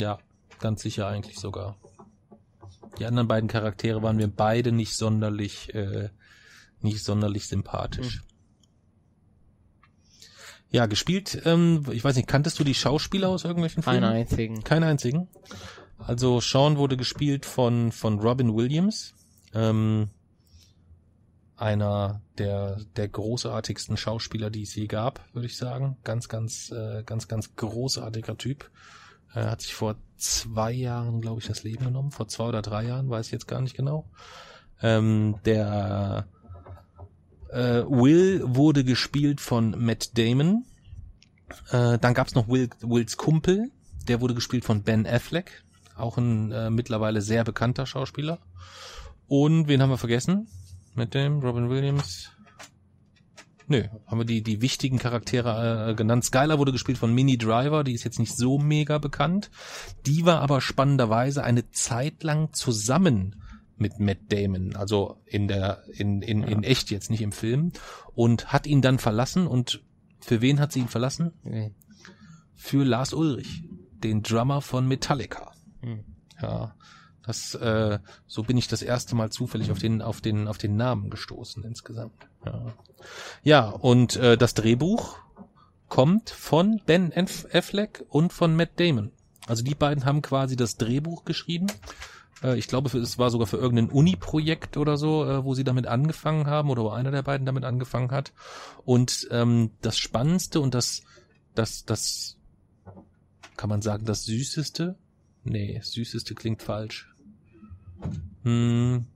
Ja, 0.00 0.18
ganz 0.58 0.82
sicher 0.82 1.06
eigentlich 1.06 1.38
sogar. 1.38 1.76
Die 2.98 3.06
anderen 3.06 3.28
beiden 3.28 3.48
Charaktere 3.48 4.02
waren 4.02 4.16
mir 4.16 4.28
beide 4.28 4.72
nicht 4.72 4.96
sonderlich, 4.96 5.74
äh, 5.74 6.08
nicht 6.80 7.04
sonderlich 7.04 7.48
sympathisch. 7.48 8.22
Ja, 10.70 10.86
gespielt, 10.86 11.42
ähm, 11.44 11.84
ich 11.90 12.04
weiß 12.04 12.16
nicht, 12.16 12.28
kanntest 12.28 12.58
du 12.58 12.64
die 12.64 12.74
Schauspieler 12.74 13.28
aus 13.28 13.44
irgendwelchen 13.44 13.82
Filmen? 13.82 14.02
Keinen 14.02 14.12
einzigen. 14.12 14.64
Keinen 14.64 14.84
einzigen. 14.84 15.28
Also 15.98 16.40
Sean 16.40 16.76
wurde 16.76 16.96
gespielt 16.96 17.44
von, 17.44 17.92
von 17.92 18.20
Robin 18.20 18.54
Williams, 18.54 19.14
ähm, 19.52 20.08
einer 21.56 22.22
der, 22.38 22.78
der 22.96 23.08
großartigsten 23.08 23.96
Schauspieler, 23.96 24.48
die 24.48 24.62
es 24.62 24.74
je 24.74 24.86
gab, 24.86 25.20
würde 25.34 25.46
ich 25.46 25.56
sagen. 25.56 25.98
Ganz, 26.04 26.28
ganz, 26.28 26.70
äh, 26.70 27.02
ganz, 27.04 27.28
ganz 27.28 27.54
großartiger 27.56 28.38
Typ. 28.38 28.70
Er 29.34 29.50
hat 29.50 29.62
sich 29.62 29.74
vor 29.74 29.96
zwei 30.16 30.72
Jahren, 30.72 31.20
glaube 31.20 31.40
ich, 31.40 31.46
das 31.46 31.62
Leben 31.62 31.84
genommen. 31.84 32.10
Vor 32.10 32.28
zwei 32.28 32.44
oder 32.44 32.62
drei 32.62 32.84
Jahren, 32.84 33.08
weiß 33.08 33.26
ich 33.26 33.32
jetzt 33.32 33.48
gar 33.48 33.60
nicht 33.60 33.76
genau. 33.76 34.08
Ähm, 34.82 35.36
der 35.44 36.26
äh, 37.50 37.82
Will 37.86 38.42
wurde 38.44 38.84
gespielt 38.84 39.40
von 39.40 39.74
Matt 39.78 40.16
Damon. 40.18 40.64
Äh, 41.70 41.98
dann 41.98 42.14
gab's 42.14 42.34
noch 42.34 42.48
Will, 42.48 42.70
Wills 42.80 43.16
Kumpel, 43.16 43.70
der 44.08 44.20
wurde 44.20 44.34
gespielt 44.34 44.64
von 44.64 44.82
Ben 44.82 45.06
Affleck, 45.06 45.64
auch 45.96 46.16
ein 46.16 46.52
äh, 46.52 46.70
mittlerweile 46.70 47.22
sehr 47.22 47.44
bekannter 47.44 47.86
Schauspieler. 47.86 48.38
Und 49.26 49.68
wen 49.68 49.82
haben 49.82 49.90
wir 49.90 49.98
vergessen? 49.98 50.48
Mit 50.94 51.14
dem 51.14 51.40
Robin 51.40 51.70
Williams. 51.70 52.30
Nö, 53.70 53.84
haben 54.04 54.18
wir 54.18 54.24
die, 54.24 54.42
die 54.42 54.62
wichtigen 54.62 54.98
Charaktere 54.98 55.90
äh, 55.90 55.94
genannt. 55.94 56.24
Skylar 56.24 56.58
wurde 56.58 56.72
gespielt 56.72 56.98
von 56.98 57.14
Minnie 57.14 57.38
Driver, 57.38 57.84
die 57.84 57.92
ist 57.92 58.02
jetzt 58.02 58.18
nicht 58.18 58.36
so 58.36 58.58
mega 58.58 58.98
bekannt. 58.98 59.48
Die 60.06 60.26
war 60.26 60.40
aber 60.40 60.60
spannenderweise 60.60 61.44
eine 61.44 61.70
Zeit 61.70 62.24
lang 62.24 62.52
zusammen 62.52 63.36
mit 63.76 64.00
Matt 64.00 64.18
Damon, 64.28 64.74
also 64.74 65.20
in 65.24 65.46
der, 65.46 65.84
in, 65.92 66.20
in, 66.20 66.42
in 66.42 66.64
echt 66.64 66.90
jetzt, 66.90 67.10
nicht 67.10 67.22
im 67.22 67.30
Film, 67.30 67.70
und 68.12 68.52
hat 68.52 68.66
ihn 68.66 68.82
dann 68.82 68.98
verlassen 68.98 69.46
und 69.46 69.84
für 70.18 70.40
wen 70.40 70.58
hat 70.58 70.72
sie 70.72 70.80
ihn 70.80 70.88
verlassen? 70.88 71.30
Nee. 71.44 71.72
Für 72.56 72.84
Lars 72.84 73.14
Ulrich, 73.14 73.62
den 74.02 74.24
Drummer 74.24 74.62
von 74.62 74.88
Metallica. 74.88 75.52
Hm. 75.80 76.00
Ja, 76.42 76.74
das, 77.30 77.54
äh, 77.54 77.98
so 78.26 78.42
bin 78.42 78.58
ich 78.58 78.68
das 78.68 78.82
erste 78.82 79.14
Mal 79.14 79.30
zufällig 79.30 79.70
auf 79.70 79.78
den, 79.78 80.02
auf 80.02 80.20
den, 80.20 80.48
auf 80.48 80.58
den 80.58 80.76
Namen 80.76 81.10
gestoßen 81.10 81.64
insgesamt. 81.64 82.28
Ja, 82.44 82.74
ja 83.42 83.68
und 83.70 84.16
äh, 84.16 84.36
das 84.36 84.54
Drehbuch 84.54 85.16
kommt 85.88 86.30
von 86.30 86.80
Ben 86.84 87.12
Aff- 87.12 87.46
Affleck 87.52 88.04
und 88.08 88.32
von 88.32 88.56
Matt 88.56 88.78
Damon. 88.78 89.12
Also 89.46 89.62
die 89.64 89.74
beiden 89.74 90.04
haben 90.04 90.22
quasi 90.22 90.56
das 90.56 90.76
Drehbuch 90.76 91.24
geschrieben. 91.24 91.68
Äh, 92.42 92.58
ich 92.58 92.68
glaube, 92.68 92.96
es 92.98 93.18
war 93.18 93.30
sogar 93.30 93.46
für 93.46 93.56
irgendein 93.56 93.90
Uni-Projekt 93.90 94.76
oder 94.76 94.96
so, 94.96 95.24
äh, 95.24 95.44
wo 95.44 95.54
sie 95.54 95.64
damit 95.64 95.86
angefangen 95.86 96.46
haben 96.46 96.70
oder 96.70 96.82
wo 96.82 96.90
einer 96.90 97.10
der 97.10 97.22
beiden 97.22 97.46
damit 97.46 97.64
angefangen 97.64 98.10
hat. 98.10 98.32
Und 98.84 99.28
ähm, 99.30 99.70
das 99.82 99.98
Spannendste 99.98 100.60
und 100.60 100.74
das, 100.74 101.02
das, 101.54 101.84
das, 101.84 102.36
kann 103.56 103.68
man 103.68 103.82
sagen, 103.82 104.04
das 104.04 104.24
Süßeste? 104.24 104.96
Nee, 105.44 105.80
Süßeste 105.82 106.34
klingt 106.34 106.62
falsch. 106.62 107.09
Hm. 108.44 109.06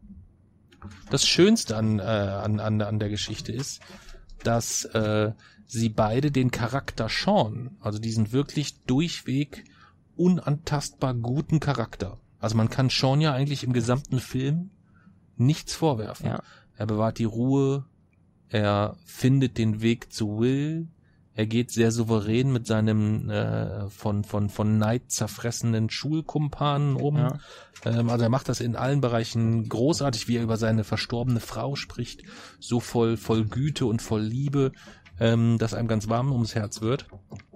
Das 1.11 1.27
Schönste 1.27 1.77
an, 1.77 1.99
äh, 1.99 2.03
an, 2.03 2.61
an, 2.61 2.83
an 2.83 2.99
der 2.99 3.09
Geschichte 3.09 3.53
ist, 3.53 3.81
dass 4.43 4.85
äh, 4.85 5.33
sie 5.67 5.89
beide 5.89 6.31
den 6.31 6.51
Charakter 6.51 7.09
Sean, 7.09 7.77
also 7.81 7.99
diesen 7.99 8.33
wirklich 8.33 8.83
durchweg 8.85 9.65
unantastbar 10.17 11.15
guten 11.15 11.61
Charakter. 11.61 12.19
Also 12.39 12.57
man 12.57 12.69
kann 12.69 12.91
Sean 12.91 13.21
ja 13.21 13.33
eigentlich 13.33 13.65
im 13.65 13.73
gesamten 13.73 14.21
Film 14.21 14.71
nichts 15.37 15.75
vorwerfen. 15.75 16.27
Ja. 16.27 16.43
Er 16.77 16.87
bewahrt 16.87 17.19
die 17.19 17.25
Ruhe, 17.25 17.87
er 18.49 18.97
findet 19.05 19.59
den 19.59 19.81
Weg 19.81 20.13
zu 20.13 20.39
Will, 20.39 20.89
er 21.37 21.47
geht 21.47 21.73
sehr 21.73 21.91
souverän 21.91 22.53
mit 22.53 22.67
seinem 22.67 23.29
äh, 23.29 23.89
von, 23.91 24.23
von, 24.23 24.49
von 24.49 24.79
Neid 24.79 25.11
zerfressenen 25.11 25.91
Schulkumpanen 25.91 26.95
um. 26.95 27.17
Ja. 27.17 27.39
Ähm, 27.85 28.09
also 28.09 28.25
er 28.25 28.31
macht 28.31 28.49
das 28.49 28.61
in 28.61 28.77
allen 28.77 29.01
Bereichen 29.01 29.69
großartig, 29.69 30.29
wie 30.29 30.37
er 30.37 30.45
über 30.45 30.57
seine 30.57 30.85
verstorbene 30.85 31.41
Frau 31.41 31.75
spricht, 31.75 32.23
so 32.61 32.79
voll, 32.79 33.17
voll 33.17 33.45
Güte 33.47 33.87
und 33.87 34.01
voll 34.01 34.23
Liebe, 34.23 34.73
ähm, 35.19 35.59
dass 35.59 35.75
einem 35.75 35.89
ganz 35.89 36.09
warm 36.09 36.31
ums 36.31 36.55
Herz 36.55 36.81
wird. 36.81 37.07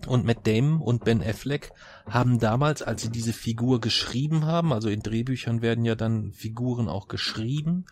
Und 0.06 0.24
Matt 0.24 0.46
Damon 0.46 0.80
und 0.80 1.04
Ben 1.04 1.22
Affleck 1.22 1.70
haben 2.08 2.40
damals, 2.40 2.82
als 2.82 3.02
sie 3.02 3.10
diese 3.10 3.32
Figur 3.32 3.80
geschrieben 3.80 4.44
haben, 4.44 4.72
also 4.72 4.88
in 4.88 5.00
Drehbüchern 5.00 5.62
werden 5.62 5.84
ja 5.84 5.94
dann 5.94 6.32
Figuren 6.32 6.88
auch 6.88 7.06
geschrieben, 7.06 7.86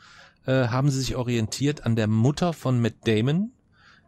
äh, 0.47 0.69
haben 0.69 0.91
sie 0.91 0.99
sich 0.99 1.15
orientiert 1.15 1.87
an 1.87 1.95
der 1.95 2.09
Mutter 2.09 2.53
von 2.53 2.81
Matt 2.81 2.95
Damon, 3.05 3.53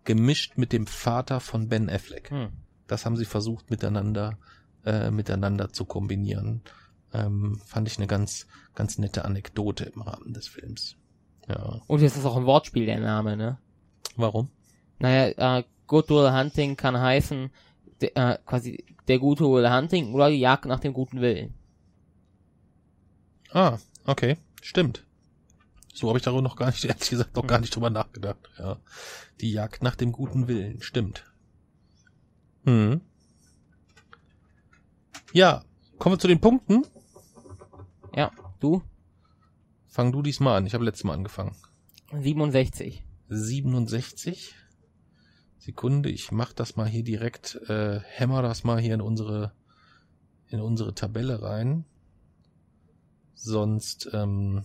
gemischt 0.08 0.56
mit 0.56 0.72
dem 0.72 0.86
Vater 0.86 1.38
von 1.38 1.68
Ben 1.68 1.90
Affleck. 1.90 2.30
Hm. 2.30 2.48
Das 2.86 3.04
haben 3.04 3.18
sie 3.18 3.26
versucht 3.26 3.70
miteinander 3.70 4.38
äh, 4.86 5.10
miteinander 5.10 5.70
zu 5.70 5.84
kombinieren. 5.84 6.62
Ähm, 7.12 7.60
fand 7.66 7.88
ich 7.88 7.98
eine 7.98 8.06
ganz 8.06 8.46
ganz 8.74 8.96
nette 8.96 9.26
Anekdote 9.26 9.84
im 9.84 10.00
Rahmen 10.00 10.32
des 10.32 10.48
Films. 10.48 10.96
Ja. 11.46 11.82
Und 11.86 12.00
jetzt 12.00 12.16
ist 12.16 12.24
auch 12.24 12.38
ein 12.38 12.46
Wortspiel 12.46 12.86
der 12.86 13.00
Name, 13.00 13.36
ne? 13.36 13.58
Warum? 14.16 14.48
Naja, 14.98 15.58
äh, 15.58 15.64
Good 15.86 16.08
Will 16.08 16.32
Hunting 16.32 16.76
kann 16.76 16.98
heißen, 16.98 17.50
de, 18.00 18.10
äh, 18.14 18.38
quasi 18.46 18.86
der 19.08 19.18
gute 19.18 19.44
Will 19.44 19.70
Hunting 19.70 20.14
oder 20.14 20.30
die 20.30 20.40
Jagd 20.40 20.64
nach 20.64 20.80
dem 20.80 20.94
guten 20.94 21.20
Willen. 21.20 21.52
Ah, 23.52 23.76
okay, 24.06 24.38
stimmt. 24.62 25.04
So 25.98 26.06
habe 26.06 26.18
ich 26.18 26.24
darüber 26.24 26.42
noch 26.42 26.54
gar 26.54 26.66
nicht, 26.66 26.84
ehrlich 26.84 27.10
gesagt, 27.10 27.34
noch 27.34 27.46
gar 27.48 27.58
nicht 27.58 27.74
drüber 27.74 27.90
nachgedacht. 27.90 28.38
Ja, 28.56 28.78
die 29.40 29.50
Jagd 29.50 29.82
nach 29.82 29.96
dem 29.96 30.12
guten 30.12 30.46
Willen, 30.46 30.80
stimmt. 30.80 31.24
Hm. 32.62 33.00
Ja, 35.32 35.64
kommen 35.98 36.14
wir 36.14 36.20
zu 36.20 36.28
den 36.28 36.40
Punkten. 36.40 36.86
Ja, 38.14 38.30
du? 38.60 38.80
Fang 39.88 40.12
du 40.12 40.22
diesmal 40.22 40.58
an. 40.58 40.66
Ich 40.66 40.74
habe 40.74 40.84
letztes 40.84 41.02
Mal 41.02 41.14
angefangen. 41.14 41.56
67. 42.12 43.04
67. 43.28 44.54
Sekunde, 45.58 46.10
ich 46.10 46.30
mach 46.30 46.52
das 46.52 46.76
mal 46.76 46.86
hier 46.86 47.02
direkt, 47.02 47.56
äh, 47.68 47.98
hämmer 48.04 48.42
das 48.42 48.62
mal 48.62 48.78
hier 48.78 48.94
in 48.94 49.00
unsere, 49.00 49.52
in 50.46 50.60
unsere 50.60 50.94
Tabelle 50.94 51.42
rein. 51.42 51.86
Sonst, 53.34 54.08
ähm, 54.12 54.64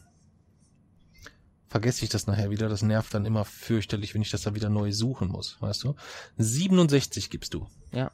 vergesse 1.74 2.04
ich 2.04 2.12
das 2.12 2.28
nachher 2.28 2.52
wieder. 2.52 2.70
Das 2.70 2.84
nervt 2.84 3.16
dann 3.16 3.26
immer 3.26 3.46
fürchterlich, 3.46 4.14
wenn 4.14 4.22
ich 4.22 4.30
das 4.30 4.44
da 4.44 4.54
wieder 4.54 4.70
neu 4.70 4.92
suchen 4.92 5.28
muss, 5.28 5.60
weißt 5.60 5.84
du? 5.86 5.96
67 6.38 7.32
gibst 7.32 7.56
du. 7.56 7.66
Ja. 7.92 8.12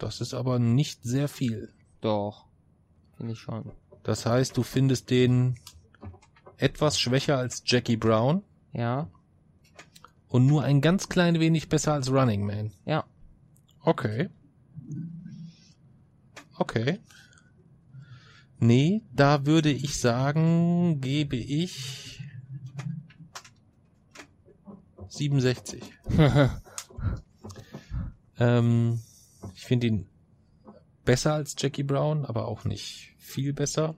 Das 0.00 0.20
ist 0.20 0.34
aber 0.34 0.58
nicht 0.58 1.04
sehr 1.04 1.28
viel. 1.28 1.72
Doch. 2.00 2.46
Finde 3.16 3.34
ich 3.34 3.38
schon. 3.38 3.70
Das 4.02 4.26
heißt, 4.26 4.56
du 4.56 4.64
findest 4.64 5.10
den 5.10 5.54
etwas 6.56 6.98
schwächer 6.98 7.38
als 7.38 7.62
Jackie 7.64 7.96
Brown 7.96 8.42
Ja. 8.72 9.08
und 10.26 10.44
nur 10.44 10.64
ein 10.64 10.80
ganz 10.80 11.08
klein 11.08 11.38
wenig 11.38 11.68
besser 11.68 11.92
als 11.92 12.10
Running 12.10 12.44
Man. 12.44 12.72
Ja. 12.84 13.04
Okay. 13.84 14.28
Okay. 16.56 16.98
Nee, 18.60 19.02
da 19.12 19.46
würde 19.46 19.70
ich 19.70 19.98
sagen, 20.00 21.00
gebe 21.00 21.36
ich 21.36 22.20
67. 25.08 25.82
ähm, 28.38 29.00
ich 29.54 29.64
finde 29.64 29.86
ihn 29.86 30.06
besser 31.04 31.34
als 31.34 31.54
Jackie 31.56 31.84
Brown, 31.84 32.24
aber 32.24 32.48
auch 32.48 32.64
nicht 32.64 33.14
viel 33.18 33.52
besser. 33.52 33.96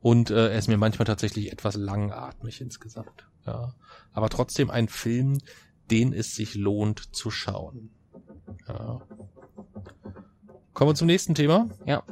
Und 0.00 0.30
äh, 0.30 0.50
er 0.50 0.58
ist 0.58 0.68
mir 0.68 0.78
manchmal 0.78 1.06
tatsächlich 1.06 1.52
etwas 1.52 1.76
langatmig 1.76 2.60
insgesamt. 2.60 3.28
Ja. 3.46 3.74
Aber 4.12 4.30
trotzdem 4.30 4.70
ein 4.70 4.88
Film, 4.88 5.38
den 5.90 6.12
es 6.12 6.34
sich 6.34 6.54
lohnt 6.54 7.14
zu 7.14 7.30
schauen. 7.30 7.90
Ja. 8.66 9.00
Kommen 10.72 10.90
wir 10.90 10.94
zum 10.94 11.06
nächsten 11.06 11.34
Thema. 11.34 11.68
Ja. 11.84 12.02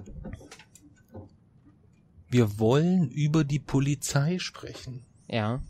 Wir 2.31 2.59
wollen 2.59 3.11
über 3.11 3.45
die 3.45 3.59
Polizei 3.59 4.39
sprechen. 4.39 5.05
Ja. 5.29 5.61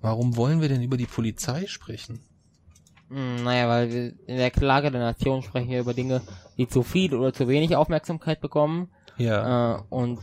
Warum 0.00 0.36
wollen 0.36 0.60
wir 0.60 0.68
denn 0.68 0.82
über 0.82 0.96
die 0.96 1.06
Polizei 1.06 1.66
sprechen? 1.66 2.20
Hm, 3.08 3.42
Naja, 3.44 3.68
weil 3.68 3.90
wir 3.92 4.04
in 4.26 4.36
der 4.36 4.50
Klage 4.50 4.90
der 4.90 5.00
Nation 5.00 5.42
sprechen 5.42 5.70
wir 5.70 5.80
über 5.80 5.94
Dinge, 5.94 6.22
die 6.58 6.68
zu 6.68 6.82
viel 6.82 7.14
oder 7.14 7.32
zu 7.32 7.48
wenig 7.48 7.76
Aufmerksamkeit 7.76 8.40
bekommen. 8.40 8.88
Ja. 9.16 9.76
Äh, 9.76 9.82
und 9.90 10.18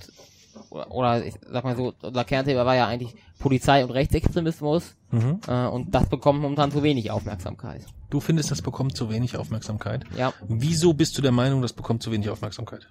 oder, 0.70 0.92
oder 0.92 1.26
ich 1.26 1.36
sag 1.52 1.64
mal 1.64 1.76
so, 1.76 1.94
unser 2.02 2.24
Kernthema 2.24 2.66
war 2.66 2.76
ja 2.76 2.88
eigentlich 2.88 3.16
Polizei 3.40 3.84
und 3.84 3.92
Rechtsextremismus. 3.92 4.96
Mhm. 5.12 5.40
Äh, 5.48 5.68
und 5.68 5.94
das 5.94 6.10
bekommt 6.10 6.42
momentan 6.42 6.72
zu 6.72 6.82
wenig 6.84 7.12
Aufmerksamkeit. 7.12 7.86
Du 8.10 8.20
findest, 8.20 8.52
das 8.52 8.62
bekommt 8.62 8.96
zu 8.96 9.10
wenig 9.10 9.38
Aufmerksamkeit. 9.38 10.04
Ja. 10.18 10.34
Wieso 10.48 10.94
bist 10.94 11.18
du 11.18 11.22
der 11.22 11.32
Meinung, 11.32 11.62
das 11.62 11.74
bekommt 11.74 12.02
zu 12.02 12.12
wenig 12.12 12.30
Aufmerksamkeit? 12.30 12.88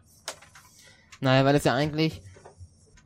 Naja, 1.20 1.44
weil 1.44 1.54
es 1.56 1.64
ja 1.64 1.74
eigentlich, 1.74 2.20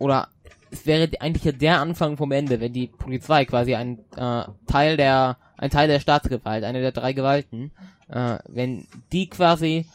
oder 0.00 0.28
es 0.70 0.86
wäre 0.86 1.08
eigentlich 1.20 1.44
ja 1.44 1.52
der 1.52 1.80
Anfang 1.80 2.16
vom 2.16 2.32
Ende, 2.32 2.60
wenn 2.60 2.72
die 2.72 2.86
Polizei 2.86 3.44
quasi 3.44 3.74
ein 3.74 3.98
äh, 4.16 4.44
Teil 4.66 4.96
der, 4.96 5.36
ein 5.56 5.70
Teil 5.70 5.88
der 5.88 6.00
Staatsgewalt, 6.00 6.64
eine 6.64 6.80
der 6.80 6.92
drei 6.92 7.12
Gewalten, 7.12 7.70
äh, 8.08 8.38
wenn 8.48 8.86
die 9.12 9.28
quasi 9.28 9.86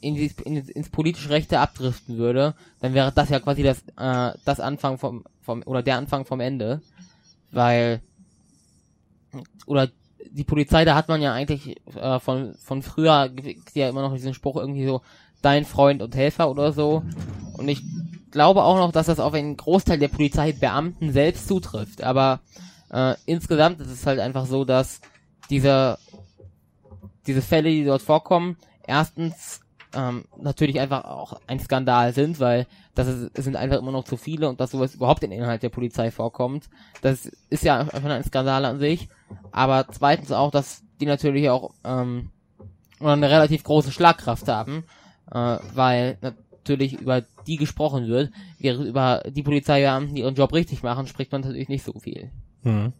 in 0.00 0.14
die, 0.14 0.32
in, 0.44 0.56
ins 0.56 0.90
politische 0.90 1.30
Rechte 1.30 1.60
abdriften 1.60 2.18
würde, 2.18 2.54
dann 2.80 2.94
wäre 2.94 3.12
das 3.12 3.30
ja 3.30 3.40
quasi 3.40 3.62
das, 3.62 3.82
äh, 3.98 4.36
das 4.44 4.60
Anfang 4.60 4.98
vom, 4.98 5.24
vom, 5.40 5.62
oder 5.64 5.82
der 5.82 5.96
Anfang 5.96 6.24
vom 6.24 6.40
Ende, 6.40 6.80
weil, 7.50 8.00
oder 9.66 9.88
die 10.30 10.44
Polizei, 10.44 10.84
da 10.84 10.94
hat 10.94 11.08
man 11.08 11.20
ja 11.20 11.32
eigentlich 11.32 11.76
äh, 11.96 12.20
von, 12.20 12.54
von 12.54 12.82
früher, 12.82 13.30
ja 13.74 13.88
immer 13.88 14.02
noch 14.02 14.14
diesen 14.14 14.34
Spruch 14.34 14.56
irgendwie 14.56 14.86
so, 14.86 15.02
dein 15.42 15.64
Freund 15.64 16.00
und 16.00 16.14
Helfer 16.14 16.50
oder 16.50 16.72
so. 16.72 17.02
Und 17.54 17.68
ich 17.68 17.82
glaube 18.32 18.64
auch 18.64 18.76
noch, 18.76 18.92
dass 18.92 19.06
das 19.06 19.20
auf 19.20 19.34
einen 19.34 19.56
Großteil 19.56 19.98
der 19.98 20.08
Polizeibeamten 20.08 21.12
selbst 21.12 21.46
zutrifft. 21.46 22.02
Aber 22.02 22.40
äh, 22.90 23.14
insgesamt 23.26 23.80
ist 23.80 23.90
es 23.90 24.06
halt 24.06 24.18
einfach 24.18 24.46
so, 24.46 24.64
dass 24.64 25.00
diese, 25.50 25.98
diese 27.26 27.42
Fälle, 27.42 27.70
die 27.70 27.84
dort 27.84 28.02
vorkommen, 28.02 28.56
erstens 28.86 29.60
ähm, 29.94 30.24
natürlich 30.36 30.80
einfach 30.80 31.04
auch 31.04 31.40
ein 31.46 31.60
Skandal 31.60 32.12
sind, 32.14 32.40
weil 32.40 32.66
das 32.94 33.08
ist, 33.08 33.36
sind 33.36 33.56
einfach 33.56 33.78
immer 33.78 33.92
noch 33.92 34.04
zu 34.04 34.16
viele 34.16 34.48
und 34.48 34.60
dass 34.60 34.70
sowas 34.70 34.94
überhaupt 34.94 35.22
in 35.22 35.32
Inhalt 35.32 35.62
der 35.62 35.68
Polizei 35.68 36.10
vorkommt. 36.10 36.68
Das 37.02 37.26
ist 37.50 37.64
ja 37.64 37.78
einfach 37.78 38.04
ein 38.04 38.24
Skandal 38.24 38.64
an 38.64 38.78
sich. 38.78 39.08
Aber 39.50 39.86
zweitens 39.90 40.32
auch, 40.32 40.50
dass 40.50 40.82
die 41.00 41.06
natürlich 41.06 41.50
auch 41.50 41.72
ähm, 41.84 42.30
eine 43.00 43.30
relativ 43.30 43.64
große 43.64 43.92
Schlagkraft 43.92 44.48
haben, 44.48 44.84
äh, 45.30 45.58
weil 45.74 46.18
natürlich 46.62 47.00
über 47.00 47.22
die 47.46 47.56
gesprochen 47.56 48.08
wird, 48.08 48.30
während 48.58 48.86
über 48.86 49.22
die 49.28 49.42
Polizeibeamten, 49.42 50.14
die 50.14 50.22
ihren 50.22 50.34
Job 50.34 50.52
richtig 50.52 50.82
machen, 50.82 51.06
spricht 51.06 51.32
man 51.32 51.42
natürlich 51.42 51.68
nicht 51.68 51.84
so 51.84 51.92
viel. 51.98 52.30
Mhm. 52.62 52.92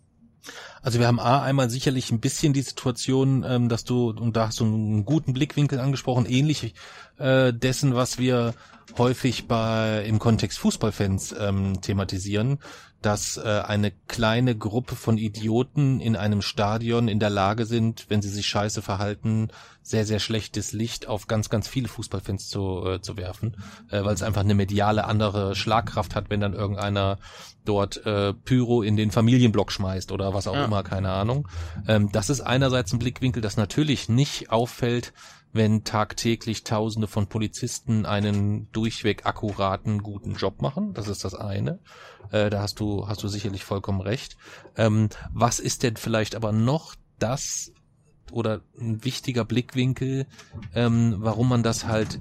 Also 0.82 0.98
wir 0.98 1.06
haben 1.06 1.20
A 1.20 1.42
einmal 1.42 1.70
sicherlich 1.70 2.10
ein 2.10 2.18
bisschen 2.18 2.52
die 2.52 2.62
Situation, 2.62 3.44
ähm, 3.46 3.68
dass 3.68 3.84
du, 3.84 4.10
und 4.10 4.36
da 4.36 4.48
hast 4.48 4.58
du 4.58 4.64
einen 4.64 5.04
guten 5.04 5.32
Blickwinkel 5.32 5.78
angesprochen, 5.78 6.26
ähnlich 6.26 6.74
äh, 7.22 7.52
dessen, 7.52 7.94
was 7.94 8.18
wir 8.18 8.54
häufig 8.98 9.48
bei 9.48 10.04
im 10.06 10.18
Kontext 10.18 10.58
Fußballfans 10.58 11.34
ähm, 11.38 11.80
thematisieren, 11.80 12.58
dass 13.00 13.36
äh, 13.36 13.62
eine 13.66 13.90
kleine 14.06 14.56
Gruppe 14.56 14.94
von 14.96 15.18
Idioten 15.18 15.98
in 16.00 16.14
einem 16.14 16.40
Stadion 16.42 17.08
in 17.08 17.18
der 17.18 17.30
Lage 17.30 17.64
sind, 17.66 18.06
wenn 18.08 18.22
sie 18.22 18.28
sich 18.28 18.46
scheiße 18.46 18.80
verhalten, 18.82 19.48
sehr, 19.82 20.06
sehr 20.06 20.20
schlechtes 20.20 20.72
Licht 20.72 21.08
auf 21.08 21.26
ganz, 21.26 21.48
ganz 21.48 21.66
viele 21.66 21.88
Fußballfans 21.88 22.48
zu, 22.48 22.84
äh, 22.86 23.00
zu 23.00 23.16
werfen, 23.16 23.56
äh, 23.90 24.04
weil 24.04 24.14
es 24.14 24.22
einfach 24.22 24.42
eine 24.42 24.54
mediale 24.54 25.04
andere 25.04 25.56
Schlagkraft 25.56 26.14
hat, 26.14 26.30
wenn 26.30 26.40
dann 26.40 26.52
irgendeiner 26.54 27.18
dort 27.64 28.04
äh, 28.06 28.34
Pyro 28.34 28.82
in 28.82 28.96
den 28.96 29.10
Familienblock 29.10 29.72
schmeißt 29.72 30.12
oder 30.12 30.34
was 30.34 30.46
auch 30.46 30.54
Ja. 30.54 30.64
immer, 30.66 30.82
keine 30.82 31.10
Ahnung. 31.10 31.48
Ähm, 31.88 32.10
das 32.12 32.30
ist 32.30 32.40
einerseits 32.40 32.92
ein 32.92 32.98
Blickwinkel, 32.98 33.42
das 33.42 33.56
natürlich 33.56 34.08
nicht 34.08 34.50
auffällt, 34.50 35.12
wenn 35.52 35.84
tagtäglich 35.84 36.64
Tausende 36.64 37.06
von 37.06 37.26
Polizisten 37.26 38.06
einen 38.06 38.70
durchweg 38.72 39.26
akkuraten, 39.26 40.02
guten 40.02 40.34
Job 40.34 40.62
machen. 40.62 40.94
Das 40.94 41.08
ist 41.08 41.24
das 41.24 41.34
eine. 41.34 41.78
Äh, 42.30 42.48
da 42.50 42.62
hast 42.62 42.80
du, 42.80 43.06
hast 43.06 43.22
du 43.22 43.28
sicherlich 43.28 43.64
vollkommen 43.64 44.00
recht. 44.00 44.36
Ähm, 44.76 45.08
was 45.32 45.60
ist 45.60 45.82
denn 45.82 45.96
vielleicht 45.96 46.34
aber 46.34 46.52
noch 46.52 46.94
das 47.18 47.72
oder 48.30 48.62
ein 48.78 49.04
wichtiger 49.04 49.44
Blickwinkel, 49.44 50.26
ähm, 50.74 51.16
warum 51.18 51.48
man 51.50 51.62
das 51.62 51.86
halt 51.86 52.20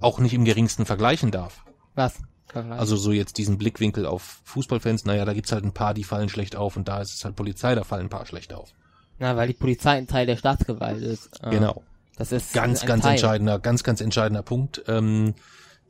auch 0.00 0.18
nicht 0.18 0.32
im 0.32 0.44
geringsten 0.44 0.86
vergleichen 0.86 1.30
darf? 1.30 1.64
Was? 1.94 2.14
Also 2.54 2.96
so 2.96 3.12
jetzt 3.12 3.36
diesen 3.36 3.58
Blickwinkel 3.58 4.06
auf 4.06 4.40
Fußballfans, 4.44 5.04
naja, 5.04 5.26
da 5.26 5.34
gibt's 5.34 5.52
halt 5.52 5.64
ein 5.64 5.74
paar, 5.74 5.92
die 5.92 6.04
fallen 6.04 6.30
schlecht 6.30 6.56
auf 6.56 6.76
und 6.78 6.88
da 6.88 7.02
ist 7.02 7.14
es 7.14 7.24
halt 7.26 7.36
Polizei, 7.36 7.74
da 7.74 7.84
fallen 7.84 8.06
ein 8.06 8.10
paar 8.10 8.24
schlecht 8.24 8.54
auf. 8.54 8.72
Na, 9.18 9.36
weil 9.36 9.48
die 9.48 9.54
Polizei 9.54 9.98
ein 9.98 10.06
Teil 10.06 10.24
der 10.26 10.36
Staatsgewalt 10.36 11.02
ist. 11.02 11.42
Äh, 11.42 11.50
Genau. 11.50 11.82
Das 12.18 12.32
ist 12.32 12.52
Ganz, 12.52 12.84
ganz 12.84 13.04
Teil. 13.04 13.12
entscheidender, 13.12 13.58
ganz, 13.58 13.84
ganz 13.84 14.00
entscheidender 14.00 14.42
Punkt. 14.42 14.82
Ähm, 14.88 15.34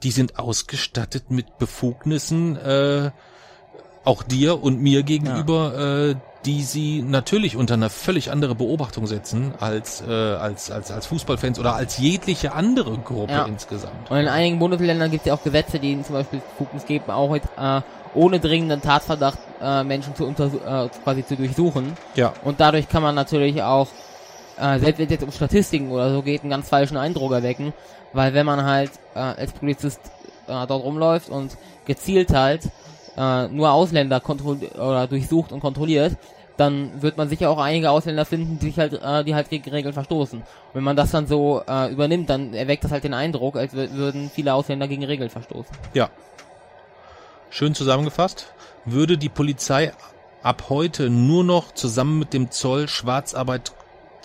die 0.03 0.11
sind 0.11 0.39
ausgestattet 0.39 1.31
mit 1.31 1.59
Befugnissen, 1.59 2.57
äh, 2.57 3.11
auch 4.05 4.23
dir 4.23 4.63
und 4.63 4.81
mir 4.81 5.03
gegenüber, 5.03 6.11
äh, 6.11 6.15
die 6.45 6.63
sie 6.63 7.03
natürlich 7.03 7.57
unter 7.57 7.75
eine 7.75 7.91
völlig 7.91 8.31
andere 8.31 8.55
Beobachtung 8.55 9.07
setzen 9.07 9.53
als, 9.59 10.03
äh, 10.07 10.11
als, 10.13 10.71
als, 10.71 10.91
als 10.93 11.07
Fußballfans 11.07 11.59
oder 11.59 11.75
als 11.75 11.99
jegliche 11.99 12.53
andere 12.53 12.97
Gruppe 12.99 13.33
Ja. 13.33 13.45
insgesamt. 13.47 14.09
Und 14.11 14.17
in 14.19 14.29
einigen 14.29 14.59
Bundesländern 14.61 15.11
gibt 15.11 15.23
es 15.23 15.27
ja 15.27 15.35
auch 15.35 15.43
Gesetze, 15.43 15.79
die 15.81 15.93
ihnen 15.93 16.05
zum 16.05 16.15
Beispiel 16.15 16.41
Befugnis 16.57 16.87
geben, 16.87 17.11
auch 17.11 17.31
mit, 17.31 17.43
äh, 17.59 17.81
ohne 18.15 18.39
dringenden 18.39 18.81
Tatverdacht 18.81 19.39
äh, 19.61 19.83
Menschen 19.83 20.15
zu 20.15 20.27
untersu 20.27 20.59
äh, 20.59 20.89
quasi 21.03 21.27
zu 21.27 21.37
durchsuchen. 21.37 21.93
Ja. 22.15 22.33
Und 22.45 22.61
dadurch 22.61 22.89
kann 22.89 23.03
man 23.03 23.15
natürlich 23.15 23.63
auch, 23.63 23.89
äh, 24.61 24.79
selbst 24.79 24.99
wenn 24.99 25.07
es 25.07 25.13
jetzt 25.13 25.25
um 25.25 25.33
Statistiken 25.33 25.91
oder 25.91 26.13
so 26.13 26.23
geht, 26.23 26.43
einen 26.43 26.51
ganz 26.51 26.69
falschen 26.69 26.97
Eindruck 26.97 27.33
erwecken. 27.33 27.73
Weil 28.13 28.35
wenn 28.35 28.47
man 28.47 28.65
halt 28.65 28.91
äh, 29.15 29.19
als 29.19 29.53
Polizist 29.53 30.01
äh, 30.47 30.67
dort 30.67 30.83
rumläuft 30.83 31.29
und 31.29 31.57
gezielt 31.85 32.31
halt 32.31 32.63
äh, 33.17 33.49
nur 33.49 33.71
Ausländer 33.71 34.23
oder 34.27 35.07
durchsucht 35.07 35.53
und 35.53 35.61
kontrolliert, 35.61 36.17
dann 36.57 37.03
wird 37.03 37.17
man 37.17 37.29
sicher 37.29 37.51
auch 37.51 37.59
einige 37.59 37.91
Ausländer 37.91 38.25
finden, 38.25 38.59
die 38.59 38.67
sich 38.67 38.79
halt, 38.79 38.95
äh, 38.95 39.25
die 39.25 39.35
halt 39.35 39.49
gegen 39.49 39.71
Regeln 39.71 39.93
verstoßen. 39.93 40.41
Und 40.41 40.47
wenn 40.73 40.83
man 40.83 40.97
das 40.97 41.13
dann 41.13 41.27
so 41.27 41.63
äh, 41.69 41.93
übernimmt, 41.93 42.29
dann 42.31 42.53
erweckt 42.55 42.83
das 42.83 42.91
halt 42.91 43.05
den 43.05 43.15
Eindruck, 43.15 43.57
als 43.57 43.75
wür- 43.75 43.93
würden 43.93 44.31
viele 44.35 44.55
Ausländer 44.55 44.89
gegen 44.89 45.05
Regeln 45.05 45.31
verstoßen. 45.31 45.77
Ja. 45.95 46.11
Schön 47.51 47.75
zusammengefasst. 47.75 48.53
Würde 48.85 49.19
die 49.19 49.29
Polizei 49.29 49.93
ab 50.43 50.65
heute 50.69 51.11
nur 51.11 51.45
noch 51.45 51.73
zusammen 51.73 52.19
mit 52.19 52.33
dem 52.33 52.51
Zoll 52.51 52.89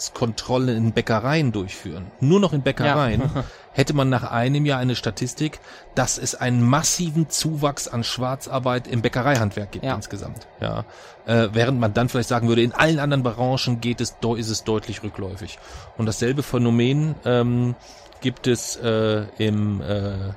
Schwarzarbeitskontrolle 0.03 0.73
in 0.73 0.91
Bäckereien 0.91 1.51
durchführen, 1.51 2.11
nur 2.19 2.39
noch 2.39 2.53
in 2.53 2.61
Bäckereien, 2.61 3.21
hätte 3.73 3.93
man 3.93 4.09
nach 4.09 4.29
einem 4.29 4.65
Jahr 4.65 4.79
eine 4.79 4.95
Statistik, 4.95 5.59
dass 5.95 6.17
es 6.17 6.35
einen 6.35 6.61
massiven 6.61 7.29
Zuwachs 7.29 7.87
an 7.87 8.03
Schwarzarbeit 8.03 8.87
im 8.87 9.01
Bäckereihandwerk 9.01 9.71
gibt 9.71 9.85
Ja. 9.85 9.95
insgesamt. 9.95 10.47
Ja. 10.59 10.85
Äh, 11.25 11.49
während 11.53 11.79
man 11.79 11.93
dann 11.93 12.09
vielleicht 12.09 12.29
sagen 12.29 12.47
würde, 12.47 12.61
in 12.61 12.73
allen 12.73 12.99
anderen 12.99 13.23
Branchen 13.23 13.81
geht 13.81 14.01
es, 14.01 14.15
ist 14.37 14.49
es 14.49 14.63
deutlich 14.63 15.03
rückläufig. 15.03 15.57
Und 15.97 16.05
dasselbe 16.05 16.43
Phänomen 16.43 17.15
ähm, 17.25 17.75
gibt 18.21 18.47
es 18.47 18.75
äh, 18.75 19.25
im 19.37 19.81
äh, 19.81 20.33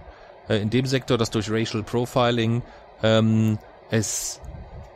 äh, 0.48 0.60
in 0.62 0.70
dem 0.70 0.86
Sektor, 0.86 1.18
das 1.18 1.30
durch 1.30 1.50
Racial 1.50 1.82
Profiling 1.82 2.62
ähm, 3.02 3.58
es 3.90 4.40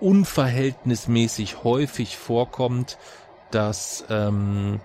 unverhältnismäßig 0.01 1.62
häufig 1.62 2.16
vorkommt, 2.16 2.97
dass 3.51 4.05
ähm, 4.09 4.80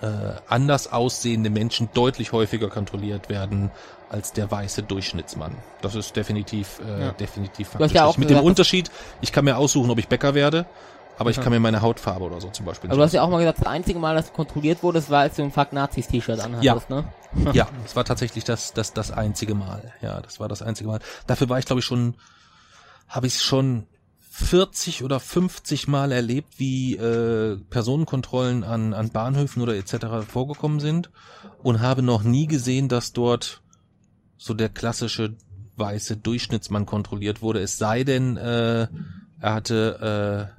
äh, 0.00 0.06
anders 0.46 0.90
aussehende 0.90 1.50
Menschen 1.50 1.92
deutlich 1.92 2.32
häufiger 2.32 2.68
kontrolliert 2.68 3.28
werden 3.28 3.72
als 4.08 4.32
der 4.32 4.50
weiße 4.50 4.82
Durchschnittsmann. 4.82 5.62
Das 5.80 5.94
ist 5.94 6.16
definitiv, 6.16 6.80
äh, 6.80 7.00
Ja. 7.00 7.12
definitiv 7.12 7.70
faktisch. 7.70 7.92
ja 7.92 8.04
auch 8.06 8.16
Mit 8.16 8.28
gesagt, 8.28 8.42
dem 8.42 8.46
Unterschied, 8.46 8.90
ich 9.20 9.32
kann 9.32 9.44
mir 9.44 9.56
aussuchen, 9.56 9.90
ob 9.90 9.98
ich 9.98 10.08
Bäcker 10.08 10.34
werde, 10.34 10.66
aber 11.18 11.30
ich 11.30 11.36
Ja. 11.36 11.42
kann 11.42 11.52
mir 11.52 11.60
meine 11.60 11.82
Hautfarbe 11.82 12.24
oder 12.24 12.40
so 12.40 12.50
zum 12.50 12.64
Beispiel 12.64 12.88
Aber 12.90 12.96
du 12.96 13.02
hast 13.04 13.12
ja 13.12 13.22
auch 13.22 13.28
mal 13.28 13.38
gesagt, 13.38 13.58
das 13.60 13.66
einzige 13.66 13.98
Mal, 13.98 14.14
dass 14.14 14.26
du 14.26 14.32
kontrolliert 14.32 14.82
wurdest, 14.82 15.10
war, 15.10 15.20
als 15.20 15.36
du 15.36 15.42
ein 15.42 15.52
Fuck 15.52 15.72
Nazis 15.72 16.06
T-Shirt 16.08 16.40
anhattest, 16.40 16.88
ne? 16.88 17.04
Ja, 17.52 17.68
es 17.84 17.94
war 17.94 18.04
tatsächlich 18.04 18.42
das, 18.44 18.72
das, 18.72 18.92
das 18.92 19.10
einzige 19.12 19.54
Mal. 19.54 19.92
Ja, 20.00 20.20
das 20.20 20.40
war 20.40 20.48
das 20.48 20.62
einzige 20.62 20.88
Mal. 20.88 20.98
Dafür 21.26 21.48
war 21.48 21.58
ich, 21.58 21.66
glaube 21.66 21.78
ich, 21.80 21.84
schon, 21.86 22.16
habe 23.06 23.26
ich 23.26 23.40
schon 23.40 23.86
40 24.32 25.02
oder 25.02 25.18
50 25.18 25.88
Mal 25.88 26.12
erlebt, 26.12 26.54
wie 26.58 26.94
äh, 26.96 27.56
Personenkontrollen 27.68 28.62
an, 28.62 28.94
an 28.94 29.10
Bahnhöfen 29.10 29.60
oder 29.60 29.74
etc. 29.74 30.24
vorgekommen 30.26 30.78
sind 30.78 31.10
und 31.64 31.80
habe 31.80 32.02
noch 32.02 32.22
nie 32.22 32.46
gesehen, 32.46 32.88
dass 32.88 33.12
dort 33.12 33.60
so 34.38 34.54
der 34.54 34.68
klassische 34.68 35.34
weiße 35.76 36.16
Durchschnittsmann 36.16 36.86
kontrolliert 36.86 37.42
wurde. 37.42 37.60
Es 37.60 37.76
sei 37.76 38.04
denn, 38.04 38.36
äh, 38.36 38.86
er 39.40 39.54
hatte 39.54 40.54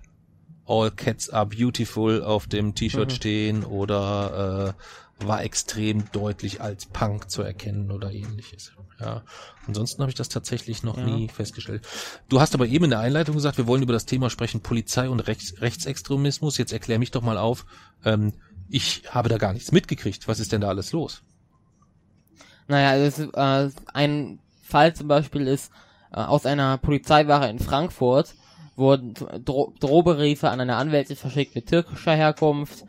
äh, 0.68 0.72
All 0.72 0.92
Cats 0.92 1.30
are 1.30 1.46
beautiful 1.46 2.24
auf 2.24 2.48
dem 2.48 2.76
T-Shirt 2.76 3.10
Mhm. 3.10 3.16
stehen 3.16 3.64
oder 3.64 4.76
äh, 4.78 5.11
war 5.28 5.44
extrem 5.44 6.12
deutlich 6.12 6.62
als 6.62 6.86
Punk 6.86 7.30
zu 7.30 7.42
erkennen 7.42 7.92
oder 7.92 8.12
ähnliches. 8.12 8.72
Ja. 9.00 9.24
Ansonsten 9.68 10.02
habe 10.02 10.12
ich 10.12 10.16
das 10.16 10.30
tatsächlich 10.30 10.84
noch 10.84 10.98
Ja. 10.98 11.06
nie 11.06 11.28
festgestellt. 11.28 11.88
Du 12.30 12.40
hast 12.40 12.54
aber 12.54 12.68
eben 12.68 12.86
in 12.86 12.92
der 12.92 13.00
Einleitung 13.00 13.36
gesagt, 13.36 13.58
wir 13.58 13.68
wollen 13.68 13.82
über 13.84 13.94
das 13.94 14.06
Thema 14.06 14.30
sprechen, 14.30 14.62
Polizei 14.62 15.10
und 15.10 15.20
Rechts 15.22 15.60
Rechtsextremismus. 15.62 16.58
Jetzt 16.58 16.72
erklär 16.74 17.00
mich 17.00 17.12
doch 17.12 17.22
mal 17.24 17.38
auf. 17.38 17.66
Ähm, 18.06 18.34
ich 18.70 19.04
habe 19.10 19.30
da 19.30 19.38
gar 19.38 19.54
nichts 19.54 19.72
mitgekriegt. 19.72 20.28
Was 20.28 20.40
ist 20.40 20.52
denn 20.52 20.62
da 20.62 20.70
alles 20.70 20.92
los? 20.92 21.24
Naja, 22.68 23.04
das 23.04 23.20
ist, 23.20 23.34
äh, 23.36 23.70
ein 23.94 24.40
Fall 24.62 24.94
zum 24.96 25.08
Beispiel 25.08 25.48
ist 25.48 25.72
äh, 26.14 26.18
aus 26.18 26.46
einer 26.46 26.78
Polizeiwache 26.78 27.48
in 27.48 27.60
Frankfurt 27.60 28.34
wurden 28.78 29.14
Dro 29.46 29.74
Drohbriefe 29.80 30.50
an 30.50 30.62
eine 30.62 30.78
Anwältin 30.78 31.16
verschickt 31.18 31.56
mit 31.56 31.68
türkischer 31.68 32.16
Herkunft. 32.16 32.86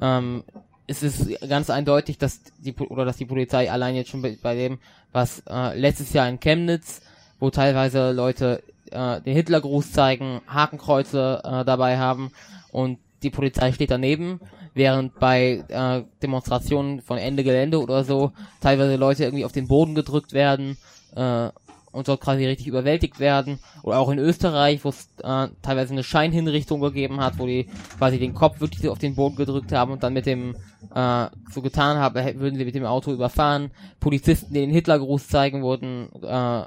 Ähm, 0.00 0.44
es 0.86 1.02
ist 1.02 1.40
ganz 1.48 1.70
eindeutig, 1.70 2.18
dass 2.18 2.40
die 2.58 2.74
oder 2.74 3.04
dass 3.04 3.16
die 3.16 3.24
Polizei 3.24 3.70
allein 3.70 3.94
jetzt 3.94 4.10
schon 4.10 4.22
bei, 4.22 4.36
bei 4.40 4.54
dem, 4.54 4.78
was 5.12 5.42
äh, 5.48 5.78
letztes 5.78 6.12
Jahr 6.12 6.28
in 6.28 6.40
Chemnitz, 6.40 7.02
wo 7.40 7.50
teilweise 7.50 8.12
Leute 8.12 8.62
äh, 8.90 9.20
den 9.20 9.34
Hitlergruß 9.34 9.92
zeigen, 9.92 10.40
Hakenkreuze 10.46 11.40
äh, 11.44 11.64
dabei 11.64 11.98
haben 11.98 12.30
und 12.70 12.98
die 13.22 13.30
Polizei 13.30 13.72
steht 13.72 13.90
daneben, 13.90 14.40
während 14.74 15.18
bei 15.18 15.64
äh, 15.68 16.02
Demonstrationen 16.22 17.00
von 17.00 17.18
Ende 17.18 17.42
Gelände 17.44 17.80
oder 17.80 18.04
so 18.04 18.32
teilweise 18.60 18.96
Leute 18.96 19.24
irgendwie 19.24 19.44
auf 19.44 19.52
den 19.52 19.68
Boden 19.68 19.94
gedrückt 19.94 20.32
werden 20.32 20.76
äh, 21.16 21.48
und 21.96 22.08
dort 22.08 22.20
quasi 22.20 22.46
richtig 22.46 22.66
überwältigt 22.66 23.18
werden. 23.18 23.58
Oder 23.82 23.98
auch 23.98 24.10
in 24.10 24.18
Österreich, 24.18 24.84
wo 24.84 24.90
es 24.90 25.08
äh, 25.22 25.48
teilweise 25.62 25.92
eine 25.92 26.04
Scheinhinrichtung 26.04 26.80
gegeben 26.80 27.20
hat, 27.20 27.38
wo 27.38 27.46
die 27.46 27.68
quasi 27.98 28.18
den 28.18 28.34
Kopf 28.34 28.60
wirklich 28.60 28.88
auf 28.88 28.98
den 28.98 29.14
Boden 29.14 29.36
gedrückt 29.36 29.72
haben 29.72 29.92
und 29.92 30.02
dann 30.02 30.12
mit 30.12 30.26
dem 30.26 30.56
äh, 30.94 31.26
so 31.50 31.62
getan 31.62 31.98
haben, 31.98 32.14
würden 32.38 32.56
sie 32.56 32.64
mit 32.64 32.74
dem 32.74 32.84
Auto 32.84 33.12
überfahren. 33.12 33.70
Polizisten, 34.00 34.54
die 34.54 34.60
den 34.60 34.70
Hitlergruß 34.70 35.28
zeigen, 35.28 35.62
wurden 35.62 36.08
äh, 36.22 36.64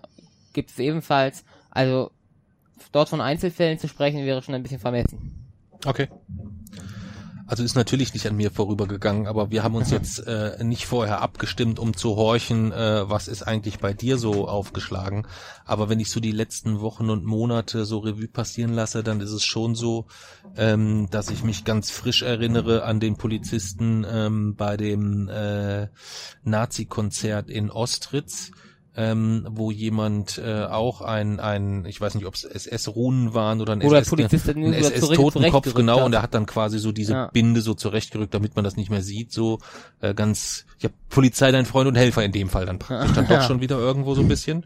gibt 0.54 0.72
es 0.72 0.80
ebenfalls. 0.80 1.46
Also 1.70 2.12
dort 2.92 3.10
von 3.10 3.22
Einzelfällen 3.22 3.80
zu 3.80 3.88
sprechen, 3.88 4.26
wäre 4.26 4.42
schon 4.42 4.56
ein 4.56 4.64
bisschen 4.64 4.80
vermessen. 4.80 5.50
Okay. 5.86 6.08
Also 7.50 7.64
ist 7.64 7.76
natürlich 7.76 8.14
nicht 8.14 8.28
an 8.28 8.36
mir 8.36 8.52
vorübergegangen, 8.52 9.26
aber 9.26 9.50
wir 9.50 9.64
haben 9.64 9.74
uns 9.74 9.90
jetzt 9.90 10.20
äh, 10.28 10.64
nicht 10.64 10.86
vorher 10.86 11.24
abgestimmt, 11.24 11.80
um 11.80 11.98
zu 11.98 12.16
horchen, 12.16 12.72
äh, 12.72 13.10
was 13.10 13.28
ist 13.28 13.42
eigentlich 13.42 13.80
bei 13.80 13.92
dir 13.92 14.20
so 14.20 14.48
aufgeschlagen. 14.48 15.26
Aber 15.66 15.90
wenn 15.90 16.00
ich 16.00 16.12
so 16.12 16.20
die 16.20 16.32
letzten 16.32 16.80
Wochen 16.80 17.10
und 17.10 17.26
Monate 17.26 17.86
so 17.86 17.98
Revue 17.98 18.28
passieren 18.28 18.74
lasse, 18.74 19.02
dann 19.02 19.20
ist 19.20 19.32
es 19.32 19.44
schon 19.44 19.74
so, 19.74 20.06
ähm, 20.58 21.08
dass 21.10 21.32
ich 21.32 21.44
mich 21.44 21.66
ganz 21.66 21.90
frisch 21.90 22.22
erinnere 22.22 22.84
an 22.84 23.00
den 23.00 23.18
Polizisten 23.18 24.06
ähm, 24.08 24.56
bei 24.56 24.78
dem 24.78 25.28
äh, 25.28 25.88
Nazi-Konzert 26.44 27.50
in 27.50 27.72
Ostritz. 27.72 28.52
Ähm, 28.98 29.48
wo 29.52 29.72
jemand 29.72 30.42
äh, 30.44 30.64
auch 30.66 31.02
ein, 31.02 31.40
ein, 31.40 31.86
ich 31.86 32.02
weiß 32.02 32.16
nicht, 32.16 32.26
ob 32.26 32.34
es 32.34 32.44
SS-Runen 32.44 33.34
waren 33.34 33.62
oder 33.62 33.74
ein 33.74 33.82
Oder 33.84 34.00
SS 34.00 34.10
Polizist, 34.10 34.50
ein 34.50 34.74
SS-Totenkopf, 34.74 35.74
genau, 35.74 36.00
hat. 36.00 36.06
und 36.06 36.14
er 36.14 36.22
hat 36.24 36.34
dann 36.34 36.46
quasi 36.48 36.80
so 36.80 36.92
diese 36.92 37.14
Ja. 37.14 37.26
Binde 37.32 37.62
so 37.62 37.76
zurechtgerückt, 37.76 38.34
damit 38.34 38.56
man 38.56 38.66
das 38.66 38.76
nicht 38.76 38.90
mehr 38.90 39.04
sieht, 39.04 39.32
so 39.32 39.60
äh, 40.02 40.14
ganz, 40.14 40.66
ja, 40.80 40.90
Polizei, 41.10 41.52
dein 41.52 41.66
Freund 41.66 41.88
und 41.88 41.96
Helfer 41.96 42.24
in 42.26 42.32
dem 42.32 42.50
Fall 42.50 42.66
dann 42.66 42.80
praktisch, 42.80 43.14
dann 43.14 43.26
doch 43.28 43.32
Ja. 43.36 43.44
schon 43.44 43.62
wieder 43.62 43.78
irgendwo 43.78 44.16
so 44.16 44.22
ein 44.22 44.28
bisschen. 44.28 44.66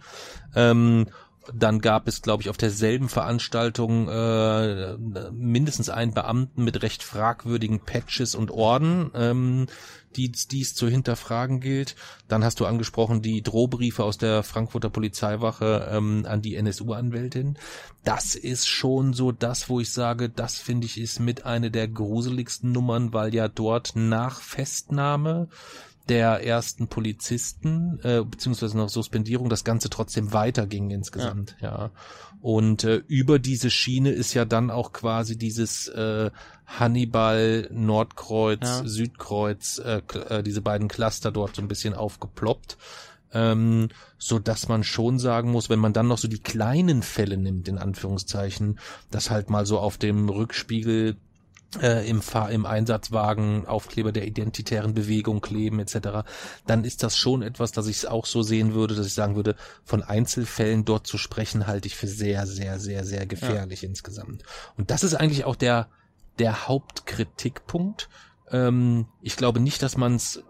Ähm, 0.55 1.07
dann 1.53 1.79
gab 1.79 2.07
es, 2.07 2.21
glaube 2.21 2.43
ich, 2.43 2.49
auf 2.49 2.57
derselben 2.57 3.09
Veranstaltung 3.09 4.07
äh, 4.07 4.97
mindestens 5.31 5.89
einen 5.89 6.13
Beamten 6.13 6.63
mit 6.63 6.81
recht 6.81 7.03
fragwürdigen 7.03 7.79
Patches 7.81 8.35
und 8.35 8.51
Orden, 8.51 9.11
ähm, 9.13 9.67
die 10.15 10.31
die 10.31 10.61
es 10.61 10.75
zu 10.75 10.87
hinterfragen 10.87 11.59
gilt. 11.59 11.95
Dann 12.27 12.43
hast 12.43 12.59
du 12.59 12.65
angesprochen 12.65 13.21
die 13.21 13.41
Drohbriefe 13.41 14.03
aus 14.03 14.17
der 14.17 14.43
Frankfurter 14.43 14.89
Polizeiwache 14.89 15.89
ähm, 15.91 16.25
an 16.27 16.41
die 16.41 16.55
NSU-Anwältin. 16.55 17.57
Das 18.03 18.35
ist 18.35 18.67
schon 18.67 19.13
so 19.13 19.31
das, 19.31 19.69
wo 19.69 19.79
ich 19.79 19.91
sage, 19.91 20.29
das 20.29 20.57
finde 20.57 20.85
ich 20.85 20.99
ist 20.99 21.19
mit 21.19 21.45
eine 21.45 21.71
der 21.71 21.87
gruseligsten 21.87 22.71
Nummern, 22.71 23.13
weil 23.13 23.33
ja 23.33 23.47
dort 23.47 23.95
nach 23.95 24.39
Festnahme 24.39 25.49
der 26.09 26.45
ersten 26.45 26.87
Polizisten, 26.87 27.99
äh, 28.03 28.23
beziehungsweise 28.23 28.77
nach 28.77 28.89
Suspendierung, 28.89 29.49
das 29.49 29.63
Ganze 29.63 29.89
trotzdem 29.89 30.33
weiterging 30.33 30.89
insgesamt, 30.89 31.55
ja. 31.61 31.91
Und 32.41 32.83
äh, 32.83 33.01
über 33.07 33.39
diese 33.39 33.69
Schiene 33.69 34.11
ist 34.11 34.33
ja 34.33 34.43
dann 34.43 34.69
auch 34.69 34.91
quasi 34.91 35.37
dieses 35.37 35.87
äh, 35.87 36.29
Hannibal, 36.65 37.69
Nordkreuz, 37.71 38.59
Ja. 38.61 38.83
Südkreuz, 38.85 39.79
äh, 39.79 40.01
äh, 40.29 40.43
diese 40.43 40.61
beiden 40.61 40.89
Cluster 40.89 41.31
dort 41.31 41.55
so 41.55 41.61
ein 41.61 41.69
bisschen 41.69 41.93
aufgeploppt. 41.93 42.77
Ähm, 43.35 43.89
so 44.17 44.37
dass 44.39 44.67
man 44.67 44.83
schon 44.83 45.17
sagen 45.19 45.51
muss, 45.51 45.69
wenn 45.69 45.79
man 45.79 45.93
dann 45.93 46.07
noch 46.07 46.19
so 46.19 46.27
die 46.27 46.37
kleinen 46.41 47.01
Fälle 47.01 47.37
nimmt, 47.37 47.67
in 47.67 47.77
Anführungszeichen, 47.79 48.77
dass 49.09 49.31
halt 49.31 49.49
mal 49.49 49.65
so 49.65 49.79
auf 49.79 49.97
dem 49.97 50.29
Rückspiegel 50.29 51.15
äh, 51.81 52.07
im, 52.07 52.21
Fahr 52.21 52.51
im 52.51 52.65
Einsatzwagen 52.65 53.65
Aufkleber 53.65 54.11
der 54.11 54.25
identitären 54.25 54.93
Bewegung 54.93 55.41
kleben 55.41 55.79
etc., 55.79 56.25
dann 56.65 56.83
ist 56.83 57.03
das 57.03 57.17
schon 57.17 57.41
etwas, 57.41 57.71
dass 57.71 57.87
ich 57.87 57.97
es 57.97 58.05
auch 58.05 58.25
so 58.25 58.41
sehen 58.41 58.73
würde, 58.73 58.95
dass 58.95 59.07
ich 59.07 59.13
sagen 59.13 59.35
würde, 59.35 59.55
von 59.83 60.03
Einzelfällen 60.03 60.85
dort 60.85 61.07
zu 61.07 61.17
sprechen, 61.17 61.67
halte 61.67 61.87
ich 61.87 61.95
für 61.95 62.07
sehr, 62.07 62.45
sehr, 62.47 62.79
sehr, 62.79 63.05
sehr 63.05 63.25
gefährlich 63.25 63.83
insgesamt. 63.83 64.43
Und 64.77 64.91
das 64.91 65.03
ist 65.03 65.15
eigentlich 65.15 65.45
auch 65.45 65.55
der, 65.55 65.89
der 66.39 66.67
Hauptkritikpunkt. 66.67 68.09
Ähm, 68.51 69.07
ich 69.21 69.35
glaube 69.35 69.59
nicht, 69.59 69.81
dass 69.81 69.97
man 69.97 70.15
es 70.15 70.43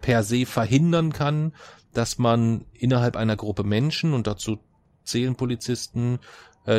per 0.00 0.22
se 0.22 0.46
verhindern 0.46 1.12
kann, 1.12 1.54
dass 1.92 2.18
man 2.18 2.66
innerhalb 2.72 3.16
einer 3.16 3.36
Gruppe 3.36 3.62
Menschen, 3.62 4.14
und 4.14 4.26
dazu 4.26 4.58
zählen 5.04 5.36
Polizisten, 5.36 6.18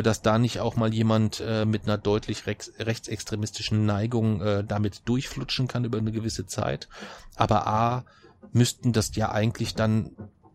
dass 0.02 0.22
da 0.22 0.38
nicht 0.38 0.60
auch 0.60 0.76
mal 0.76 0.92
jemand 0.92 1.40
äh, 1.40 1.64
mit 1.64 1.84
einer 1.84 1.98
deutlich 1.98 2.46
rechts, 2.46 2.72
rechtsextremistischen 2.78 3.86
Neigung 3.86 4.40
äh, 4.40 4.64
damit 4.64 5.02
durchflutschen 5.04 5.68
kann 5.68 5.84
über 5.84 5.98
eine 5.98 6.12
gewisse 6.12 6.46
Zeit. 6.46 6.88
Aber 7.36 7.66
A, 7.66 8.04
müssten 8.52 8.92
das 8.92 9.14
ja 9.14 9.30
eigentlich 9.30 9.74
dann 9.74 10.10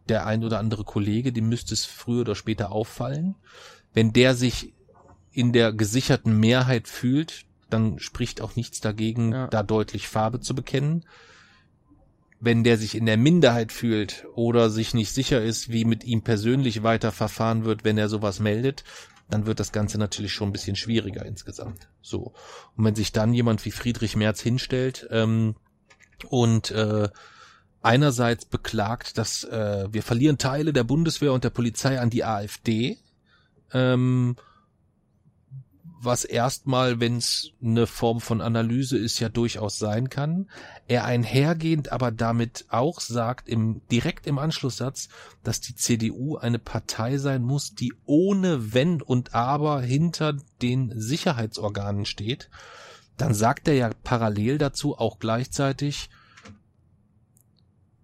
der 0.10 0.26
ein 0.26 0.44
oder 0.44 0.60
andere 0.60 0.84
Kollege, 0.84 1.32
dem 1.32 1.48
müsste 1.50 1.74
es 1.74 1.86
früher 1.86 2.22
oder 2.22 2.36
später 2.36 2.72
auffallen. 2.72 3.36
Wenn 3.94 4.14
der 4.14 4.36
sich 4.36 4.74
in 5.32 5.54
der 5.54 5.72
gesicherten 5.72 6.38
Mehrheit 6.40 6.88
fühlt, 6.88 7.46
dann 7.70 8.00
spricht 8.00 8.42
auch 8.42 8.56
nichts 8.56 8.82
dagegen, 8.82 9.32
Ja. 9.32 9.48
da 9.48 9.64
deutlich 9.64 10.08
Farbe 10.08 10.42
zu 10.42 10.54
bekennen. 10.54 11.06
Wenn 12.40 12.64
der 12.64 12.78
sich 12.78 12.96
in 12.96 13.06
der 13.06 13.18
Minderheit 13.18 13.72
fühlt 13.72 14.26
oder 14.34 14.70
sich 14.70 14.94
nicht 14.94 15.14
sicher 15.14 15.42
ist, 15.42 15.70
wie 15.70 15.86
mit 15.86 16.04
ihm 16.04 16.24
persönlich 16.24 16.82
weiter 16.84 17.12
verfahren 17.12 17.66
wird, 17.66 17.84
wenn 17.84 17.98
er 17.98 18.10
sowas 18.10 18.40
meldet, 18.40 18.84
dann 19.32 19.46
wird 19.46 19.60
das 19.60 19.72
Ganze 19.72 19.98
natürlich 19.98 20.34
schon 20.34 20.50
ein 20.50 20.52
bisschen 20.52 20.76
schwieriger 20.76 21.26
insgesamt. 21.26 21.88
So. 22.02 22.34
Und 22.76 22.86
wenn 22.86 22.96
sich 22.96 23.12
dann 23.12 23.34
jemand 23.34 23.64
wie 23.66 23.72
Friedrich 23.72 24.16
Merz 24.16 24.42
hinstellt 24.42 25.08
ähm, 25.10 25.56
und 26.28 26.72
äh, 26.72 27.10
einerseits 27.82 28.46
beklagt, 28.46 29.18
dass 29.18 29.44
äh, 29.46 29.88
wir 29.92 30.04
verlieren 30.04 30.38
Teile 30.38 30.74
der 30.74 30.84
Bundeswehr 30.84 31.34
und 31.34 31.44
der 31.44 31.50
Polizei 31.50 32.00
an 32.00 32.10
die 32.10 32.24
AfD, 32.24 32.98
ähm, 33.74 34.36
was 36.04 36.26
erstmal, 36.26 37.00
wenn 37.00 37.18
es 37.18 37.52
eine 37.62 37.86
Form 37.88 38.22
von 38.22 38.42
Analyse 38.42 38.98
ist, 38.98 39.20
ja 39.20 39.30
durchaus 39.30 39.78
sein 39.78 40.10
kann. 40.10 40.50
Er 40.88 41.06
einhergehend 41.06 41.92
aber 41.92 42.12
damit 42.12 42.66
auch 42.70 43.00
sagt, 43.00 43.48
im, 43.48 43.82
direkt 43.92 44.28
im 44.28 44.40
Anschlusssatz, 44.40 45.10
dass 45.44 45.62
die 45.62 45.76
CDU 45.76 46.38
eine 46.38 46.60
Partei 46.60 47.18
sein 47.18 47.44
muss, 47.44 47.76
die 47.76 47.94
ohne 48.06 48.74
Wenn 48.74 49.02
und 49.02 49.36
Aber 49.36 49.82
hinter 49.82 50.38
den 50.62 50.92
Sicherheitsorganen 51.00 52.06
steht. 52.06 52.50
Dann 53.18 53.34
sagt 53.34 53.68
er 53.68 53.76
ja 53.76 53.92
parallel 54.04 54.58
dazu 54.58 54.98
auch 54.98 55.20
gleichzeitig, 55.20 56.10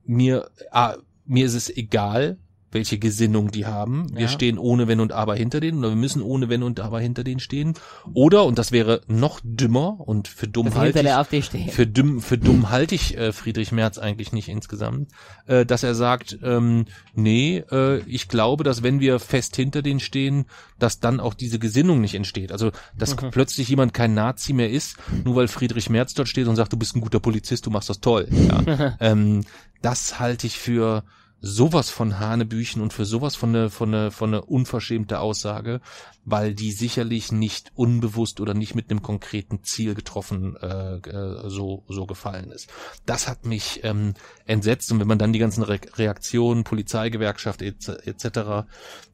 mir, 0.04 0.50
ah, 0.72 0.98
mir 1.26 1.45
ist 1.45 1.56
es 1.56 1.70
egal, 1.70 2.38
welche 2.78 2.99
Gesinnung 2.99 3.49
die 3.49 3.65
haben. 3.65 4.07
Wir 4.13 4.21
Ja. 4.23 4.28
stehen 4.28 4.59
ohne 4.59 4.88
Wenn 4.88 4.99
und 4.99 5.11
Aber 5.11 5.36
hinter 5.36 5.59
denen 5.59 5.80
oder 5.80 5.89
wir 5.89 5.95
müssen 5.95 6.21
ohne 6.21 6.47
Wenn 6.47 6.61
und 6.61 6.80
Aber 6.80 6.99
hinter 6.99 7.23
denen 7.23 7.39
stehen. 7.39 7.73
Oder, 8.13 8.45
und 8.45 8.59
das 8.59 8.71
wäre 8.71 9.01
noch 9.07 9.39
dümmer 9.43 9.99
und 9.99 10.28
für 10.28 10.47
dumm 10.47 10.67
halte 10.75 10.99
ich, 10.99 11.71
für 11.71 11.88
dumm, 11.88 12.21
für 12.21 12.38
dumm 12.38 12.69
halte 12.69 12.93
ich 12.93 13.17
äh, 13.17 13.32
Friedrich 13.34 13.71
Merz 13.71 13.97
eigentlich 13.97 14.32
nicht 14.32 14.47
insgesamt, 14.47 15.09
äh, 15.47 15.65
dass 15.65 15.82
er 15.82 15.95
sagt, 15.95 16.38
ähm, 16.43 16.86
nee, 17.15 17.63
äh, 17.71 17.97
ich 18.05 18.28
glaube, 18.28 18.63
dass 18.63 18.84
wenn 18.84 18.99
wir 18.99 19.17
fest 19.19 19.55
hinter 19.55 19.82
denen 19.82 19.99
stehen, 19.99 20.45
dass 20.78 20.99
dann 20.99 21.19
auch 21.19 21.34
diese 21.34 21.57
Gesinnung 21.57 21.99
nicht 22.01 22.13
entsteht. 22.13 22.51
Also, 22.51 22.71
dass 22.95 23.15
Mhm. 23.19 23.32
plötzlich 23.32 23.67
jemand 23.69 23.95
kein 23.95 24.13
Nazi 24.13 24.53
mehr 24.53 24.69
ist, 24.69 24.97
nur 25.25 25.36
weil 25.36 25.47
Friedrich 25.47 25.89
Merz 25.89 26.13
dort 26.13 26.28
steht 26.28 26.47
und 26.47 26.55
sagt, 26.55 26.71
du 26.73 26.78
bist 26.78 26.95
ein 26.95 27.01
guter 27.01 27.19
Polizist, 27.19 27.65
du 27.65 27.71
machst 27.71 27.89
das 27.89 27.99
toll. 28.01 28.28
Ja. 28.30 28.61
ähm, 28.99 29.43
das 29.82 30.19
halte 30.19 30.45
ich 30.45 30.57
für 30.59 31.03
sowas 31.40 31.90
von 31.90 32.20
Hanebüchen 32.20 32.82
und 32.82 32.94
für 32.94 33.06
sowas 33.06 33.36
von 33.36 33.56
eine, 33.56 33.70
von 33.70 33.94
eine, 33.94 34.12
von 34.12 34.34
eine 34.34 34.44
unverschämte 34.44 35.20
Aussage, 35.20 35.82
weil 36.26 36.54
die 36.54 36.72
sicherlich 36.72 37.32
nicht 37.32 37.72
unbewusst 37.76 38.40
oder 38.40 38.54
nicht 38.54 38.74
mit 38.74 38.90
einem 38.90 39.02
konkreten 39.04 39.64
Ziel 39.64 39.94
getroffen 39.94 40.56
äh, 40.58 40.96
äh, 40.98 41.50
so 41.50 41.84
so 41.88 42.06
gefallen 42.06 42.52
ist. 42.52 42.70
Das 43.06 43.28
hat 43.28 43.46
mich 43.46 43.82
ähm, 43.84 44.16
entsetzt 44.46 44.92
und 44.92 45.00
wenn 45.00 45.08
man 45.08 45.20
dann 45.20 45.34
die 45.34 45.40
ganzen 45.40 45.64
Re 45.64 45.80
Reaktionen, 45.96 46.64
Polizeigewerkschaft 46.64 47.62
etc., 47.62 47.90
etc., 48.06 48.68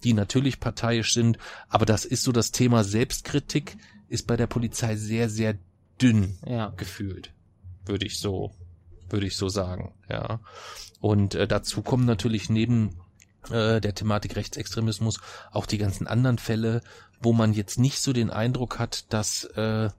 die 0.04 0.14
natürlich 0.14 0.60
parteiisch 0.60 1.14
sind, 1.14 1.38
aber 1.68 1.86
das 1.86 2.06
ist 2.06 2.24
so 2.24 2.32
das 2.32 2.52
Thema 2.52 2.84
Selbstkritik 2.84 3.76
ist 4.08 4.28
bei 4.28 4.38
der 4.38 4.48
Polizei 4.48 4.96
sehr 4.96 5.30
sehr 5.30 5.58
dünn 6.02 6.38
Ja. 6.48 6.70
gefühlt, 6.78 7.34
würde 7.86 8.06
ich 8.06 8.20
so, 8.20 8.52
würde 9.10 9.28
ich 9.28 9.36
so 9.36 9.50
sagen, 9.50 9.94
ja. 10.10 10.40
Und 11.04 11.36
äh, 11.36 11.50
dazu 11.50 11.82
kommen 11.82 12.06
natürlich 12.06 12.50
neben 12.50 12.96
äh, 13.50 13.82
der 13.82 13.94
Thematik 13.94 14.38
Rechtsextremismus 14.38 15.20
auch 15.52 15.66
die 15.66 15.78
ganzen 15.78 16.08
anderen 16.08 16.38
Fälle, 16.38 16.80
wo 17.22 17.34
man 17.34 17.52
jetzt 17.52 17.78
nicht 17.78 18.00
so 18.00 18.14
den 18.14 18.30
Eindruck 18.30 18.80
hat, 18.80 19.12
dass 19.12 19.44
äh, 19.44 19.90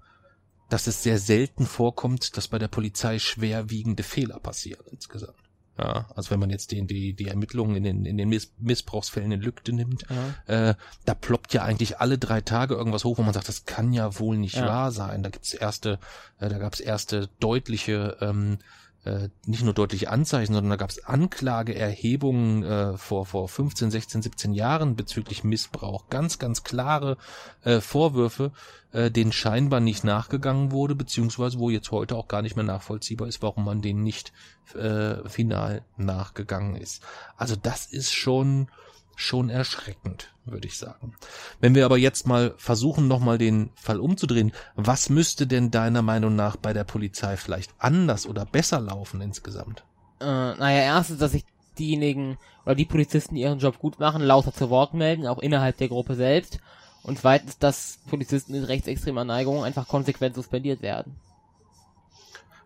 dass 0.71 0.87
es 0.87 1.03
sehr 1.03 1.19
selten 1.19 1.67
vorkommt, 1.67 2.39
dass 2.39 2.49
bei 2.49 2.59
der 2.59 2.69
Polizei 2.69 3.19
schwerwiegende 3.19 4.03
Fehler 4.03 4.41
passieren 4.41 4.87
insgesamt. 4.91 5.37
Ja, 5.79 6.07
also 6.17 6.31
wenn 6.31 6.41
man 6.41 6.49
jetzt 6.49 6.73
den, 6.73 6.87
die, 6.87 7.13
die 7.13 7.29
Ermittlungen 7.29 7.77
in 7.77 7.83
den, 7.85 8.07
in 8.07 8.17
den 8.17 8.31
Miss 8.31 8.53
Missbrauchsfällen 8.59 9.31
in 9.31 9.43
Lügde 9.43 9.75
nimmt, 9.75 10.07
Ja. 10.49 10.71
äh, 10.71 10.75
da 11.05 11.13
ploppt 11.15 11.53
ja 11.53 11.65
eigentlich 11.65 11.99
alle 12.01 12.17
drei 12.17 12.41
Tage 12.41 12.75
irgendwas 12.77 13.05
hoch, 13.05 13.19
wo 13.19 13.23
man 13.23 13.35
sagt, 13.35 13.49
das 13.49 13.67
kann 13.67 13.93
ja 13.93 14.19
wohl 14.19 14.39
nicht 14.39 14.57
Ja. 14.57 14.67
wahr 14.67 14.91
sein. 14.91 15.23
Da 15.23 15.29
gibt's 15.29 15.53
erste, 15.53 15.99
äh, 16.39 16.49
da 16.49 16.57
gab's 16.57 16.81
erste 16.81 17.29
deutliche, 17.41 18.17
ähm, 18.23 18.57
äh, 19.05 19.29
nicht 19.47 19.63
nur 19.63 19.75
deutliche 19.75 20.11
Anzeichen, 20.11 20.55
sondern 20.55 20.71
da 20.71 20.77
gab's 20.77 20.99
Anklageerhebungen 20.99 22.63
äh, 22.63 22.97
vor 22.97 23.27
vor 23.27 23.49
15, 23.49 23.91
16, 23.91 24.23
17 24.23 24.53
Jahren 24.53 24.97
bezüglich 24.97 25.45
Missbrauch. 25.45 26.09
Ganz, 26.09 26.39
ganz 26.39 26.65
klare 26.65 27.17
äh, 27.63 27.81
Vorwürfe, 27.81 28.53
äh, 28.93 29.11
denen 29.11 29.33
scheinbar 29.33 29.81
nicht 29.81 30.05
nachgegangen 30.05 30.73
wurde, 30.73 30.95
beziehungsweise 30.95 31.59
wo 31.59 31.71
jetzt 31.71 31.91
heute 31.91 32.17
auch 32.17 32.29
gar 32.29 32.43
nicht 32.43 32.57
mehr 32.57 32.65
nachvollziehbar 32.65 33.29
ist, 33.29 33.43
warum 33.43 33.65
man 33.65 33.83
denen 33.83 34.03
nicht 34.03 34.33
äh, 34.75 35.29
final 35.29 35.83
nachgegangen 35.97 36.77
ist. 36.77 37.03
Also 37.37 37.57
das 37.57 37.87
ist 37.87 38.13
schon 38.13 38.69
schon 39.17 39.51
erschreckend, 39.51 40.33
würde 40.45 40.67
ich 40.67 40.79
sagen. 40.79 41.15
Wenn 41.61 41.75
wir 41.75 41.85
aber 41.85 41.99
jetzt 41.99 42.27
mal 42.27 42.55
versuchen, 42.57 43.09
nochmal 43.09 43.39
den 43.39 43.71
Fall 43.75 44.01
umzudrehen, 44.01 44.53
was 44.77 45.09
müsste 45.09 45.47
denn 45.47 45.71
deiner 45.71 46.03
Meinung 46.03 46.37
nach 46.37 46.57
bei 46.57 46.73
der 46.73 46.85
Polizei 46.85 47.37
vielleicht 47.37 47.73
anders 47.79 48.27
oder 48.27 48.45
besser 48.45 48.81
laufen 48.81 49.21
insgesamt? 49.21 49.85
Äh, 50.21 50.25
naja, 50.25 50.83
erstens, 50.83 51.19
dass 51.19 51.33
sich 51.33 51.45
diejenigen 51.79 52.39
oder 52.65 52.75
die 52.75 52.85
Polizisten, 52.85 53.35
die 53.35 53.43
ihren 53.43 53.59
Job 53.59 53.79
gut 53.79 53.99
machen, 53.99 54.23
lauter 54.23 54.53
zu 54.53 54.71
Wort 54.71 54.95
melden, 54.95 55.27
auch 55.27 55.39
innerhalb 55.39 55.77
der 55.79 55.89
Gruppe 55.89 56.15
selbst. 56.15 56.59
Und 57.03 57.19
zweitens, 57.19 57.59
dass 57.59 57.99
Polizisten 58.09 58.53
mit 58.53 58.67
rechtsextremer 58.67 59.25
Neigung 59.25 59.63
einfach 59.63 59.87
konsequent 59.87 60.35
suspendiert 60.35 60.81
werden. 60.81 61.17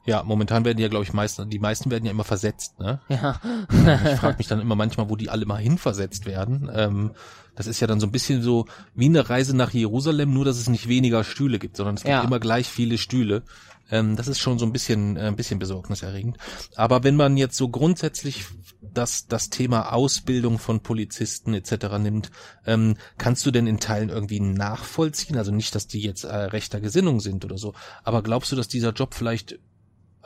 Ja, 0.08 0.22
momentan 0.22 0.64
werden 0.64 0.78
ja, 0.78 0.88
glaube 0.88 1.04
ich, 1.04 1.12
meisten, 1.12 1.50
die 1.50 1.58
meisten 1.58 1.90
werden 1.90 2.06
ja 2.06 2.10
immer 2.10 2.24
versetzt, 2.24 2.78
ne? 2.80 3.00
Ja. 3.10 3.38
Ich 3.70 4.18
frage 4.20 4.38
mich 4.38 4.46
dann 4.46 4.58
immer 4.58 4.74
manchmal, 4.74 5.10
wo 5.10 5.16
die 5.16 5.28
alle 5.28 5.44
mal 5.44 5.60
hinversetzt 5.60 6.24
werden. 6.24 6.70
Ähm, 6.72 7.10
das 7.54 7.66
ist 7.66 7.80
ja 7.80 7.86
dann 7.86 8.00
so 8.00 8.06
ein 8.06 8.12
bisschen 8.12 8.40
so 8.40 8.64
wie 8.94 9.04
eine 9.04 9.28
Reise 9.28 9.54
nach 9.54 9.70
Jerusalem, 9.74 10.32
nur 10.32 10.46
dass 10.46 10.56
es 10.58 10.70
nicht 10.70 10.88
weniger 10.88 11.24
Stühle 11.24 11.58
gibt, 11.58 11.76
sondern 11.76 11.96
es 11.96 12.04
gibt 12.04 12.12
Ja. 12.12 12.22
immer 12.22 12.40
gleich 12.40 12.68
viele 12.68 12.96
Stühle. 12.96 13.42
Ähm, 13.90 14.16
das 14.16 14.28
ist 14.28 14.38
schon 14.38 14.58
so 14.58 14.64
ein 14.64 14.72
bisschen, 14.72 15.16
äh, 15.18 15.20
ein 15.26 15.36
bisschen 15.36 15.58
besorgniserregend. 15.58 16.38
Aber 16.74 17.04
wenn 17.04 17.16
man 17.16 17.36
jetzt 17.36 17.58
so 17.58 17.68
grundsätzlich 17.68 18.46
das, 18.80 19.26
das 19.26 19.50
Thema 19.50 19.92
Ausbildung 19.92 20.58
von 20.58 20.80
Polizisten 20.80 21.52
etc. 21.52 21.98
nimmt, 21.98 22.30
ähm, 22.64 22.96
kannst 23.18 23.44
du 23.44 23.50
denn 23.50 23.66
in 23.66 23.78
Teilen 23.78 24.08
irgendwie 24.08 24.40
nachvollziehen? 24.40 25.36
Also 25.36 25.52
nicht, 25.52 25.74
dass 25.74 25.86
die 25.86 26.00
jetzt 26.00 26.24
äh, 26.24 26.34
rechter 26.34 26.80
Gesinnung 26.80 27.20
sind 27.20 27.44
oder 27.44 27.58
so, 27.58 27.74
aber 28.04 28.22
glaubst 28.22 28.52
du, 28.52 28.56
dass 28.56 28.68
dieser 28.68 28.92
Job 28.92 29.12
vielleicht 29.12 29.58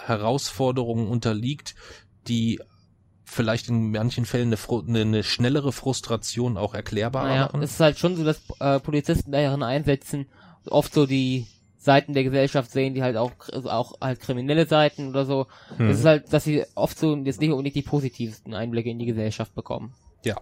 Herausforderungen 0.07 1.09
unterliegt, 1.09 1.75
die 2.29 2.61
vielleicht 3.25 3.69
in 3.69 3.93
manchen 3.93 4.27
Fällen 4.27 4.49
eine, 4.49 4.57
Fru- 4.57 4.87
eine, 4.87 5.01
eine 5.01 5.23
schnellere 5.23 5.73
Frustration 5.73 6.57
auch 6.57 6.75
erklärbar 6.75 7.25
Naja, 7.25 7.47
machen? 7.47 7.63
es 7.63 7.73
ist 7.73 7.81
halt 7.81 7.99
schon 7.99 8.17
so, 8.17 8.25
dass 8.25 8.41
äh, 8.61 8.79
Polizisten 8.81 9.31
bei 9.31 9.43
ihren 9.43 9.63
Einsätzen 9.63 10.27
oft 10.67 10.93
so 10.93 11.07
die 11.07 11.47
Seiten 11.79 12.13
der 12.15 12.23
Gesellschaft 12.23 12.71
sehen, 12.71 12.95
die 12.95 13.03
halt 13.03 13.17
auch, 13.17 13.33
also 13.53 13.71
auch 13.71 13.95
halt 14.01 14.21
kriminelle 14.21 14.67
Seiten 14.67 15.09
oder 15.09 15.25
so. 15.25 15.47
Hm. 15.77 15.91
Es 15.91 15.99
ist 15.99 16.05
halt, 16.05 16.33
dass 16.33 16.45
sie 16.45 16.65
oft 16.75 16.97
so 16.99 17.17
jetzt 17.17 17.41
nicht 17.41 17.51
unbedingt 17.51 17.75
die 17.75 17.83
positivsten 17.83 18.55
Einblicke 18.55 18.91
in 18.91 18.99
die 18.99 19.07
Gesellschaft 19.07 19.55
bekommen. 19.55 19.95
Ja, 20.25 20.37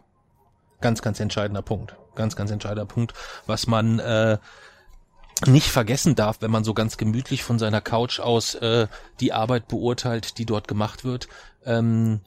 ganz, 0.80 1.00
ganz 1.00 1.18
entscheidender 1.20 1.62
Punkt. 1.62 1.96
Ganz, 2.14 2.36
ganz 2.36 2.50
entscheidender 2.50 2.86
Punkt, 2.86 3.14
was 3.46 3.66
man 3.66 4.00
äh, 4.00 4.36
nicht 5.46 5.68
vergessen 5.68 6.14
darf, 6.14 6.38
wenn 6.40 6.50
man 6.50 6.64
so 6.64 6.74
ganz 6.74 6.96
gemütlich 6.96 7.42
von 7.42 7.58
seiner 7.58 7.80
Couch 7.80 8.20
aus 8.20 8.54
äh, 8.56 8.88
die 9.20 9.32
Arbeit 9.32 9.68
beurteilt, 9.68 10.38
die 10.38 10.46
dort 10.46 10.68
gemacht 10.68 11.04
wird. 11.04 11.28
Ähm, 11.64 12.20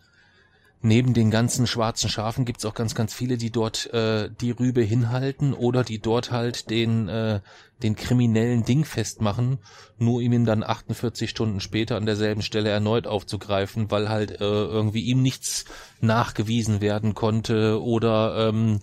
neben 0.84 1.14
den 1.14 1.32
ganzen 1.32 1.66
schwarzen 1.66 2.10
Schafen 2.10 2.44
gibt's 2.44 2.66
auch 2.66 2.74
ganz, 2.74 2.94
ganz 2.94 3.14
viele, 3.14 3.38
die 3.38 3.52
dort 3.52 3.92
äh, 3.94 4.30
die 4.42 4.52
Rübe 4.52 4.82
hinhalten 4.82 5.54
oder 5.54 5.84
die 5.84 6.00
dort 6.00 6.32
halt 6.32 6.70
den, 6.70 7.08
äh, 7.08 7.40
den 7.82 7.96
kriminellen 7.96 8.66
Ding 8.66 8.84
festmachen, 8.84 9.60
nur 9.98 10.16
um 10.16 10.22
ihn 10.34 10.46
dann 10.46 10.62
48 10.62 11.30
Stunden 11.30 11.62
später 11.62 11.96
an 11.96 12.06
derselben 12.06 12.42
Stelle 12.42 12.70
erneut 12.70 13.08
aufzugreifen, 13.08 13.92
weil 13.92 14.10
halt 14.10 14.32
äh, 14.32 14.44
irgendwie 14.44 15.02
ihm 15.02 15.22
nichts 15.22 15.66
nachgewiesen 16.02 16.82
werden 16.82 17.16
konnte 17.16 17.82
oder 17.82 18.50
ähm, 18.50 18.82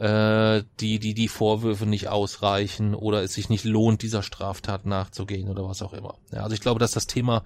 äh, 0.00 0.64
die, 0.80 0.98
die, 0.98 1.12
die 1.14 1.28
Vorwürfe 1.28 1.84
nicht 1.86 2.08
ausreichen 2.08 2.94
oder 2.94 3.22
es 3.22 3.34
sich 3.34 3.48
nicht 3.50 3.64
lohnt, 3.64 4.00
dieser 4.02 4.22
Straftat 4.22 4.86
nachzugehen 4.86 5.48
oder 5.48 5.68
was 5.68 5.82
auch 5.82 5.92
immer. 5.92 6.16
Ja, 6.32 6.42
also 6.42 6.54
ich 6.54 6.60
glaube, 6.62 6.80
dass 6.80 6.92
das 6.92 7.06
Thema 7.06 7.44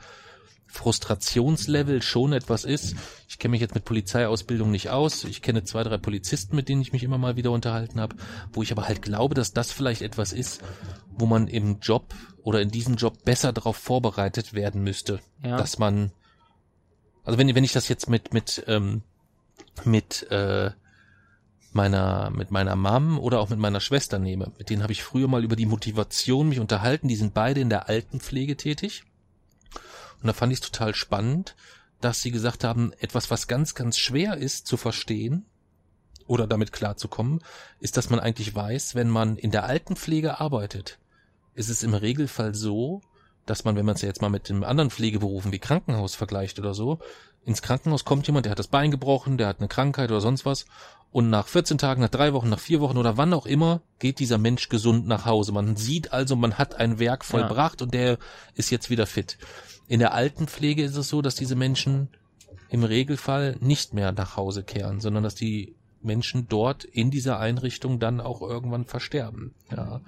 Frustrationslevel 0.67 2.03
schon 2.03 2.33
etwas 2.33 2.65
ist. 2.65 2.95
Ich 3.29 3.39
kenne 3.39 3.53
mich 3.53 3.61
jetzt 3.61 3.75
mit 3.75 3.85
Polizeiausbildung 3.85 4.71
nicht 4.71 4.91
aus. 4.91 5.25
Ich 5.25 5.43
kenne 5.43 5.65
zwei, 5.65 5.83
drei 5.83 5.99
Polizisten, 5.99 6.57
mit 6.57 6.69
denen 6.69 6.81
ich 6.83 6.93
mich 6.93 7.03
immer 7.03 7.19
mal 7.19 7.37
wieder 7.37 7.51
unterhalten 7.51 8.01
habe, 8.01 8.17
wo 8.53 8.63
ich 8.63 8.73
aber 8.73 8.87
halt 8.87 9.03
glaube, 9.03 9.35
dass 9.35 9.53
das 9.53 9.73
vielleicht 9.73 10.03
etwas 10.03 10.33
ist, 10.33 10.63
wo 11.11 11.27
man 11.27 11.49
im 11.49 11.79
Job 11.81 12.15
oder 12.43 12.61
in 12.61 12.71
diesem 12.71 12.97
Job 12.97 13.25
besser 13.25 13.53
darauf 13.53 13.77
vorbereitet 13.77 14.53
werden 14.53 14.83
müsste, 14.83 15.21
Ja. 15.43 15.57
dass 15.57 15.79
man, 15.79 16.13
also 17.25 17.39
wenn, 17.39 17.55
wenn 17.55 17.65
ich 17.65 17.73
das 17.73 17.89
jetzt 17.89 18.09
mit 18.09 18.33
mit 18.35 18.65
ähm, 18.67 19.03
mit 19.85 20.31
äh, 20.31 20.71
meiner 21.75 22.31
mit 22.31 22.51
meiner 22.51 22.77
Mom 22.77 23.19
oder 23.19 23.41
auch 23.41 23.49
mit 23.49 23.59
meiner 23.59 23.81
Schwester 23.81 24.19
nehme, 24.19 24.53
mit 24.59 24.71
denen 24.71 24.83
habe 24.83 24.93
ich 24.93 25.03
früher 25.03 25.29
mal 25.29 25.45
über 25.45 25.57
die 25.57 25.67
Motivation 25.67 26.49
mich 26.49 26.61
unterhalten. 26.61 27.09
Die 27.09 27.17
sind 27.17 27.35
beide 27.35 27.61
in 27.61 27.71
der 27.71 27.89
Altenpflege 27.89 28.57
tätig. 28.57 29.05
Und 30.21 30.29
da 30.29 30.33
fand 30.33 30.53
ich 30.53 30.61
es 30.61 30.71
total 30.71 30.95
spannend, 30.95 31.57
dass 32.01 32.23
sie 32.23 32.31
gesagt 32.31 32.65
haben, 32.65 32.93
etwas, 32.99 33.31
was 33.31 33.47
ganz, 33.47 33.75
ganz 33.75 33.99
schwer 33.99 34.37
ist 34.37 34.67
zu 34.67 34.77
verstehen 34.77 35.47
oder 36.27 36.47
damit 36.47 36.73
klarzukommen, 36.73 37.41
ist, 37.81 37.97
dass 37.97 38.11
man 38.11 38.21
eigentlich 38.21 38.55
weiß, 38.55 38.95
wenn 38.95 39.11
man 39.11 39.37
in 39.37 39.51
der 39.51 39.65
Altenpflege 39.65 40.41
arbeitet, 40.41 40.99
ist 41.55 41.69
es 41.69 41.83
im 41.83 41.95
Regelfall 41.95 42.55
so, 42.55 43.01
dass 43.47 43.65
man, 43.65 43.77
wenn 43.77 43.87
man 43.87 43.95
es 43.95 44.03
ja 44.03 44.09
jetzt 44.09 44.23
mal 44.23 44.31
mit 44.31 44.49
den 44.49 44.65
anderen 44.65 44.91
Pflegeberufen 44.91 45.53
wie 45.53 45.59
Krankenhaus 45.59 46.15
vergleicht 46.15 46.59
oder 46.59 46.75
so, 46.75 46.99
ins 47.45 47.63
Krankenhaus 47.63 48.05
kommt 48.05 48.27
jemand, 48.27 48.47
der 48.47 48.53
hat 48.53 48.59
das 48.59 48.69
Bein 48.69 48.91
gebrochen, 48.91 49.37
der 49.37 49.49
hat 49.49 49.59
eine 49.59 49.69
Krankheit 49.69 50.11
oder 50.11 50.21
sonst 50.21 50.47
was 50.47 50.67
und 51.15 51.31
nach 51.31 51.47
14 51.47 51.79
Tagen, 51.79 52.01
nach 52.01 52.09
drei 52.09 52.33
Wochen, 52.33 52.49
nach 52.49 52.59
vier 52.59 52.81
Wochen 52.81 52.97
oder 52.97 53.17
wann 53.17 53.33
auch 53.35 53.47
immer 53.47 53.83
geht 54.01 54.19
dieser 54.19 54.37
Mensch 54.37 54.69
gesund 54.69 55.07
nach 55.07 55.27
Hause. 55.27 55.53
Man 55.53 55.77
sieht 55.77 56.13
also, 56.13 56.35
man 56.35 56.59
hat 56.59 56.75
ein 56.75 56.99
Werk 56.99 57.25
vollbracht 57.25 57.81
ja. 57.81 57.85
und 57.85 57.95
der 57.95 58.19
ist 58.55 58.71
jetzt 58.71 58.91
wieder 58.91 59.07
fit. 59.07 59.39
In 59.87 60.01
der 60.01 60.13
Altenpflege 60.13 60.83
ist 60.83 60.97
es 60.97 61.09
so, 61.09 61.23
dass 61.23 61.37
diese 61.37 61.55
Menschen 61.55 62.09
im 62.69 62.83
Regelfall 62.83 63.57
nicht 63.61 63.95
mehr 63.95 64.11
nach 64.11 64.37
Hause 64.37 64.65
kehren, 64.65 65.01
sondern 65.01 65.23
dass 65.23 65.37
die 65.37 65.77
Menschen 66.05 66.47
dort 66.49 66.85
in 66.85 67.11
dieser 67.11 67.39
Einrichtung 67.39 67.99
dann 67.99 68.21
auch 68.21 68.43
irgendwann 68.43 68.85
versterben. 68.85 69.55
Ja. 69.71 70.01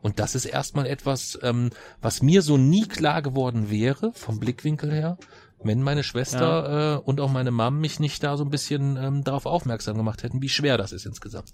Und 0.00 0.18
das 0.18 0.34
ist 0.34 0.46
erstmal 0.46 0.86
etwas, 0.86 1.38
ähm, 1.42 1.70
was 2.00 2.22
mir 2.22 2.42
so 2.42 2.56
nie 2.56 2.86
klar 2.86 3.22
geworden 3.22 3.70
wäre, 3.70 4.12
vom 4.14 4.40
Blickwinkel 4.40 4.92
her, 4.92 5.18
wenn 5.62 5.82
meine 5.82 6.02
Schwester 6.02 6.40
ja. 6.40 6.94
äh, 6.94 6.98
und 6.98 7.20
auch 7.20 7.30
meine 7.30 7.50
Mom 7.50 7.80
mich 7.80 8.00
nicht 8.00 8.22
da 8.22 8.36
so 8.36 8.44
ein 8.44 8.50
bisschen 8.50 8.96
ähm, 8.96 9.24
darauf 9.24 9.46
aufmerksam 9.46 9.96
gemacht 9.96 10.22
hätten, 10.22 10.42
wie 10.42 10.48
schwer 10.48 10.76
das 10.76 10.92
ist 10.92 11.06
insgesamt. 11.06 11.52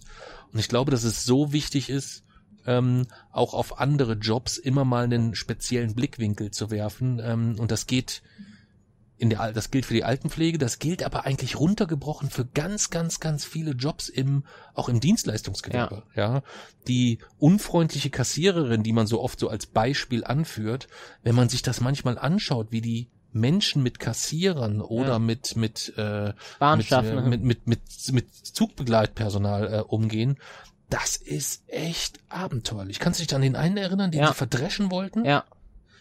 Und 0.53 0.59
ich 0.59 0.69
glaube, 0.69 0.91
dass 0.91 1.05
es 1.05 1.25
so 1.25 1.53
wichtig 1.53 1.91
ist, 1.91 2.25
ähm, 2.67 3.07
auch 3.33 3.55
auf 3.55 3.81
andere 3.81 4.15
Jobs 4.15 4.59
immer 4.59 4.85
mal 4.85 5.05
einen 5.05 5.35
speziellen 5.35 5.95
Blickwinkel 5.95 6.51
zu 6.51 6.71
werfen. 6.71 7.21
Ähm, 7.23 7.57
und 7.59 7.71
das 7.71 7.87
geht 7.87 8.23
in 9.19 9.31
der, 9.31 9.53
das 9.53 9.71
gilt 9.71 9.85
für 9.85 9.95
die 9.95 10.05
Altenpflege, 10.05 10.59
das 10.59 10.79
gilt 10.79 11.03
aber 11.03 11.25
eigentlich 11.27 11.59
runtergebrochen 11.59 12.31
für 12.31 12.47
ganz, 12.47 12.91
ganz, 12.91 13.21
ganz 13.21 13.45
viele 13.45 13.73
Jobs 13.73 14.09
im, 14.09 14.45
auch 14.75 14.89
im 14.89 15.01
Dienstleistungsgewerbe, 15.01 16.05
ja. 16.15 16.37
ja. 16.37 16.43
Die 16.87 17.19
unfreundliche 17.39 18.11
Kassiererin, 18.11 18.83
die 18.83 18.93
man 18.93 19.07
so 19.07 19.21
oft 19.21 19.41
so 19.41 19.49
als 19.49 19.67
Beispiel 19.67 20.25
anführt, 20.25 20.89
wenn 21.23 21.35
man 21.35 21.49
sich 21.49 21.63
das 21.63 21.81
manchmal 21.81 22.17
anschaut, 22.17 22.69
wie 22.71 22.81
die 22.81 23.09
Menschen 23.33 23.83
mit 23.83 23.99
Kassierern 23.99 24.81
oder 24.81 25.13
ja. 25.13 25.19
mit 25.19 25.57
mit, 25.57 25.93
äh, 25.97 26.33
mit, 26.77 26.91
äh, 26.91 27.21
mit, 27.21 27.43
mit 27.43 27.67
mit 27.67 27.81
mit 28.13 28.35
Zugbegleitpersonal 28.35 29.75
äh, 29.75 29.81
umgehen, 29.81 30.39
das 30.89 31.17
ist 31.17 31.65
echt 31.67 32.21
abenteuerlich. 32.29 32.99
Kannst 32.99 33.21
du 33.21 33.25
dich 33.25 33.35
an 33.35 33.43
den 33.43 33.57
einen 33.57 33.77
erinnern, 33.77 34.11
den 34.11 34.21
ja. 34.21 34.29
sie 34.29 34.35
verdreschen 34.35 34.91
wollten? 34.91 35.25
Ja. 35.25 35.45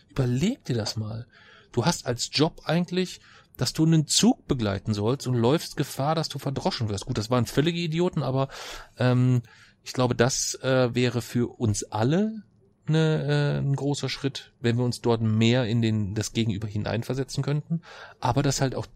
Überleg 0.10 0.64
dir 0.66 0.76
das 0.76 0.96
mal. 0.96 1.28
Du 1.72 1.86
hast 1.86 2.06
als 2.06 2.30
Job 2.32 2.62
eigentlich, 2.66 3.20
dass 3.58 3.74
du 3.74 3.86
einen 3.86 4.08
Zug 4.08 4.48
begleiten 4.48 4.94
sollst 4.94 5.28
und 5.28 5.36
läufst 5.36 5.78
Gefahr, 5.78 6.16
dass 6.16 6.30
du 6.30 6.40
verdroschen 6.40 6.90
wirst. 6.90 7.06
Gut, 7.06 7.18
das 7.18 7.30
waren 7.30 7.46
völlige 7.46 7.80
Idioten, 7.80 8.24
aber 8.24 8.50
ähm, 8.98 9.42
ich 9.84 9.94
glaube, 9.94 10.16
das 10.16 10.56
äh, 10.62 10.94
wäre 10.94 11.22
für 11.22 11.60
uns 11.60 11.84
alle 11.84 12.44
eine, 12.88 13.58
äh, 13.58 13.58
ein 13.60 13.76
großer 13.76 14.10
Schritt, 14.10 14.54
wenn 14.60 14.78
wir 14.78 14.86
uns 14.86 15.02
dort 15.02 15.22
mehr 15.22 15.66
in 15.66 15.82
den 15.82 16.14
das 16.16 16.34
Gegenüber 16.34 16.68
hineinversetzen 16.68 17.44
könnten, 17.44 17.82
aber 18.20 18.44
das 18.44 18.62
halt 18.62 18.76
auch 18.76 18.88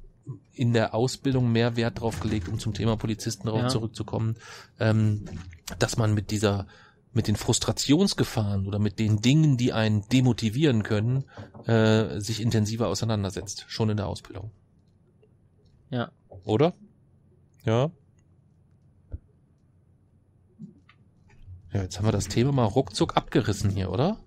in 0.53 0.73
der 0.73 0.93
Ausbildung 0.93 1.51
mehr 1.51 1.75
Wert 1.75 1.99
drauf 1.99 2.19
gelegt, 2.19 2.47
um 2.47 2.59
zum 2.59 2.73
Thema 2.73 2.95
Polizisten 2.95 3.47
ja. 3.47 3.67
zurückzukommen, 3.67 4.35
ähm, 4.79 5.25
dass 5.79 5.97
man 5.97 6.13
mit 6.13 6.31
dieser 6.31 6.67
mit 7.13 7.27
den 7.27 7.35
Frustrationsgefahren 7.35 8.67
oder 8.67 8.79
mit 8.79 8.99
den 8.99 9.21
Dingen, 9.21 9.57
die 9.57 9.73
einen 9.73 10.07
demotivieren 10.09 10.83
können, 10.83 11.25
äh, 11.65 12.19
sich 12.19 12.41
intensiver 12.41 12.87
auseinandersetzt, 12.87 13.65
schon 13.67 13.89
in 13.89 13.97
der 13.97 14.07
Ausbildung. 14.07 14.51
Ja. 15.89 16.11
Oder? 16.45 16.73
Ja. 17.65 17.91
Ja, 21.73 21.83
jetzt 21.83 21.97
haben 21.97 22.05
wir 22.05 22.11
das 22.11 22.27
Thema 22.27 22.51
mal 22.51 22.65
ruckzuck 22.65 23.15
abgerissen 23.15 23.69
hier, 23.69 23.91
oder? 23.91 24.17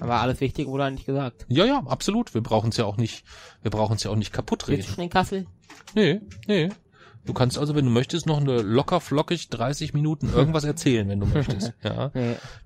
Aber 0.00 0.20
alles 0.20 0.40
Wichtige 0.40 0.70
wurde 0.70 0.84
eigentlich 0.84 1.06
gesagt. 1.06 1.46
Ja, 1.48 1.64
ja, 1.64 1.82
absolut. 1.86 2.34
Wir 2.34 2.42
brauchen 2.42 2.70
es 2.70 2.76
ja 2.76 2.84
auch 2.84 2.96
nicht, 2.96 3.24
wir 3.62 3.70
brauchen 3.70 3.96
es 3.96 4.02
ja 4.02 4.10
auch 4.10 4.16
nicht 4.16 4.32
kaputt 4.32 4.68
reden. 4.68 4.78
Bist 4.78 4.90
du 4.90 4.94
schon 4.94 5.04
in 5.04 5.10
Kassel? 5.10 5.46
Nee, 5.94 6.20
nee. 6.46 6.70
Du 7.24 7.32
kannst 7.32 7.56
also, 7.56 7.76
wenn 7.76 7.84
du 7.84 7.90
möchtest, 7.90 8.26
noch 8.26 8.40
eine 8.40 8.62
locker 8.62 9.00
flockig 9.00 9.48
30 9.48 9.94
Minuten 9.94 10.32
irgendwas 10.32 10.64
erzählen, 10.64 11.08
wenn 11.08 11.20
du 11.20 11.26
möchtest. 11.26 11.72
Ja. 11.82 12.10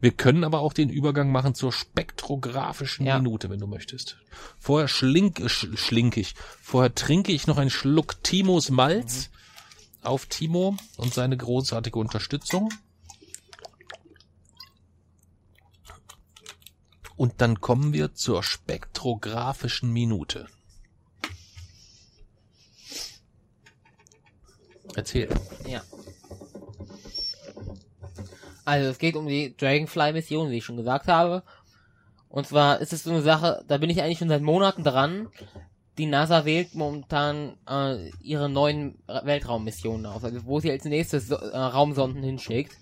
Wir 0.01 0.11
können 0.13 0.45
aber 0.45 0.61
auch 0.61 0.73
den 0.73 0.89
Übergang 0.89 1.31
machen 1.31 1.55
zur 1.55 1.73
spektrographischen 1.73 3.07
ja. 3.07 3.19
Minute, 3.19 3.51
wenn 3.51 3.61
du 3.61 3.67
möchtest. 3.67 4.19
Vorher 4.59 4.89
schlink, 4.89 5.43
sch, 5.47 5.69
schlink 5.75 6.17
ich. 6.17 6.35
Vorher 6.63 6.95
trinke 6.95 7.33
ich 7.33 7.47
noch 7.47 7.59
einen 7.59 7.71
Schluck 7.71 8.23
Timos 8.23 8.71
Malz 8.71 9.31
mhm. 9.31 10.07
auf 10.07 10.27
Timo 10.27 10.77
und 10.97 11.13
seine 11.13 11.37
großartige 11.37 11.99
Unterstützung. 11.99 12.71
Und 17.17 17.41
dann 17.41 17.61
kommen 17.61 17.93
wir 17.93 18.15
zur 18.15 18.43
spektrographischen 18.43 19.93
Minute. 19.93 20.47
Erzähl. 24.97 25.29
Ja. 25.69 25.83
Also 28.65 28.91
es 28.91 28.99
geht 28.99 29.15
um 29.15 29.29
die 29.29 29.57
Dragonfly-Mission, 29.57 30.51
wie 30.51 30.59
ich 30.59 30.65
schon 30.65 30.77
gesagt 30.77 31.07
habe. 31.07 31.45
Und 32.29 32.49
zwar 32.49 32.81
ist 32.81 32.93
es 32.93 33.05
so 33.05 33.11
eine 33.11 33.23
Sache, 33.23 33.65
da 33.69 33.79
bin 33.79 33.91
ich 33.91 34.03
eigentlich 34.03 34.19
schon 34.19 34.29
seit 34.29 34.43
Monaten 34.43 34.83
dran. 34.83 35.29
Die 35.99 36.07
NASA 36.07 36.45
wählt 36.45 36.75
momentan 36.75 37.57
äh, 37.69 38.11
ihre 38.21 38.49
neuen 38.49 38.99
Weltraummissionen 39.07 40.05
aus, 40.05 40.25
also 40.25 40.45
wo 40.45 40.61
sie 40.61 40.71
als 40.71 40.85
nächstes 40.85 41.31
äh, 41.31 41.35
Raumsonden 41.35 42.23
hinschickt. 42.23 42.77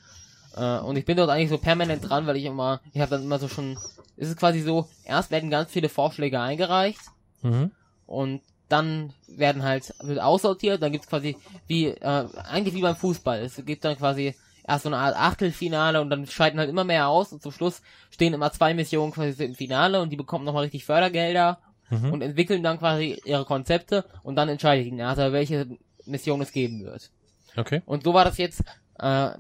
Äh, 0.57 0.79
und 0.79 0.97
ich 0.97 1.05
bin 1.05 1.17
dort 1.17 1.31
eigentlich 1.31 1.51
so 1.51 1.59
permanent 1.59 2.09
dran, 2.09 2.27
weil 2.27 2.37
ich 2.37 2.45
immer, 2.45 2.81
ich 2.93 3.01
habe 3.01 3.11
dann 3.11 3.23
immer 3.23 3.39
so 3.39 3.49
schon 3.49 3.77
ist 4.17 4.29
es 4.29 4.37
quasi 4.37 4.61
so, 4.61 4.89
erst 5.05 5.31
werden 5.31 5.51
ganz 5.51 5.73
viele 5.73 5.89
Vorschläge 5.89 6.41
eingereicht 6.41 7.01
mhm. 7.43 7.73
und 8.07 8.43
dann 8.69 9.13
werden 9.29 9.63
halt, 9.63 9.95
wird 10.01 10.21
aussortiert, 10.21 10.83
dann 10.83 10.93
gibt's 10.93 11.09
quasi 11.09 11.37
wie, 11.67 11.89
äh, 11.89 12.29
eigentlich 12.49 12.75
wie 12.75 12.83
beim 12.83 12.97
Fußball. 12.97 13.41
Es 13.41 13.63
gibt 13.65 13.85
dann 13.85 13.97
quasi 13.97 14.35
erst 14.67 14.85
so 14.85 14.89
eine 14.89 14.99
Art 14.99 15.17
Achtelfinale 15.17 16.01
und 16.01 16.11
dann 16.11 16.27
scheiden 16.27 16.59
halt 16.59 16.71
immer 16.71 16.85
mehr 16.85 17.09
aus 17.09 17.33
und 17.33 17.43
zum 17.43 17.53
Schluss 17.53 17.83
stehen 18.11 18.33
immer 18.33 18.51
zwei 18.53 18.75
Missionen 18.75 19.13
quasi 19.13 19.45
im 19.45 19.55
Finale 19.55 20.01
und 20.01 20.11
die 20.11 20.17
bekommen 20.17 20.45
nochmal 20.45 20.65
richtig 20.65 20.85
Fördergelder 20.85 21.59
mhm. 21.91 22.13
und 22.13 22.23
entwickeln 22.23 22.63
dann 22.63 22.79
quasi 22.79 23.21
ihre 23.25 23.45
Konzepte 23.45 24.05
und 24.23 24.37
dann 24.37 24.49
entscheidet 24.49 24.87
die 24.87 24.93
NASA, 24.93 25.33
welche 25.33 25.67
Mission 26.07 26.41
es 26.41 26.53
geben 26.53 26.85
wird. 26.85 27.11
Okay. 27.57 27.83
Und 27.85 28.05
so 28.05 28.15
war 28.15 28.25
das 28.25 28.39
jetzt, 28.39 28.61
äh, 28.99 29.31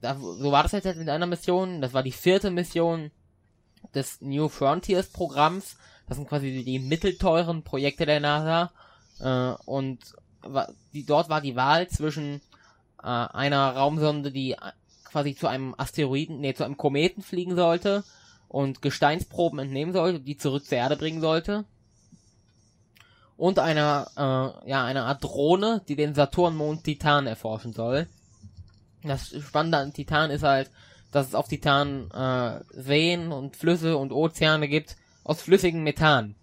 da, 0.00 0.16
so 0.18 0.52
war 0.52 0.62
das 0.64 0.72
jetzt 0.72 0.96
mit 0.96 1.08
einer 1.08 1.26
Mission, 1.26 1.80
das 1.80 1.94
war 1.94 2.02
die 2.02 2.12
vierte 2.12 2.50
Mission 2.50 3.10
des 3.94 4.20
New 4.20 4.48
Frontiers 4.48 5.08
Programms. 5.08 5.76
Das 6.08 6.16
sind 6.16 6.28
quasi 6.28 6.64
die 6.64 6.78
mittelteuren 6.78 7.62
Projekte 7.62 8.06
der 8.06 8.20
NASA. 8.20 8.70
Äh, 9.20 9.54
und 9.64 10.00
die, 10.92 11.04
dort 11.04 11.28
war 11.28 11.40
die 11.40 11.56
Wahl 11.56 11.88
zwischen 11.88 12.40
äh, 13.02 13.06
einer 13.06 13.70
Raumsonde, 13.74 14.30
die 14.30 14.56
quasi 15.04 15.34
zu 15.34 15.46
einem 15.46 15.74
Asteroiden, 15.78 16.40
nee, 16.40 16.54
zu 16.54 16.64
einem 16.64 16.76
Kometen 16.76 17.22
fliegen 17.22 17.56
sollte 17.56 18.04
und 18.48 18.82
Gesteinsproben 18.82 19.58
entnehmen 19.58 19.92
sollte, 19.92 20.20
die 20.20 20.36
zurück 20.36 20.66
zur 20.66 20.78
Erde 20.78 20.96
bringen 20.96 21.20
sollte. 21.20 21.64
Und 23.36 23.58
einer, 23.58 24.06
äh, 24.16 24.70
ja, 24.70 24.84
einer 24.84 25.06
Art 25.06 25.24
Drohne, 25.24 25.82
die 25.88 25.96
den 25.96 26.14
Saturnmond 26.14 26.84
Titan 26.84 27.26
erforschen 27.26 27.72
soll. 27.72 28.06
Das 29.02 29.34
Spannende 29.42 29.78
an 29.78 29.92
Titan 29.92 30.30
ist 30.30 30.44
halt, 30.44 30.70
dass 31.10 31.28
es 31.28 31.34
auf 31.34 31.48
Titan 31.48 32.10
äh, 32.10 32.60
Seen 32.70 33.32
und 33.32 33.56
Flüsse 33.56 33.96
und 33.96 34.12
Ozeane 34.12 34.68
gibt 34.68 34.96
aus 35.24 35.40
flüssigem 35.40 35.82
Methan. 35.82 36.34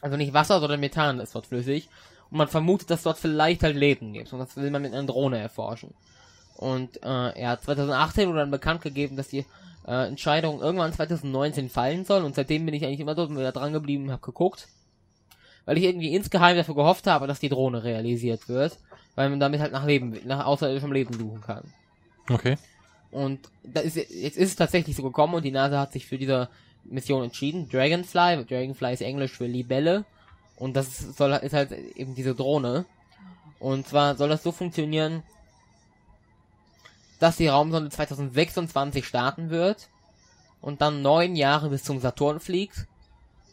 Also 0.00 0.16
nicht 0.16 0.34
Wasser, 0.34 0.60
sondern 0.60 0.80
Methan 0.80 1.20
ist 1.20 1.34
dort 1.34 1.46
flüssig. 1.46 1.88
Und 2.30 2.38
man 2.38 2.48
vermutet, 2.48 2.90
dass 2.90 3.02
dort 3.02 3.18
vielleicht 3.18 3.62
halt 3.62 3.76
Leben 3.76 4.12
gibt. 4.12 4.32
Und 4.32 4.38
das 4.38 4.56
will 4.56 4.70
man 4.70 4.82
mit 4.82 4.92
einer 4.92 5.06
Drohne 5.06 5.38
erforschen. 5.38 5.94
Und 6.56 7.02
äh, 7.02 7.40
ja, 7.40 7.58
2018 7.58 8.28
wurde 8.28 8.40
dann 8.40 8.50
bekannt 8.50 8.82
gegeben, 8.82 9.16
dass 9.16 9.28
die 9.28 9.44
äh, 9.86 10.08
Entscheidung 10.08 10.60
irgendwann 10.60 10.92
2019 10.92 11.68
fallen 11.68 12.04
soll. 12.04 12.22
Und 12.22 12.34
seitdem 12.34 12.66
bin 12.66 12.74
ich 12.74 12.84
eigentlich 12.84 13.00
immer 13.00 13.14
dort 13.14 13.30
wieder 13.30 13.52
dran 13.52 13.72
geblieben 13.72 14.04
und 14.04 14.12
habe 14.12 14.22
geguckt. 14.22 14.68
Weil 15.64 15.78
ich 15.78 15.84
irgendwie 15.84 16.14
insgeheim 16.14 16.56
dafür 16.56 16.74
gehofft 16.74 17.06
habe, 17.06 17.26
dass 17.26 17.38
die 17.38 17.48
Drohne 17.48 17.84
realisiert 17.84 18.48
wird. 18.48 18.78
Weil 19.14 19.30
man 19.30 19.40
damit 19.40 19.60
halt 19.60 19.72
nach 19.72 19.86
Leben, 19.86 20.18
nach 20.24 20.44
außerirdischem 20.44 20.92
Leben 20.92 21.14
suchen 21.14 21.40
kann. 21.40 21.72
Okay. 22.28 22.56
Und 23.10 23.40
da 23.62 23.80
ist, 23.80 23.96
jetzt 23.96 24.38
ist 24.38 24.48
es 24.48 24.56
tatsächlich 24.56 24.96
so 24.96 25.02
gekommen 25.02 25.34
und 25.34 25.44
die 25.44 25.50
NASA 25.50 25.78
hat 25.78 25.92
sich 25.92 26.06
für 26.06 26.16
diese 26.16 26.48
Mission 26.84 27.24
entschieden. 27.24 27.68
Dragonfly, 27.68 28.44
Dragonfly 28.44 28.92
ist 28.92 29.02
Englisch 29.02 29.32
für 29.32 29.46
Libelle. 29.46 30.04
Und 30.56 30.74
das 30.74 30.98
soll, 31.16 31.32
ist 31.32 31.54
halt 31.54 31.72
eben 31.72 32.14
diese 32.14 32.34
Drohne. 32.34 32.84
Und 33.58 33.86
zwar 33.86 34.16
soll 34.16 34.28
das 34.28 34.42
so 34.42 34.52
funktionieren, 34.52 35.22
dass 37.18 37.36
die 37.36 37.48
Raumsonde 37.48 37.90
2026 37.90 39.06
starten 39.06 39.50
wird 39.50 39.88
und 40.60 40.80
dann 40.80 41.02
neun 41.02 41.36
Jahre 41.36 41.68
bis 41.68 41.84
zum 41.84 42.00
Saturn 42.00 42.40
fliegt. 42.40 42.86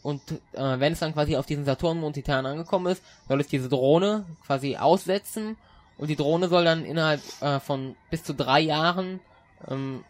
Und 0.02 0.22
äh, 0.52 0.80
wenn 0.80 0.94
es 0.94 1.00
dann 1.00 1.12
quasi 1.12 1.36
auf 1.36 1.46
diesen 1.46 1.64
Saturnmond 1.64 2.14
Titan 2.14 2.46
angekommen 2.46 2.86
ist, 2.86 3.02
soll 3.28 3.40
es 3.40 3.48
diese 3.48 3.68
Drohne 3.68 4.24
quasi 4.46 4.76
aussetzen 4.76 5.56
und 5.98 6.08
die 6.08 6.16
Drohne 6.16 6.48
soll 6.48 6.64
dann 6.64 6.84
innerhalb 6.84 7.20
äh, 7.42 7.60
von 7.60 7.94
bis 8.10 8.24
zu 8.24 8.34
drei 8.34 8.60
Jahren 8.60 9.20
ähm, 9.68 10.04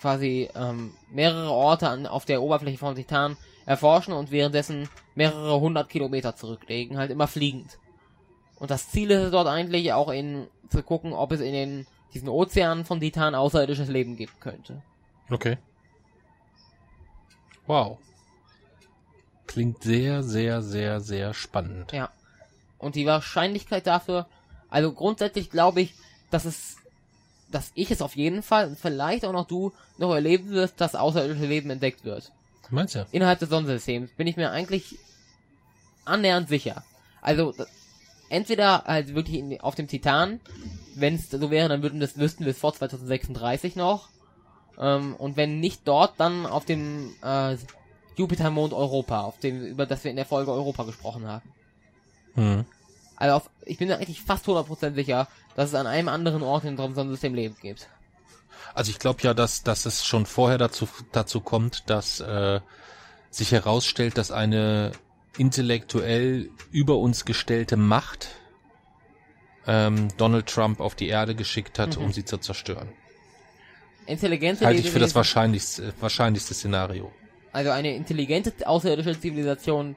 quasi 0.00 0.48
ähm, 0.54 0.94
mehrere 1.10 1.50
Orte 1.50 1.88
an, 1.88 2.06
auf 2.06 2.24
der 2.24 2.42
Oberfläche 2.42 2.78
von 2.78 2.94
Titan 2.94 3.36
erforschen 3.66 4.12
und 4.12 4.30
währenddessen 4.30 4.88
mehrere 5.14 5.60
hundert 5.60 5.88
Kilometer 5.88 6.36
zurücklegen, 6.36 6.98
halt 6.98 7.10
immer 7.10 7.26
fliegend. 7.26 7.78
Und 8.56 8.70
das 8.70 8.90
Ziel 8.90 9.10
ist 9.10 9.22
es 9.22 9.30
dort 9.30 9.48
eigentlich 9.48 9.92
auch 9.92 10.10
in 10.10 10.46
zu 10.68 10.82
gucken, 10.82 11.12
ob 11.12 11.32
es 11.32 11.40
in 11.40 11.52
den 11.52 11.86
diesen 12.14 12.28
Ozeanen 12.28 12.84
von 12.84 13.00
Titan 13.00 13.34
außerirdisches 13.34 13.88
Leben 13.88 14.16
geben 14.16 14.32
könnte. 14.40 14.82
Okay. 15.30 15.58
Wow. 17.66 17.98
Klingt 19.46 19.82
sehr, 19.82 20.22
sehr, 20.22 20.62
sehr, 20.62 21.00
sehr 21.00 21.34
spannend. 21.34 21.92
Ja. 21.92 22.10
Und 22.78 22.94
die 22.94 23.06
Wahrscheinlichkeit 23.06 23.86
dafür, 23.86 24.26
also 24.68 24.92
grundsätzlich 24.92 25.50
glaube 25.50 25.80
ich, 25.80 25.94
dass 26.30 26.44
es, 26.44 26.76
dass 27.54 27.70
ich 27.74 27.90
es 27.90 28.02
auf 28.02 28.16
jeden 28.16 28.42
Fall 28.42 28.68
und 28.68 28.78
vielleicht 28.78 29.24
auch 29.24 29.32
noch 29.32 29.46
du 29.46 29.72
noch 29.96 30.12
erleben 30.12 30.50
wirst, 30.50 30.80
dass 30.80 30.94
außerirdische 30.94 31.46
Leben 31.46 31.70
entdeckt 31.70 32.04
wird. 32.04 32.32
Meinst 32.70 32.96
du? 32.96 33.06
Innerhalb 33.12 33.38
des 33.38 33.48
Sonnensystems 33.48 34.10
bin 34.12 34.26
ich 34.26 34.36
mir 34.36 34.50
eigentlich 34.50 34.98
annähernd 36.04 36.48
sicher. 36.48 36.82
Also 37.22 37.54
entweder 38.28 38.84
halt 38.84 39.14
wirklich 39.14 39.38
in, 39.38 39.60
auf 39.60 39.74
dem 39.74 39.86
Titan, 39.86 40.40
wenn 40.96 41.14
es 41.14 41.30
so 41.30 41.50
wäre, 41.50 41.68
dann 41.68 41.82
würden 41.82 42.00
das 42.00 42.18
wüssten 42.18 42.44
wir 42.44 42.50
es 42.50 42.58
vor 42.58 42.74
2036 42.74 43.76
noch. 43.76 44.08
Ähm, 44.78 45.14
und 45.14 45.36
wenn 45.36 45.60
nicht 45.60 45.86
dort, 45.86 46.18
dann 46.18 46.46
auf 46.46 46.64
dem 46.64 47.14
äh, 47.22 47.56
Jupitermond 48.16 48.72
Europa, 48.72 49.22
auf 49.22 49.38
dem 49.38 49.64
über 49.64 49.86
das 49.86 50.02
wir 50.04 50.10
in 50.10 50.16
der 50.16 50.26
Folge 50.26 50.52
Europa 50.52 50.82
gesprochen 50.84 51.26
haben. 51.26 51.52
Hm. 52.34 52.64
Also 53.24 53.36
auf, 53.36 53.50
ich 53.64 53.78
bin 53.78 53.88
mir 53.88 53.96
eigentlich 53.96 54.20
fast 54.20 54.46
100% 54.46 54.92
sicher, 54.92 55.28
dass 55.56 55.70
es 55.70 55.74
an 55.74 55.86
einem 55.86 56.08
anderen 56.08 56.42
Ort 56.42 56.64
in 56.64 56.72
unserem 56.72 56.94
Sonnensystem 56.94 57.32
Leben 57.34 57.56
gibt. 57.62 57.88
Also 58.74 58.90
ich 58.90 58.98
glaube 58.98 59.22
ja, 59.22 59.32
dass, 59.32 59.62
dass 59.62 59.86
es 59.86 60.04
schon 60.04 60.26
vorher 60.26 60.58
dazu, 60.58 60.86
dazu 61.10 61.40
kommt, 61.40 61.88
dass 61.88 62.20
äh, 62.20 62.60
sich 63.30 63.52
herausstellt, 63.52 64.18
dass 64.18 64.30
eine 64.30 64.92
intellektuell 65.38 66.50
über 66.70 66.98
uns 66.98 67.24
gestellte 67.24 67.78
Macht 67.78 68.28
ähm, 69.66 70.08
Donald 70.18 70.46
Trump 70.46 70.80
auf 70.80 70.94
die 70.94 71.08
Erde 71.08 71.34
geschickt 71.34 71.78
hat, 71.78 71.96
Mhm. 71.96 72.04
um 72.04 72.12
sie 72.12 72.26
zu 72.26 72.36
zerstören. 72.36 72.90
Intelligente 74.04 74.66
Halte 74.66 74.80
ich 74.80 74.90
für 74.90 74.98
das 74.98 75.14
wahrscheinlichste, 75.14 75.94
wahrscheinlichste 75.98 76.52
Szenario. 76.52 77.10
Also 77.52 77.70
eine 77.70 77.94
intelligente 77.94 78.52
außerirdische 78.66 79.18
Zivilisation, 79.18 79.96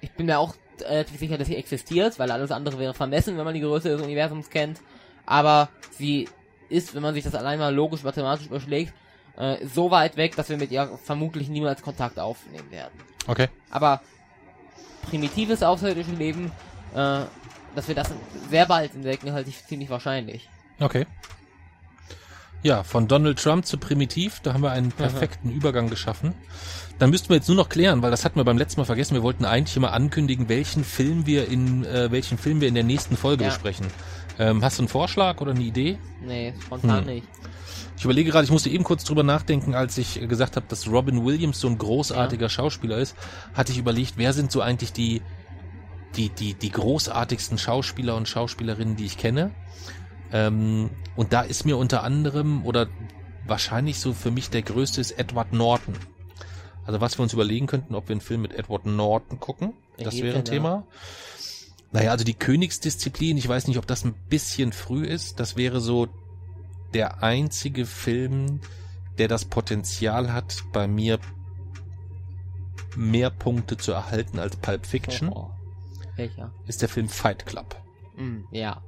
ich 0.00 0.10
bin 0.12 0.24
mir 0.24 0.38
auch 0.38 0.54
relativ 0.82 1.18
sicher, 1.18 1.38
dass 1.38 1.48
sie 1.48 1.56
existiert, 1.56 2.18
weil 2.18 2.30
alles 2.30 2.50
andere 2.50 2.78
wäre 2.78 2.94
vermessen, 2.94 3.36
wenn 3.36 3.44
man 3.44 3.54
die 3.54 3.60
Größe 3.60 3.88
des 3.88 4.00
Universums 4.00 4.50
kennt. 4.50 4.80
Aber 5.26 5.68
sie 5.92 6.28
ist, 6.68 6.94
wenn 6.94 7.02
man 7.02 7.14
sich 7.14 7.24
das 7.24 7.34
allein 7.34 7.58
mal 7.58 7.74
logisch 7.74 8.02
mathematisch 8.02 8.46
überschlägt, 8.46 8.92
äh, 9.36 9.64
so 9.66 9.90
weit 9.90 10.16
weg, 10.16 10.36
dass 10.36 10.48
wir 10.48 10.56
mit 10.56 10.70
ihr 10.70 10.98
vermutlich 11.02 11.48
niemals 11.48 11.82
Kontakt 11.82 12.18
aufnehmen 12.18 12.70
werden. 12.70 12.92
Okay. 13.26 13.48
Aber 13.70 14.00
primitives 15.08 15.62
außerirdisches 15.62 16.16
Leben, 16.18 16.52
äh, 16.94 17.22
dass 17.74 17.88
wir 17.88 17.94
das 17.94 18.12
sehr 18.50 18.66
bald 18.66 18.94
entdecken, 18.94 19.32
halte 19.32 19.50
ich 19.50 19.64
ziemlich 19.64 19.90
wahrscheinlich. 19.90 20.48
Okay. 20.80 21.06
Ja, 22.62 22.84
von 22.84 23.08
Donald 23.08 23.42
Trump 23.42 23.66
zu 23.66 23.76
Primitiv, 23.76 24.38
da 24.40 24.54
haben 24.54 24.62
wir 24.62 24.70
einen 24.70 24.92
perfekten 24.92 25.50
Übergang 25.50 25.90
geschaffen. 25.90 26.32
Dann 27.00 27.10
müssten 27.10 27.28
wir 27.30 27.36
jetzt 27.36 27.48
nur 27.48 27.56
noch 27.56 27.68
klären, 27.68 28.02
weil 28.02 28.12
das 28.12 28.24
hatten 28.24 28.38
wir 28.38 28.44
beim 28.44 28.56
letzten 28.58 28.80
Mal 28.80 28.84
vergessen. 28.84 29.14
Wir 29.14 29.22
wollten 29.24 29.44
eigentlich 29.44 29.76
immer 29.76 29.92
ankündigen, 29.92 30.48
welchen 30.48 30.84
Film 30.84 31.26
wir 31.26 31.48
in 31.48 31.84
äh, 31.84 32.12
welchen 32.12 32.38
Film 32.38 32.60
wir 32.60 32.68
in 32.68 32.74
der 32.74 32.84
nächsten 32.84 33.16
Folge 33.16 33.42
Ja. 33.42 33.50
besprechen. 33.50 33.86
Ähm, 34.38 34.62
hast 34.62 34.78
du 34.78 34.82
einen 34.82 34.88
Vorschlag 34.88 35.40
oder 35.40 35.50
eine 35.50 35.60
Idee? 35.62 35.98
Nee, 36.24 36.54
spontan 36.64 37.00
Hm. 37.00 37.06
nicht. 37.06 37.26
Ich 37.98 38.04
überlege 38.04 38.30
gerade, 38.30 38.44
ich 38.44 38.50
musste 38.50 38.70
eben 38.70 38.84
kurz 38.84 39.02
drüber 39.04 39.22
nachdenken, 39.24 39.74
als 39.74 39.98
ich 39.98 40.20
gesagt 40.28 40.56
habe, 40.56 40.66
dass 40.68 40.88
Robin 40.88 41.24
Williams 41.24 41.58
so 41.60 41.68
ein 41.68 41.78
großartiger 41.78 42.48
Schauspieler 42.48 42.98
ist, 42.98 43.16
hatte 43.54 43.72
ich 43.72 43.78
überlegt, 43.78 44.14
wer 44.16 44.32
sind 44.32 44.52
so 44.52 44.60
eigentlich 44.60 44.92
die 44.92 45.20
die 46.16 46.28
die 46.28 46.54
die 46.54 46.70
großartigsten 46.70 47.58
Schauspieler 47.58 48.14
und 48.16 48.28
Schauspielerinnen, 48.28 48.96
die 48.96 49.06
ich 49.06 49.18
kenne. 49.18 49.50
Ähm, 50.32 50.90
und 51.16 51.32
da 51.32 51.42
ist 51.42 51.64
mir 51.64 51.76
unter 51.76 52.02
anderem 52.02 52.64
oder 52.64 52.88
wahrscheinlich 53.46 53.98
so 54.00 54.12
für 54.12 54.30
mich 54.30 54.50
der 54.50 54.62
größte 54.62 55.00
ist 55.00 55.12
Edward 55.18 55.52
Norton. 55.52 55.94
Also 56.84 57.00
was 57.00 57.18
wir 57.18 57.22
uns 57.22 57.32
überlegen 57.32 57.66
könnten, 57.66 57.94
ob 57.94 58.08
wir 58.08 58.14
einen 58.14 58.20
Film 58.20 58.42
mit 58.42 58.54
Edward 58.54 58.86
Norton 58.86 59.38
gucken. 59.40 59.74
Das 59.98 60.16
wäre 60.16 60.38
ein? 60.38 60.44
Thema. 60.44 60.84
Naja, 61.92 62.10
also 62.10 62.24
die 62.24 62.34
Königsdisziplin, 62.34 63.36
ich 63.36 63.46
weiß 63.46 63.68
nicht, 63.68 63.76
ob 63.78 63.86
das 63.86 64.04
ein 64.04 64.14
bisschen 64.30 64.72
früh 64.72 65.04
ist. 65.04 65.38
Das 65.38 65.56
wäre 65.56 65.80
so 65.80 66.08
der 66.94 67.22
einzige 67.22 67.84
Film, 67.84 68.60
der 69.18 69.28
das 69.28 69.44
Potenzial 69.44 70.32
hat, 70.32 70.64
bei 70.72 70.86
mir 70.88 71.18
mehr 72.96 73.30
Punkte 73.30 73.76
zu 73.76 73.92
erhalten 73.92 74.38
als 74.38 74.56
Pulp 74.56 74.86
Fiction, 74.86 75.28
Oh, 75.28 75.50
oh. 75.50 75.50
Welcher? 76.16 76.52
ist 76.66 76.82
der 76.82 76.88
Film 76.88 77.08
Fight 77.08 77.46
Club. 77.46 77.76
Hm, 78.16 78.46
ja. 78.50 78.82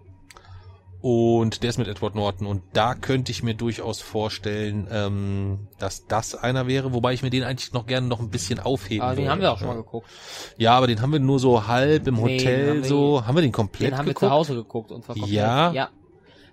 Und 1.06 1.62
der 1.62 1.68
ist 1.68 1.76
mit 1.76 1.86
Edward 1.86 2.14
Norton. 2.14 2.46
Und 2.46 2.62
da 2.72 2.94
könnte 2.94 3.30
ich 3.30 3.42
mir 3.42 3.52
durchaus 3.52 4.00
vorstellen, 4.00 4.88
ähm, 4.90 5.68
dass 5.78 6.06
das 6.06 6.34
einer 6.34 6.66
wäre, 6.66 6.94
wobei 6.94 7.12
ich 7.12 7.22
mir 7.22 7.28
den 7.28 7.42
eigentlich 7.44 7.74
noch 7.74 7.84
gerne 7.84 8.06
noch 8.06 8.20
ein 8.20 8.30
bisschen 8.30 8.58
aufheben 8.58 9.02
Aber 9.04 9.12
den 9.14 9.24
würde. 9.24 9.30
haben 9.32 9.40
wir 9.42 9.52
auch 9.52 9.58
schon 9.58 9.68
mal 9.68 9.76
geguckt. 9.76 10.08
Ja, 10.56 10.72
aber 10.72 10.86
den 10.86 11.02
haben 11.02 11.12
wir 11.12 11.18
nur 11.20 11.38
so 11.38 11.66
halb 11.66 12.06
im 12.06 12.14
Nee, 12.14 12.20
den 12.38 12.38
Hotel 12.38 12.68
haben 12.70 12.76
wir- 12.84 12.88
so. 12.88 13.26
Haben 13.26 13.34
wir 13.36 13.42
den 13.42 13.52
komplett 13.52 13.90
Den 13.90 13.98
haben 13.98 14.06
wir 14.06 14.14
geguckt? 14.14 14.30
zu 14.30 14.30
Hause 14.30 14.54
geguckt 14.54 14.92
und 14.92 15.04
zwar 15.04 15.14
komplett. 15.14 15.34
Ja? 15.36 15.72
Ja. 15.72 15.90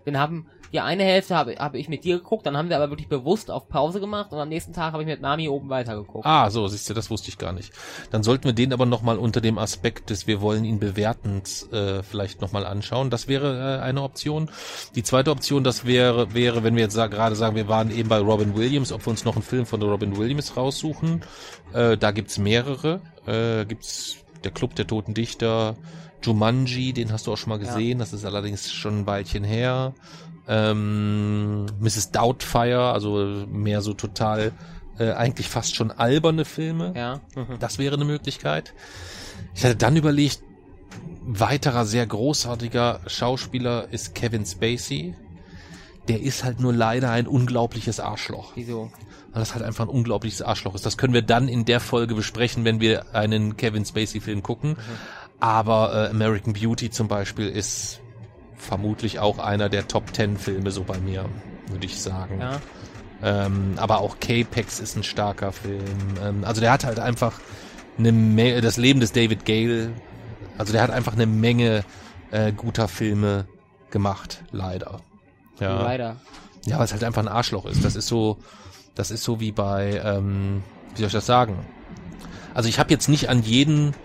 Den 0.05 0.19
haben, 0.19 0.47
die 0.73 0.79
eine 0.79 1.03
Hälfte 1.03 1.35
habe, 1.35 1.55
habe 1.57 1.77
ich 1.77 1.89
mit 1.89 2.03
dir 2.05 2.17
geguckt, 2.17 2.45
dann 2.45 2.55
haben 2.55 2.69
wir 2.69 2.77
aber 2.77 2.89
wirklich 2.89 3.09
bewusst 3.09 3.51
auf 3.51 3.67
Pause 3.67 3.99
gemacht 3.99 4.31
und 4.31 4.39
am 4.39 4.47
nächsten 4.49 4.71
Tag 4.73 4.93
habe 4.93 5.03
ich 5.03 5.07
mit 5.07 5.21
Mami 5.21 5.49
oben 5.49 5.69
weitergeguckt. 5.69 6.25
Ah, 6.25 6.49
so, 6.49 6.67
siehst 6.67 6.89
du, 6.89 6.93
das 6.93 7.09
wusste 7.09 7.29
ich 7.29 7.37
gar 7.37 7.51
nicht. 7.51 7.73
Dann 8.11 8.23
sollten 8.23 8.45
wir 8.45 8.53
den 8.53 8.71
aber 8.71 8.85
nochmal 8.85 9.17
unter 9.17 9.41
dem 9.41 9.57
Aspekt 9.57 10.09
des 10.09 10.27
Wir 10.27 10.39
wollen 10.41 10.63
ihn 10.63 10.79
bewertend 10.79 11.71
äh, 11.73 12.03
vielleicht 12.03 12.41
nochmal 12.41 12.65
anschauen. 12.65 13.09
Das 13.09 13.27
wäre 13.27 13.79
äh, 13.79 13.81
eine 13.83 14.01
Option. 14.01 14.49
Die 14.95 15.03
zweite 15.03 15.31
Option, 15.31 15.63
das 15.63 15.85
wäre, 15.85 16.33
wäre, 16.33 16.63
wenn 16.63 16.75
wir 16.75 16.83
jetzt 16.83 16.93
sa- 16.93 17.07
gerade 17.07 17.35
sagen, 17.35 17.55
wir 17.55 17.67
waren 17.67 17.91
eben 17.91 18.07
bei 18.09 18.19
Robin 18.19 18.55
Williams, 18.55 18.91
ob 18.91 19.05
wir 19.05 19.11
uns 19.11 19.25
noch 19.25 19.35
einen 19.35 19.43
Film 19.43 19.65
von 19.65 19.81
Robin 19.81 20.15
Williams 20.17 20.55
raussuchen. 20.55 21.23
Äh, 21.73 21.97
da 21.97 22.11
gibt's 22.11 22.37
mehrere. 22.37 23.01
Äh, 23.27 23.65
gibt's 23.65 24.15
der 24.43 24.51
Club 24.51 24.73
der 24.75 24.87
Toten 24.87 25.13
Dichter, 25.13 25.75
Jumanji, 26.23 26.93
den 26.93 27.11
hast 27.11 27.27
du 27.27 27.33
auch 27.33 27.37
schon 27.37 27.49
mal 27.49 27.59
Ja. 27.61 27.65
gesehen. 27.67 27.99
Das 27.99 28.13
ist 28.13 28.25
allerdings 28.25 28.71
schon 28.71 28.99
ein 29.01 29.07
Weilchen 29.07 29.43
her. 29.43 29.93
Ähm, 30.47 31.65
Mrs. 31.79 32.11
Doubtfire, 32.11 32.91
also 32.91 33.45
mehr 33.47 33.81
so 33.81 33.93
total 33.93 34.51
äh, 34.97 35.11
eigentlich 35.13 35.49
fast 35.49 35.75
schon 35.75 35.91
alberne 35.91 36.45
Filme. 36.45 36.93
Ja. 36.95 37.21
Mhm. 37.35 37.57
Das 37.59 37.79
wäre 37.79 37.95
eine 37.95 38.05
Möglichkeit. 38.05 38.73
Ich 39.55 39.63
hatte 39.63 39.75
dann 39.75 39.95
überlegt, 39.95 40.43
weiterer 41.23 41.85
sehr 41.85 42.05
großartiger 42.05 43.01
Schauspieler 43.07 43.87
ist 43.91 44.15
Kevin 44.15 44.45
Spacey. 44.45 45.15
Der 46.07 46.21
ist 46.21 46.43
halt 46.43 46.59
nur 46.59 46.73
leider 46.73 47.11
ein 47.11 47.27
unglaubliches 47.27 47.99
Arschloch. 47.99 48.53
Wieso? 48.55 48.91
Weil 49.31 49.41
das 49.41 49.53
halt 49.53 49.63
einfach 49.63 49.85
ein 49.85 49.89
unglaubliches 49.89 50.41
Arschloch 50.41 50.75
ist. 50.75 50.85
Das 50.85 50.97
können 50.97 51.13
wir 51.13 51.21
dann 51.21 51.47
in 51.47 51.63
der 51.63 51.79
Folge 51.79 52.15
besprechen, 52.15 52.65
wenn 52.65 52.81
wir 52.81 53.15
einen 53.15 53.55
Kevin 53.55 53.85
Spacey-Film 53.85 54.43
gucken. 54.43 54.77
Aber 55.39 55.93
äh, 55.93 56.09
American 56.09 56.53
Beauty 56.53 56.89
zum 56.89 57.07
Beispiel 57.07 57.47
ist 57.47 58.01
vermutlich 58.61 59.19
auch 59.19 59.39
einer 59.39 59.69
der 59.69 59.87
Top 59.87 60.13
Ten 60.13 60.37
Filme 60.37 60.71
so 60.71 60.83
bei 60.83 60.99
mir, 60.99 61.25
würde 61.67 61.85
ich 61.85 61.99
sagen. 61.99 62.39
Ja. 62.39 62.59
Ähm, 63.23 63.73
aber 63.77 63.99
auch 63.99 64.19
K-Pax 64.19 64.79
ist 64.79 64.95
ein 64.95 65.03
starker 65.03 65.51
Film. 65.51 65.83
Ähm, 66.23 66.43
also 66.43 66.61
der 66.61 66.71
hat 66.71 66.85
halt 66.85 66.99
einfach 66.99 67.39
eine 67.97 68.11
Menge, 68.11 68.61
das 68.61 68.77
Leben 68.77 68.99
des 68.99 69.11
David 69.11 69.45
Gale, 69.45 69.91
also 70.57 70.73
der 70.73 70.81
hat 70.83 70.91
einfach 70.91 71.13
eine 71.13 71.25
Menge 71.25 71.83
äh, 72.31 72.51
guter 72.51 72.87
Filme 72.87 73.47
gemacht, 73.89 74.43
leider. 74.51 75.01
Ja. 75.59 75.81
Leider. 75.81 76.17
Ja, 76.65 76.77
weil 76.77 76.85
es 76.85 76.91
halt 76.93 77.03
einfach 77.03 77.21
ein 77.21 77.27
Arschloch 77.27 77.65
ist. 77.65 77.83
Das 77.83 77.95
ist 77.95 78.07
so, 78.07 78.37
das 78.95 79.11
ist 79.11 79.23
so 79.23 79.39
wie 79.39 79.51
bei, 79.51 80.01
ähm, 80.03 80.63
wie 80.93 80.99
soll 80.99 81.07
ich 81.07 81.13
das 81.13 81.25
sagen? 81.25 81.65
Also 82.53 82.69
ich 82.69 82.79
habe 82.79 82.91
jetzt 82.91 83.09
nicht 83.09 83.29
an 83.29 83.41
jeden 83.41 83.95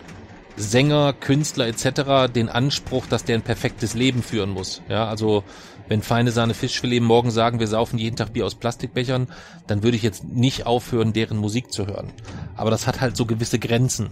Sänger, 0.57 1.13
Künstler 1.13 1.67
etc. 1.67 2.33
den 2.33 2.49
Anspruch, 2.49 3.07
dass 3.07 3.25
der 3.25 3.37
ein 3.37 3.43
perfektes 3.43 3.95
Leben 3.95 4.23
führen 4.23 4.51
muss. 4.51 4.83
Ja, 4.89 5.07
also 5.07 5.45
wenn 5.89 6.03
feine 6.03 6.33
Sahne 6.33 6.55
Fischfilet 6.55 7.01
morgen 7.01 7.31
sagen, 7.31 7.61
wir 7.61 7.69
saufen 7.69 7.99
jeden 7.99 8.17
Tag 8.17 8.33
Bier 8.33 8.47
aus 8.47 8.55
Plastikbechern, 8.55 9.29
dann 9.67 9.83
würde 9.83 9.97
ich 9.97 10.03
jetzt 10.03 10.25
nicht 10.25 10.67
aufhören, 10.67 11.13
deren 11.13 11.37
Musik 11.37 11.73
zu 11.73 11.87
hören. 11.87 12.13
Aber 12.57 12.71
das 12.71 12.87
hat 12.87 13.01
halt 13.01 13.17
so 13.17 13.27
gewisse 13.27 13.59
Grenzen. 13.59 14.11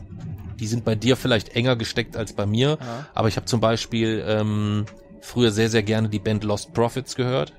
Die 0.60 0.66
sind 0.66 0.84
bei 0.84 0.94
dir 0.94 1.16
vielleicht 1.16 1.56
enger 1.56 1.76
gesteckt 1.76 2.16
als 2.16 2.32
bei 2.32 2.46
mir. 2.46 2.78
Ja. 2.80 3.06
Aber 3.14 3.28
ich 3.28 3.36
habe 3.36 3.46
zum 3.46 3.60
Beispiel 3.60 4.24
ähm, 4.26 4.86
früher 5.20 5.50
sehr, 5.50 5.68
sehr 5.68 5.82
gerne 5.82 6.08
die 6.08 6.20
Band 6.20 6.44
Lost 6.44 6.74
Prophets 6.74 7.16
gehört, 7.16 7.54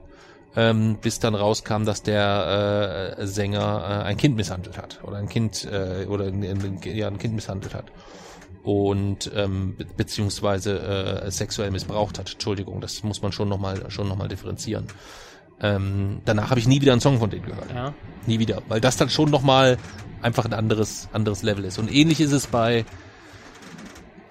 ähm, 0.55 0.97
bis 1.01 1.19
dann 1.19 1.35
rauskam, 1.35 1.83
dass 1.83 2.03
der 2.03 3.17
äh, 3.17 3.27
Sänger 3.27 4.03
äh, 4.03 4.03
ein 4.05 4.15
Kind 4.15 4.37
misshandelt 4.37 4.77
hat 4.77 4.99
oder 5.03 5.17
ein 5.17 5.27
Kind 5.27 5.65
äh, 5.65 6.05
oder 6.05 6.25
ein, 6.25 6.79
ja, 6.83 7.07
ein 7.07 7.17
Kind 7.17 7.35
misshandelt 7.35 7.73
hat 7.73 7.85
und 8.65 9.31
ähm, 9.35 9.75
be 9.77 9.85
beziehungsweise 9.85 10.79
äh, 10.79 11.31
sexuell 11.31 11.69
missbraucht 11.69 12.17
hat. 12.17 12.33
Entschuldigung, 12.33 12.81
das 12.81 13.03
muss 13.03 13.21
man 13.21 13.31
schon 13.31 13.47
noch 13.47 13.59
mal 13.59 13.89
schon 13.91 14.07
noch 14.07 14.17
mal 14.17 14.27
differenzieren. 14.27 14.87
Ähm, 15.61 16.21
danach 16.25 16.49
habe 16.49 16.59
ich 16.59 16.67
nie 16.67 16.81
wieder 16.81 16.91
einen 16.91 16.99
Song 16.99 17.19
von 17.19 17.29
denen 17.29 17.45
gehört. 17.45 17.71
Ja. 17.73 17.93
Nie 18.25 18.39
wieder. 18.39 18.63
Weil 18.67 18.81
das 18.81 18.97
dann 18.97 19.09
schon 19.09 19.29
nochmal 19.29 19.77
einfach 20.21 20.45
ein 20.45 20.53
anderes, 20.53 21.07
anderes 21.13 21.43
Level 21.43 21.63
ist. 21.63 21.77
Und 21.77 21.93
ähnlich 21.93 22.19
ist 22.19 22.31
es 22.31 22.47
bei 22.47 22.85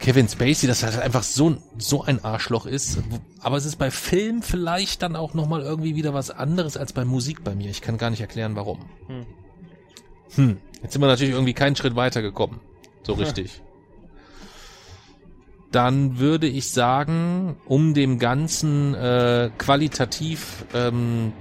Kevin 0.01 0.29
Spacey, 0.29 0.67
dass 0.67 0.83
er 0.83 0.93
halt 0.93 1.03
einfach 1.03 1.23
so, 1.23 1.57
so 1.79 2.03
ein 2.03 2.23
Arschloch 2.25 2.67
ist. 2.67 2.99
Aber 3.39 3.57
es 3.57 3.65
ist 3.65 3.77
bei 3.77 3.93
Film 3.93 4.43
vielleicht 4.43 5.03
dann 5.03 5.15
auch 5.15 5.33
nochmal 5.33 5.63
irgendwie 5.63 5.95
wieder 5.95 6.13
was 6.13 6.31
anderes 6.31 6.77
als 6.77 6.93
bei 6.93 7.05
Musik 7.05 7.45
bei 7.45 7.55
mir. 7.55 7.71
Ich 7.71 7.81
kann 7.81 7.99
gar 7.99 8.11
nicht 8.11 8.21
erklären, 8.21 8.57
warum. 8.57 8.81
Hm. 9.07 9.27
Hm. 10.35 10.57
Jetzt 10.83 10.93
sind 10.93 11.01
wir 11.01 11.07
natürlich 11.07 11.33
irgendwie 11.33 11.55
keinen 11.55 11.77
Schritt 11.77 11.95
weiter 11.95 12.21
gekommen. 12.21 12.61
So 13.05 13.13
richtig. 13.15 13.63
Dann 15.75 16.19
würde 16.21 16.47
ich 16.47 16.71
sagen, 16.71 17.57
um 17.67 17.95
dem 17.95 18.21
Ganzen 18.21 18.95
äh, 18.95 19.51
qualitativ 19.59 20.65
ähm, 20.73 21.33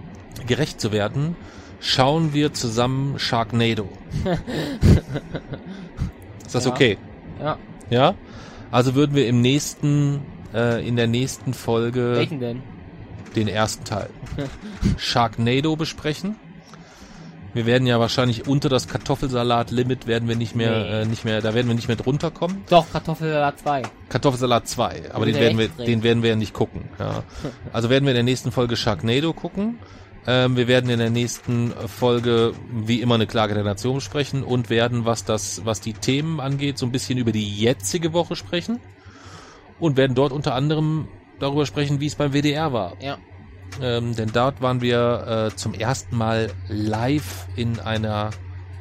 gerecht 0.48 0.82
zu 0.82 0.92
werden, 0.92 1.36
schauen 1.80 2.34
wir 2.34 2.52
zusammen 2.52 3.20
Sharknado. 3.20 3.88
ist 6.44 6.56
das 6.56 6.66
Ja. 6.66 6.72
okay? 6.72 6.98
Ja. 7.40 7.58
Ja? 7.92 8.16
Also 8.72 8.96
würden 8.96 9.16
wir 9.16 9.28
im 9.28 9.42
nächsten, 9.42 10.22
äh, 10.52 10.84
in 10.88 10.96
der 10.96 11.06
nächsten 11.06 11.54
Folge 11.54 12.16
Welchen 12.16 12.40
denn? 12.40 12.64
den 13.36 13.48
ersten 13.48 13.84
Teil 13.84 14.10
Sharknado 14.98 15.76
besprechen. 15.76 16.38
Wir 17.54 17.66
werden 17.68 17.86
ja 17.88 18.00
wahrscheinlich 18.00 18.48
unter 18.48 18.68
das 18.70 18.88
Kartoffelsalat-Limit 18.88 20.08
werden 20.08 20.28
wir 20.28 20.36
nicht 20.36 20.56
mehr, 20.56 20.72
Nee. 20.72 21.02
äh, 21.02 21.06
nicht 21.06 21.24
mehr, 21.24 21.42
da 21.42 21.54
werden 21.54 21.68
wir 21.68 21.76
nicht 21.76 21.88
mehr 21.88 21.98
drunter 21.98 22.32
kommen. 22.32 22.64
Doch, 22.70 22.92
Kartoffelsalat 22.92 23.60
2. 23.60 23.82
Kartoffelsalat 24.10 24.68
2, 24.68 25.12
aber 25.14 25.26
Den 25.26 25.36
werden 25.36 25.58
wir, 25.60 25.68
den 25.68 26.02
werden 26.04 26.24
wir 26.24 26.32
ja 26.32 26.36
nicht 26.36 26.54
gucken. 26.54 26.86
Ja. 27.00 27.24
Also 27.74 27.90
werden 27.90 28.06
wir 28.06 28.12
in 28.12 28.16
der 28.16 28.24
nächsten 28.24 28.52
Folge 28.52 28.76
Sharknado 28.76 29.34
gucken. 29.34 29.78
Ähm, 30.26 30.56
wir 30.56 30.68
werden 30.68 30.90
in 30.90 31.00
der 31.00 31.10
nächsten 31.10 31.74
Folge 31.88 32.54
wie 32.72 33.02
immer 33.02 33.16
eine 33.16 33.28
Klage 33.28 33.54
der 33.54 33.64
Nation 33.64 33.96
besprechen 33.96 34.42
und 34.44 34.70
werden, 34.70 35.06
was 35.06 35.26
das, 35.26 35.66
was 35.66 35.82
die 35.82 35.94
Themen 35.94 36.40
angeht, 36.40 36.78
so 36.78 36.86
ein 36.86 36.92
bisschen 36.92 37.18
über 37.18 37.32
die 37.34 37.56
jetzige 37.60 38.14
Woche 38.14 38.36
sprechen 38.36 38.80
und 39.80 39.98
werden 39.98 40.16
dort 40.16 40.32
unter 40.32 40.56
anderem 40.56 41.08
darüber 41.40 41.66
sprechen, 41.66 42.00
wie 42.00 42.06
es 42.06 42.16
beim 42.16 42.32
WDR 42.32 42.72
war. 42.72 42.94
Ja. 43.02 43.18
Ähm, 43.82 44.16
denn 44.16 44.32
dort 44.32 44.62
waren 44.62 44.82
wir 44.82 45.52
äh, 45.52 45.56
zum 45.56 45.74
ersten 45.74 46.16
Mal 46.16 46.52
live 46.68 47.48
in 47.56 47.80
einer 47.80 48.32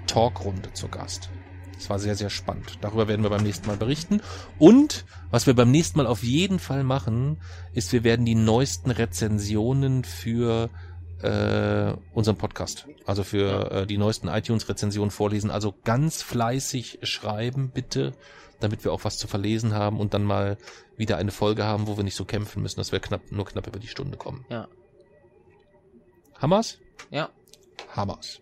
Talkrunde 0.07 0.73
zu 0.73 0.89
Gast. 0.89 1.31
Das 1.75 1.91
war 1.91 1.99
sehr, 1.99 2.15
sehr 2.15 2.31
spannend. 2.31 2.79
Darüber 2.81 3.09
werden 3.09 3.23
wir 3.23 3.31
beim 3.31 3.43
nächsten 3.43 3.67
Mal 3.67 3.77
berichten. 3.77 4.21
Und 4.59 5.05
was 5.33 5.47
wir 5.49 5.55
beim 5.55 5.71
nächsten 5.71 5.99
Mal 5.99 6.07
auf 6.07 6.23
jeden 6.23 6.61
Fall 6.61 6.85
machen, 6.85 7.39
ist, 7.73 7.93
wir 7.93 8.05
werden 8.05 8.25
die 8.25 8.37
neuesten 8.37 8.93
Rezensionen 8.93 10.05
für 10.05 10.71
äh, 11.23 11.95
unseren 12.13 12.37
Podcast, 12.37 12.87
also 13.07 13.25
für 13.25 13.71
äh, 13.71 13.87
die 13.87 13.99
neuesten 13.99 14.29
iTunes-Rezensionen 14.29 15.11
vorlesen. 15.11 15.51
Also 15.51 15.75
ganz 15.85 16.23
fleißig 16.23 17.01
schreiben, 17.03 17.71
bitte, 17.73 18.13
damit 18.61 18.85
wir 18.85 18.93
auch 18.93 19.05
was 19.05 19.19
zu 19.19 19.27
verlesen 19.27 19.75
haben 19.75 19.99
und 19.99 20.15
dann 20.15 20.23
mal 20.23 20.59
wieder 20.97 21.17
eine 21.17 21.33
Folge 21.33 21.65
haben, 21.65 21.89
wo 21.89 21.97
wir 21.97 22.05
nicht 22.05 22.15
so 22.15 22.25
kämpfen 22.25 22.63
müssen, 22.63 22.79
dass 22.79 22.93
wir 22.93 23.01
knapp, 23.01 23.33
nur 23.33 23.45
knapp 23.45 23.67
über 23.67 23.81
die 23.81 23.89
Stunde 23.89 24.17
kommen. 24.17 24.45
Ja. 24.51 24.69
Hammers? 26.43 26.81
Ja. 27.13 27.31
Hammers. 27.95 28.42